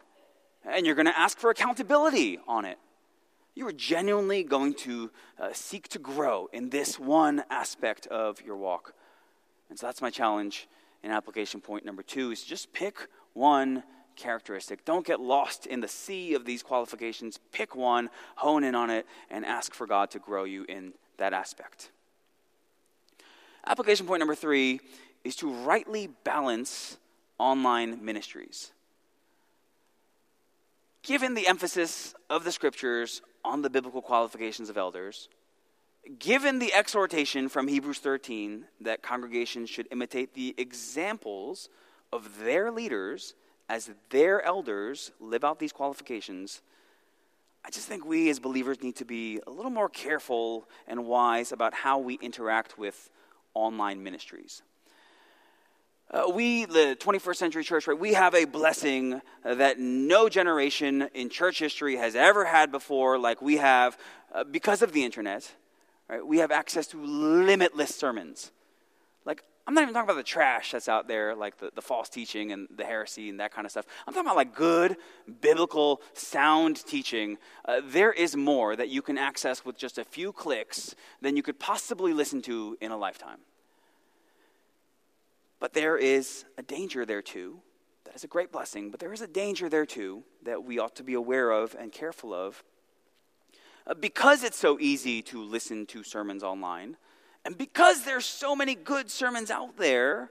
and 0.65 0.87
you're 0.87 0.95
going 0.95 1.07
to 1.07 1.19
ask 1.19 1.39
for 1.39 1.51
accountability 1.51 2.39
on 2.47 2.65
it. 2.65 2.79
You 3.55 3.67
are 3.67 3.73
genuinely 3.73 4.45
going 4.45 4.75
to 4.75 5.11
uh, 5.39 5.51
seek 5.53 5.89
to 5.89 5.99
grow 5.99 6.49
in 6.53 6.71
this 6.71 6.99
one 6.99 7.43
aspect 7.51 8.07
of 8.07 8.41
your 8.41 8.57
walk. 8.57 8.95
And 9.69 9.79
so 9.79 9.87
that's 9.87 10.01
my 10.01 10.11
challenge 10.11 10.69
in 11.03 11.11
application 11.11 11.61
point 11.61 11.85
number 11.85 12.03
two 12.03 12.31
is 12.31 12.43
just 12.43 12.73
pick 12.73 13.09
one 13.35 13.83
characteristic. 14.17 14.85
Don't 14.85 15.07
get 15.07 15.21
lost 15.21 15.67
in 15.67 15.81
the 15.81 15.89
sea 15.89 16.35
of 16.35 16.45
these 16.45 16.63
qualifications. 16.63 17.39
Pick 17.53 17.75
one, 17.75 18.11
hone 18.37 18.65
in 18.65 18.75
on 18.75 18.91
it, 18.91 19.07
and 19.31 19.45
ask 19.45 19.75
for 19.75 19.87
God 19.87 20.11
to 20.13 20.19
grow 20.19 20.45
you 20.45 20.65
in 20.69 20.93
that 21.19 21.33
aspect. 21.33 21.91
Application 23.67 24.07
point 24.07 24.21
number 24.21 24.35
three 24.35 24.81
is 25.25 25.37
to 25.37 25.53
rightly 25.53 26.09
balance 26.25 26.99
online 27.39 28.05
ministries. 28.05 28.73
Given 31.03 31.35
the 31.35 31.49
emphasis 31.49 32.15
of 32.31 32.45
the 32.45 32.53
scriptures 32.53 33.23
on 33.45 33.63
the 33.63 33.71
biblical 33.71 34.03
qualifications 34.03 34.71
of 34.71 34.77
elders, 34.77 35.29
given 36.21 36.61
the 36.61 36.73
exhortation 36.73 37.49
from 37.49 37.67
Hebrews 37.67 37.99
13 37.99 38.67
that 38.83 39.03
congregations 39.03 39.69
should 39.69 39.89
imitate 39.91 40.35
the 40.35 40.55
examples 40.57 41.69
of 42.13 42.39
their 42.39 42.71
leaders 42.71 43.35
as 43.69 43.91
their 44.11 44.43
elders 44.43 45.11
live 45.19 45.43
out 45.43 45.59
these 45.59 45.73
qualifications, 45.73 46.63
I 47.65 47.71
just 47.71 47.89
think 47.89 48.05
we 48.05 48.31
as 48.31 48.39
believers 48.39 48.81
need 48.81 48.97
to 48.97 49.05
be 49.05 49.41
a 49.47 49.51
little 49.51 49.71
more 49.71 49.89
careful 49.89 50.69
and 50.87 51.07
wise 51.07 51.51
about 51.51 51.75
how 51.75 51.99
we 51.99 52.15
interact 52.15 52.79
with 52.79 53.11
online 53.55 54.05
ministries. 54.05 54.63
Uh, 56.13 56.29
we, 56.29 56.67
the 56.67 56.95
21st 57.01 57.37
century 57.37 57.65
church, 57.65 57.87
right, 57.87 57.99
we 57.99 58.13
have 58.13 58.35
a 58.35 58.45
blessing 58.45 59.23
that 59.45 59.79
no 59.79 60.29
generation 60.29 61.09
in 61.15 61.31
church 61.31 61.59
history 61.59 61.97
has 61.97 62.15
ever 62.15 62.45
had 62.45 62.71
before, 62.71 63.19
like 63.19 63.41
we 63.41 63.57
have 63.57 63.97
uh, 64.35 64.45
because 64.45 64.83
of 64.83 64.93
the 64.93 65.05
internet. 65.05 65.51
Right? 66.13 66.27
We 66.27 66.39
have 66.39 66.51
access 66.51 66.87
to 66.89 67.03
limitless 67.03 67.95
sermons. 67.95 68.51
Like, 69.25 69.43
I'm 69.67 69.73
not 69.73 69.81
even 69.81 69.95
talking 69.95 70.11
about 70.11 70.19
the 70.19 70.23
trash 70.23 70.73
that's 70.73 70.87
out 70.87 71.09
there, 71.09 71.35
like 71.35 71.57
the, 71.57 71.71
the 71.75 71.81
false 71.81 72.11
teaching 72.11 72.53
and 72.53 72.69
the 72.77 72.85
heresy 72.85 73.31
and 73.31 73.41
that 73.41 73.51
kind 73.51 73.65
of 73.65 73.71
stuff. 73.71 73.87
I'm 74.07 74.13
talking 74.13 74.27
about 74.27 74.37
like 74.37 74.55
good, 74.55 74.97
biblical, 75.41 76.03
sound 76.13 76.85
teaching. 76.85 77.39
Uh, 77.65 77.81
there 77.83 78.13
is 78.13 78.37
more 78.37 78.77
that 78.77 78.91
you 78.91 79.01
can 79.01 79.17
access 79.17 79.65
with 79.65 79.79
just 79.79 79.97
a 79.97 80.05
few 80.05 80.33
clicks 80.33 80.95
than 81.23 81.37
you 81.37 81.43
could 81.43 81.59
possibly 81.59 82.13
listen 82.13 82.43
to 82.43 82.77
in 82.83 82.91
a 82.91 82.97
lifetime. 82.99 83.39
But 85.63 85.75
there 85.75 85.97
is 85.97 86.45
a 86.59 86.63
danger 86.65 87.07
there 87.07 87.23
too. 87.23 87.61
That 88.03 88.17
is 88.17 88.25
a 88.25 88.27
great 88.27 88.51
blessing, 88.51 88.91
but 88.91 88.99
there 88.99 89.13
is 89.13 89.21
a 89.21 89.29
danger 89.29 89.69
there 89.69 89.87
too 89.87 90.25
that 90.43 90.65
we 90.65 90.81
ought 90.81 90.97
to 90.97 91.05
be 91.05 91.15
aware 91.15 91.53
of 91.53 91.77
and 91.79 91.93
careful 91.93 92.35
of. 92.35 92.65
Uh, 93.87 93.95
because 93.95 94.43
it's 94.43 94.59
so 94.59 94.81
easy 94.81 95.23
to 95.23 95.41
listen 95.41 95.87
to 95.87 96.03
sermons 96.03 96.43
online, 96.43 96.97
and 97.45 97.57
because 97.57 98.03
there's 98.05 98.27
so 98.27 98.57
many 98.57 98.75
good 98.75 99.09
sermons 99.09 99.53
out 99.53 99.77
there, 99.77 100.31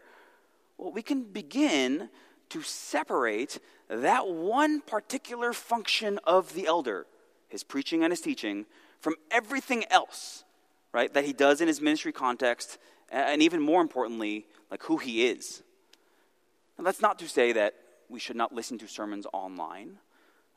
well, 0.77 0.91
we 0.91 1.01
can 1.01 1.23
begin 1.23 2.09
to 2.49 2.61
separate 2.61 3.57
that 3.87 4.27
one 4.27 4.81
particular 4.81 5.53
function 5.53 6.19
of 6.25 6.53
the 6.55 6.67
elder, 6.67 7.07
his 7.47 7.63
preaching 7.63 8.03
and 8.03 8.11
his 8.11 8.19
teaching, 8.19 8.65
from 8.99 9.15
everything 9.31 9.85
else, 9.89 10.43
right, 10.91 11.13
that 11.13 11.23
he 11.23 11.31
does 11.31 11.61
in 11.61 11.69
his 11.69 11.79
ministry 11.79 12.11
context, 12.11 12.77
and 13.11 13.41
even 13.41 13.61
more 13.61 13.81
importantly, 13.81 14.45
like 14.69 14.83
who 14.83 14.97
he 14.97 15.27
is. 15.27 15.61
And 16.77 16.87
that's 16.87 17.01
not 17.01 17.19
to 17.19 17.27
say 17.27 17.51
that 17.51 17.75
we 18.09 18.19
should 18.19 18.35
not 18.35 18.53
listen 18.53 18.77
to 18.79 18.87
sermons 18.87 19.27
online. 19.33 19.97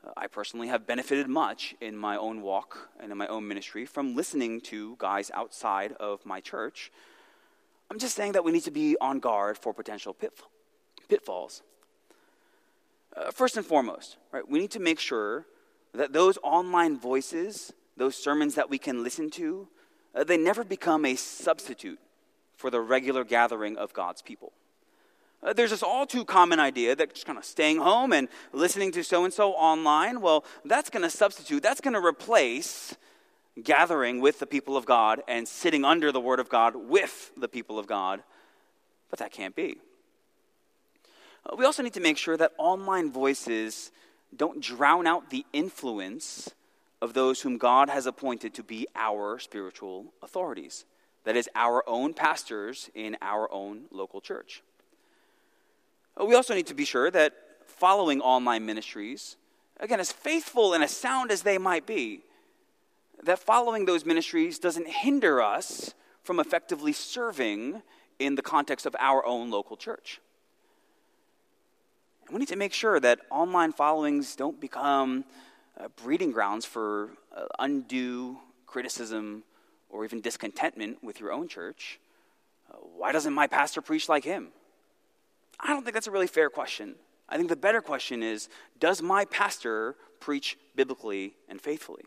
Uh, 0.05 0.11
I 0.17 0.27
personally 0.27 0.67
have 0.69 0.87
benefited 0.87 1.27
much 1.27 1.75
in 1.81 1.95
my 1.95 2.17
own 2.17 2.41
walk 2.41 2.89
and 2.99 3.11
in 3.11 3.17
my 3.17 3.27
own 3.27 3.47
ministry 3.47 3.85
from 3.85 4.15
listening 4.15 4.61
to 4.61 4.95
guys 4.97 5.29
outside 5.33 5.93
of 5.93 6.25
my 6.25 6.39
church. 6.39 6.91
I'm 7.91 7.99
just 7.99 8.15
saying 8.15 8.31
that 8.31 8.43
we 8.43 8.51
need 8.51 8.63
to 8.63 8.71
be 8.71 8.97
on 8.99 9.19
guard 9.19 9.57
for 9.57 9.73
potential 9.73 10.15
pitfalls. 11.07 11.61
Uh, 13.15 13.31
first 13.31 13.55
and 13.57 13.65
foremost, 13.65 14.17
right, 14.31 14.47
we 14.47 14.59
need 14.59 14.71
to 14.71 14.79
make 14.79 14.99
sure 14.99 15.45
that 15.93 16.11
those 16.11 16.37
online 16.43 16.97
voices, 16.97 17.71
those 17.95 18.15
sermons 18.15 18.55
that 18.55 18.69
we 18.69 18.77
can 18.77 19.03
listen 19.03 19.29
to, 19.29 19.67
uh, 20.13 20.23
they 20.23 20.37
never 20.37 20.63
become 20.63 21.05
a 21.05 21.15
substitute 21.15 21.99
for 22.55 22.69
the 22.69 22.79
regular 22.79 23.23
gathering 23.23 23.77
of 23.77 23.93
God's 23.93 24.21
people. 24.21 24.53
Uh, 25.43 25.53
there's 25.53 25.69
this 25.69 25.83
all 25.83 26.05
too 26.05 26.25
common 26.25 26.59
idea 26.59 26.95
that 26.95 27.13
just 27.13 27.25
kind 27.25 27.37
of 27.37 27.45
staying 27.45 27.77
home 27.77 28.13
and 28.13 28.27
listening 28.51 28.91
to 28.91 29.03
so 29.03 29.25
and 29.25 29.33
so 29.33 29.51
online, 29.51 30.21
well, 30.21 30.43
that's 30.63 30.89
going 30.89 31.03
to 31.03 31.09
substitute, 31.09 31.61
that's 31.61 31.81
going 31.81 31.93
to 31.93 32.03
replace 32.03 32.95
gathering 33.61 34.21
with 34.21 34.39
the 34.39 34.47
people 34.47 34.75
of 34.75 34.85
God 34.85 35.21
and 35.27 35.47
sitting 35.47 35.85
under 35.85 36.11
the 36.11 36.19
Word 36.19 36.39
of 36.39 36.49
God 36.49 36.75
with 36.75 37.31
the 37.37 37.47
people 37.47 37.77
of 37.77 37.87
God. 37.87 38.23
But 39.09 39.19
that 39.19 39.31
can't 39.31 39.55
be. 39.55 39.77
Uh, 41.45 41.55
we 41.57 41.65
also 41.65 41.83
need 41.83 41.93
to 41.93 41.99
make 41.99 42.17
sure 42.17 42.37
that 42.37 42.53
online 42.57 43.11
voices 43.11 43.91
don't 44.35 44.61
drown 44.61 45.07
out 45.07 45.29
the 45.29 45.45
influence 45.53 46.49
of 47.01 47.13
those 47.13 47.41
whom 47.41 47.57
God 47.57 47.89
has 47.89 48.05
appointed 48.05 48.53
to 48.55 48.63
be 48.63 48.87
our 48.95 49.37
spiritual 49.39 50.13
authorities. 50.23 50.85
That 51.25 51.35
is, 51.35 51.49
our 51.55 51.83
own 51.87 52.13
pastors 52.13 52.89
in 52.95 53.17
our 53.21 53.51
own 53.51 53.85
local 53.91 54.21
church. 54.21 54.61
We 56.23 56.35
also 56.35 56.53
need 56.53 56.67
to 56.67 56.73
be 56.73 56.85
sure 56.85 57.11
that 57.11 57.33
following 57.65 58.21
online 58.21 58.65
ministries, 58.65 59.35
again, 59.79 59.99
as 59.99 60.11
faithful 60.11 60.73
and 60.73 60.83
as 60.83 60.91
sound 60.91 61.31
as 61.31 61.41
they 61.41 61.57
might 61.57 61.85
be, 61.85 62.21
that 63.23 63.39
following 63.39 63.85
those 63.85 64.05
ministries 64.05 64.59
doesn't 64.59 64.87
hinder 64.87 65.41
us 65.41 65.93
from 66.23 66.39
effectively 66.39 66.93
serving 66.93 67.81
in 68.19 68.35
the 68.35 68.41
context 68.41 68.85
of 68.85 68.95
our 68.99 69.25
own 69.25 69.51
local 69.51 69.75
church. 69.75 70.21
And 72.25 72.33
we 72.33 72.39
need 72.39 72.49
to 72.49 72.55
make 72.55 72.73
sure 72.73 72.99
that 72.99 73.19
online 73.29 73.73
followings 73.73 74.35
don't 74.35 74.59
become 74.59 75.25
uh, 75.77 75.87
breeding 76.01 76.31
grounds 76.31 76.65
for 76.65 77.09
uh, 77.35 77.45
undue 77.59 78.37
criticism 78.65 79.43
or 79.95 80.03
even 80.03 80.21
discontentment 80.21 81.03
with 81.03 81.19
your 81.19 81.31
own 81.31 81.47
church. 81.47 81.99
Uh, 82.69 82.77
why 82.97 83.11
doesn't 83.11 83.33
my 83.33 83.47
pastor 83.47 83.81
preach 83.81 84.09
like 84.09 84.25
him? 84.25 84.49
I 85.59 85.67
don't 85.67 85.83
think 85.83 85.93
that's 85.93 86.07
a 86.07 86.11
really 86.11 86.27
fair 86.27 86.49
question. 86.49 86.95
I 87.29 87.37
think 87.37 87.49
the 87.49 87.55
better 87.55 87.81
question 87.81 88.21
is 88.21 88.49
Does 88.79 89.01
my 89.01 89.25
pastor 89.25 89.95
preach 90.19 90.57
biblically 90.75 91.33
and 91.47 91.61
faithfully? 91.61 92.03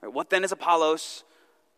Right, 0.00 0.12
what 0.12 0.30
then 0.30 0.44
is 0.44 0.52
Apollos? 0.52 1.24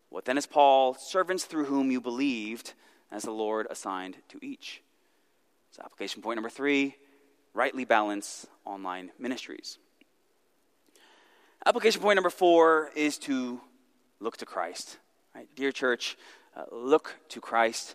What 0.09 0.25
then 0.25 0.37
is 0.37 0.45
Paul? 0.45 0.93
Servants 0.93 1.43
through 1.43 1.65
whom 1.65 1.91
you 1.91 1.99
believed, 1.99 2.73
as 3.11 3.23
the 3.23 3.31
Lord 3.31 3.67
assigned 3.69 4.15
to 4.29 4.39
each. 4.41 4.81
So, 5.71 5.81
application 5.83 6.21
point 6.21 6.37
number 6.37 6.49
three 6.49 6.95
rightly 7.53 7.85
balance 7.85 8.45
online 8.65 9.11
ministries. 9.19 9.79
Application 11.65 12.01
point 12.01 12.15
number 12.15 12.29
four 12.29 12.91
is 12.95 13.17
to 13.17 13.59
look 14.19 14.37
to 14.37 14.45
Christ. 14.45 14.97
Right? 15.37 15.47
Dear 15.55 15.71
church, 15.71 16.17
uh, 16.55 16.63
look 16.71 17.15
to 17.29 17.39
Christ. 17.39 17.93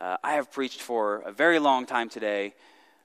Uh, 0.00 0.16
I 0.24 0.32
have 0.32 0.50
preached 0.50 0.82
for 0.82 1.20
a 1.20 1.30
very 1.30 1.60
long 1.60 1.86
time 1.86 2.08
today, 2.08 2.52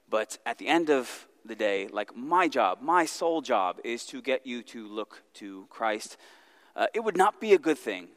but 0.09 0.39
at 0.43 0.57
the 0.57 0.67
end 0.67 0.89
of 0.89 1.27
the 1.45 1.53
day, 1.53 1.87
like 1.91 2.15
my 2.15 2.47
job, 2.47 2.79
my 2.81 3.05
sole 3.05 3.41
job 3.43 3.79
is 3.83 4.03
to 4.07 4.23
get 4.23 4.47
you 4.47 4.63
to 4.63 4.87
look 4.87 5.21
to 5.35 5.67
Christ. 5.69 6.17
Uh, 6.75 6.87
it 6.95 7.01
would 7.01 7.15
not 7.15 7.39
be 7.39 7.53
a 7.53 7.59
good 7.59 7.77
thing 7.77 8.07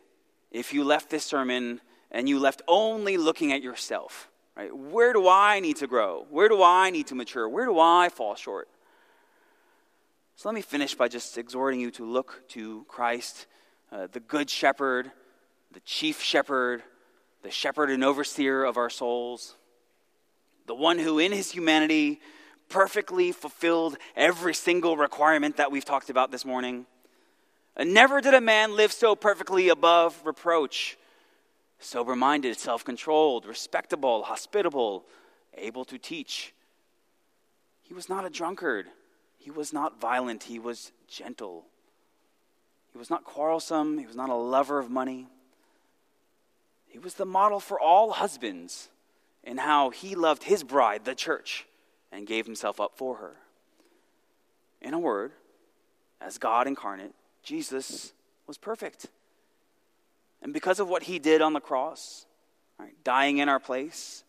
if 0.51 0.73
you 0.73 0.85
left 0.85 1.11
this 1.11 1.27
sermon 1.27 1.83
and 2.11 2.31
you 2.31 2.39
left 2.39 2.63
only 2.67 3.19
looking 3.19 3.53
at 3.53 3.61
yourself. 3.61 4.31
Right? 4.57 4.75
Where 4.75 5.13
do 5.13 5.29
I 5.29 5.61
need 5.61 5.77
to 5.77 5.87
grow? 5.87 6.25
Where 6.31 6.49
do 6.49 6.63
I 6.63 6.89
need 6.89 7.09
to 7.09 7.15
mature? 7.15 7.47
Where 7.47 7.67
do 7.67 7.79
I 7.79 8.09
fall 8.09 8.37
short? 8.37 8.71
So 10.35 10.49
let 10.49 10.55
me 10.55 10.63
finish 10.63 10.95
by 10.95 11.09
just 11.09 11.37
exhorting 11.37 11.79
you 11.79 11.91
to 11.91 12.07
look 12.07 12.45
to 12.57 12.87
Christ, 12.89 13.47
uh, 13.93 14.07
the 14.11 14.21
Good 14.21 14.49
Shepherd, 14.49 15.13
the 15.73 15.81
Chief 15.81 16.23
Shepherd, 16.23 16.83
the 17.43 17.51
shepherd 17.51 17.91
and 17.91 18.03
overseer 18.03 18.65
of 18.65 18.77
our 18.77 18.91
souls, 18.91 19.55
the 20.67 20.75
one 20.75 20.99
who 20.99 21.19
in 21.19 21.33
his 21.33 21.51
humanity 21.51 22.21
perfectly 22.69 23.33
fulfilled 23.33 23.97
every 24.17 24.55
single 24.55 24.97
requirement 24.97 25.57
that 25.57 25.71
we've 25.71 25.85
talked 25.85 26.11
about 26.11 26.31
this 26.31 26.45
morning. 26.45 26.87
And 27.77 27.95
never 27.95 28.21
did 28.21 28.35
a 28.35 28.41
man 28.41 28.77
live 28.77 28.93
so 28.93 29.15
perfectly 29.15 29.69
above 29.69 30.21
reproach, 30.25 30.99
sober 31.79 32.17
minded, 32.17 32.59
self 32.59 32.85
controlled, 32.85 33.47
respectable, 33.47 34.25
hospitable, 34.25 35.05
able 35.57 35.85
to 35.87 35.99
teach. 35.99 36.53
He 37.83 37.95
was 37.95 38.09
not 38.09 38.27
a 38.27 38.31
drunkard. 38.31 38.87
He 39.39 39.51
was 39.51 39.73
not 39.73 40.01
violent. 40.01 40.43
He 40.43 40.59
was 40.59 40.93
gentle. 41.07 41.65
He 42.93 42.99
was 42.99 43.11
not 43.11 43.25
quarrelsome. 43.25 43.97
He 43.97 44.07
was 44.07 44.17
not 44.17 44.29
a 44.29 44.35
lover 44.35 44.79
of 44.79 44.91
money. 44.91 45.27
He 46.89 46.99
was 46.99 47.15
the 47.15 47.27
model 47.27 47.61
for 47.61 47.79
all 47.79 48.13
husbands 48.13 48.89
in 49.45 49.59
how 49.59 49.91
he 49.91 50.15
loved 50.15 50.45
his 50.45 50.65
bride, 50.65 51.05
the 51.05 51.15
church, 51.15 51.67
and 52.11 52.27
gave 52.27 52.47
himself 52.47 52.81
up 52.81 52.97
for 52.97 53.17
her. 53.17 53.37
In 54.81 54.95
a 54.95 54.99
word, 54.99 55.33
as 56.21 56.39
God 56.39 56.67
incarnate, 56.67 57.15
Jesus 57.43 58.13
was 58.47 58.59
perfect. 58.59 59.07
And 60.43 60.53
because 60.53 60.81
of 60.81 60.89
what 60.89 61.05
he 61.05 61.19
did 61.19 61.43
on 61.43 61.53
the 61.53 61.61
cross, 61.61 62.27
right, 62.79 62.95
dying 63.05 63.39
in 63.39 63.49
our 63.49 63.61
place, 63.61 64.25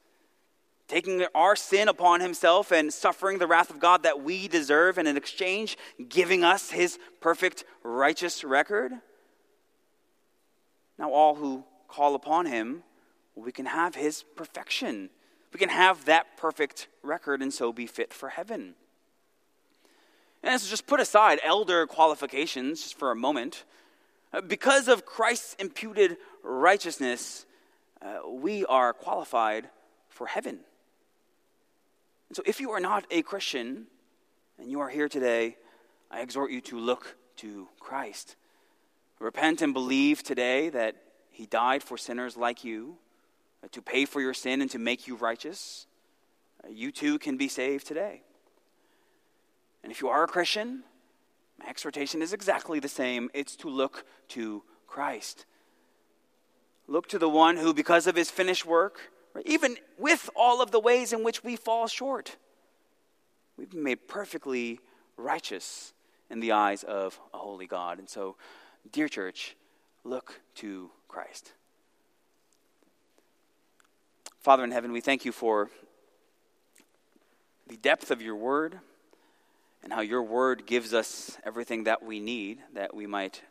taking 0.88 1.24
our 1.36 1.56
sin 1.56 1.88
upon 1.88 2.20
himself 2.20 2.72
and 2.72 2.92
suffering 2.92 3.38
the 3.38 3.48
wrath 3.48 3.70
of 3.70 3.80
God 3.80 4.04
that 4.04 4.22
we 4.22 4.48
deserve, 4.48 4.98
and 4.98 5.08
in 5.08 5.18
exchange, 5.18 5.78
giving 6.10 6.44
us 6.44 6.72
his 6.72 6.98
perfect 7.22 7.64
righteous 7.84 8.44
record. 8.44 8.92
Now, 10.98 11.12
all 11.12 11.36
who 11.36 11.64
call 11.90 12.16
upon 12.16 12.46
him, 12.46 12.84
we 13.36 13.52
can 13.52 13.66
have 13.66 13.96
his 13.96 14.24
perfection. 14.36 15.10
We 15.54 15.60
can 15.60 15.70
have 15.70 16.06
that 16.06 16.38
perfect 16.38 16.88
record 17.04 17.42
and 17.42 17.54
so 17.54 17.74
be 17.74 17.88
fit 17.88 18.14
for 18.14 18.30
heaven. 18.30 18.76
And 20.44 20.60
so 20.62 20.70
just 20.70 20.88
put 20.88 21.00
aside 21.00 21.40
elder 21.44 21.86
qualifications 21.88 22.82
just 22.82 22.98
for 22.98 23.12
a 23.12 23.16
moment. 23.16 23.66
Uh, 24.32 24.42
because 24.42 24.88
of 24.88 25.06
Christ's 25.06 25.56
imputed 25.56 26.18
righteousness, 26.44 27.46
uh, 28.02 28.20
we 28.30 28.66
are 28.66 28.94
qualified 28.94 29.68
for 30.08 30.28
heaven. 30.28 30.60
And 32.30 32.36
so 32.36 32.44
if 32.46 32.60
you 32.60 32.72
are 32.72 32.80
not 32.80 33.06
a 33.12 33.22
Christian 33.22 33.88
and 34.60 34.70
you 34.70 34.80
are 34.80 34.90
here 34.90 35.10
today, 35.10 35.58
I 36.12 36.22
exhort 36.22 36.52
you 36.52 36.62
to 36.62 36.80
look 36.80 37.16
to 37.38 37.68
Christ. 37.80 38.36
Repent 39.20 39.62
and 39.62 39.74
believe 39.74 40.24
today 40.24 40.70
that 40.70 40.96
he 41.40 41.46
died 41.46 41.82
for 41.82 41.98
sinners 41.98 42.36
like 42.36 42.66
you 42.66 42.98
uh, 43.64 43.68
to 43.72 43.82
pay 43.82 44.04
for 44.04 44.20
your 44.20 44.34
sin 44.34 44.60
and 44.60 44.70
to 44.72 44.78
make 44.78 45.08
you 45.08 45.16
righteous. 45.16 45.88
Uh, 46.62 46.68
you 46.68 46.92
too 46.92 47.18
can 47.18 47.38
be 47.38 47.48
saved 47.48 47.88
today. 47.88 48.24
And 49.82 49.90
if 49.90 50.02
you 50.02 50.10
are 50.10 50.26
a 50.26 50.28
Christian, 50.28 50.84
my 51.58 51.70
exhortation 51.70 52.22
is 52.22 52.34
exactly 52.34 52.82
the 52.82 52.90
same 52.90 53.30
it's 53.34 53.56
to 53.56 53.70
look 53.70 54.04
to 54.30 54.64
Christ. 54.86 55.46
Look 56.88 57.08
to 57.08 57.18
the 57.18 57.30
one 57.30 57.56
who, 57.56 57.74
because 57.74 58.06
of 58.06 58.18
his 58.18 58.30
finished 58.30 58.66
work, 58.66 59.00
even 59.46 59.78
with 59.98 60.30
all 60.36 60.62
of 60.62 60.72
the 60.72 60.80
ways 60.82 61.14
in 61.14 61.24
which 61.24 61.42
we 61.42 61.56
fall 61.56 61.88
short, 61.88 62.36
we've 63.56 63.70
been 63.70 63.84
made 63.84 64.10
perfectly 64.10 64.82
righteous 65.16 65.94
in 66.30 66.42
the 66.42 66.52
eyes 66.52 66.84
of 66.84 67.18
a 67.34 67.38
holy 67.38 67.66
God. 67.66 67.98
And 67.98 68.10
so, 68.10 68.36
dear 68.92 69.08
church, 69.08 69.56
look 70.04 70.42
to 70.56 70.92
Christ. 71.08 71.54
Father 74.40 74.64
in 74.64 74.72
heaven, 74.72 74.92
we 74.92 75.02
thank 75.02 75.26
you 75.26 75.32
for 75.32 75.70
the 77.68 77.78
depth 77.78 78.10
of 78.10 78.22
your 78.22 78.36
word 78.36 78.80
and 79.84 79.94
how 79.94 80.02
your 80.02 80.24
word 80.24 80.66
gives 80.66 80.94
us 80.94 81.38
everything 81.46 81.84
that 81.84 82.04
we 82.04 82.20
need 82.20 82.60
that 82.74 82.94
we 82.94 83.06
might 83.06 83.42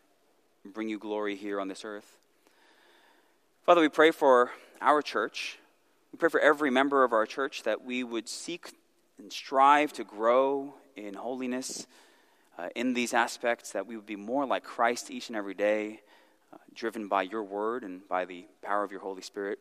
bring 0.65 0.89
you 0.89 0.99
glory 0.99 1.37
here 1.37 1.61
on 1.61 1.69
this 1.69 1.85
earth. 1.85 2.17
Father, 3.65 3.81
we 3.81 3.89
pray 3.89 4.11
for 4.11 4.51
our 4.81 5.03
church. 5.03 5.59
We 6.13 6.19
pray 6.19 6.31
for 6.31 6.41
every 6.41 6.71
member 6.71 7.05
of 7.05 7.13
our 7.13 7.27
church 7.27 7.63
that 7.65 7.85
we 7.85 8.03
would 8.03 8.29
seek 8.29 8.73
and 9.19 9.33
strive 9.33 9.93
to 9.95 10.05
grow 10.05 10.75
in 10.97 11.15
holiness 11.15 11.87
uh, 12.59 12.69
in 12.75 12.95
these 12.95 13.15
aspects, 13.15 13.73
that 13.73 13.87
we 13.87 13.95
would 13.97 14.07
be 14.07 14.17
more 14.17 14.47
like 14.47 14.65
Christ 14.65 15.11
each 15.11 15.29
and 15.29 15.37
every 15.37 15.55
day, 15.55 16.01
driven 16.75 17.09
by 17.09 17.23
your 17.23 17.43
word 17.43 17.83
and 17.83 18.07
by 18.09 18.25
the 18.25 18.47
power 18.63 18.85
of 18.85 18.91
your 18.91 19.01
Holy 19.01 19.23
Spirit. 19.23 19.59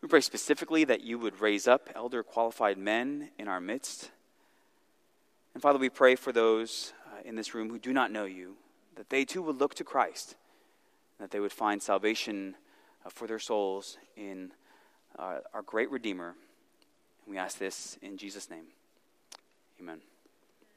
We 0.00 0.08
pray 0.08 0.20
specifically 0.20 0.84
that 0.84 1.02
you 1.02 1.18
would 1.18 1.40
raise 1.40 1.68
up 1.68 1.88
elder 1.94 2.22
qualified 2.22 2.76
men 2.76 3.30
in 3.38 3.46
our 3.46 3.60
midst. 3.60 4.10
And 5.54 5.62
Father, 5.62 5.78
we 5.78 5.88
pray 5.88 6.16
for 6.16 6.32
those 6.32 6.92
uh, 7.06 7.20
in 7.24 7.36
this 7.36 7.54
room 7.54 7.70
who 7.70 7.78
do 7.78 7.92
not 7.92 8.10
know 8.10 8.24
you, 8.24 8.56
that 8.96 9.10
they 9.10 9.24
too 9.24 9.42
would 9.42 9.58
look 9.58 9.74
to 9.76 9.84
Christ, 9.84 10.34
that 11.20 11.30
they 11.30 11.40
would 11.40 11.52
find 11.52 11.80
salvation 11.80 12.56
uh, 13.06 13.10
for 13.10 13.28
their 13.28 13.38
souls 13.38 13.96
in 14.16 14.50
uh, 15.18 15.38
our 15.54 15.62
great 15.62 15.90
Redeemer. 15.90 16.34
And 17.24 17.32
we 17.32 17.38
ask 17.38 17.58
this 17.58 17.96
in 18.02 18.16
Jesus' 18.16 18.50
name. 18.50 18.64
Amen. 19.80 20.00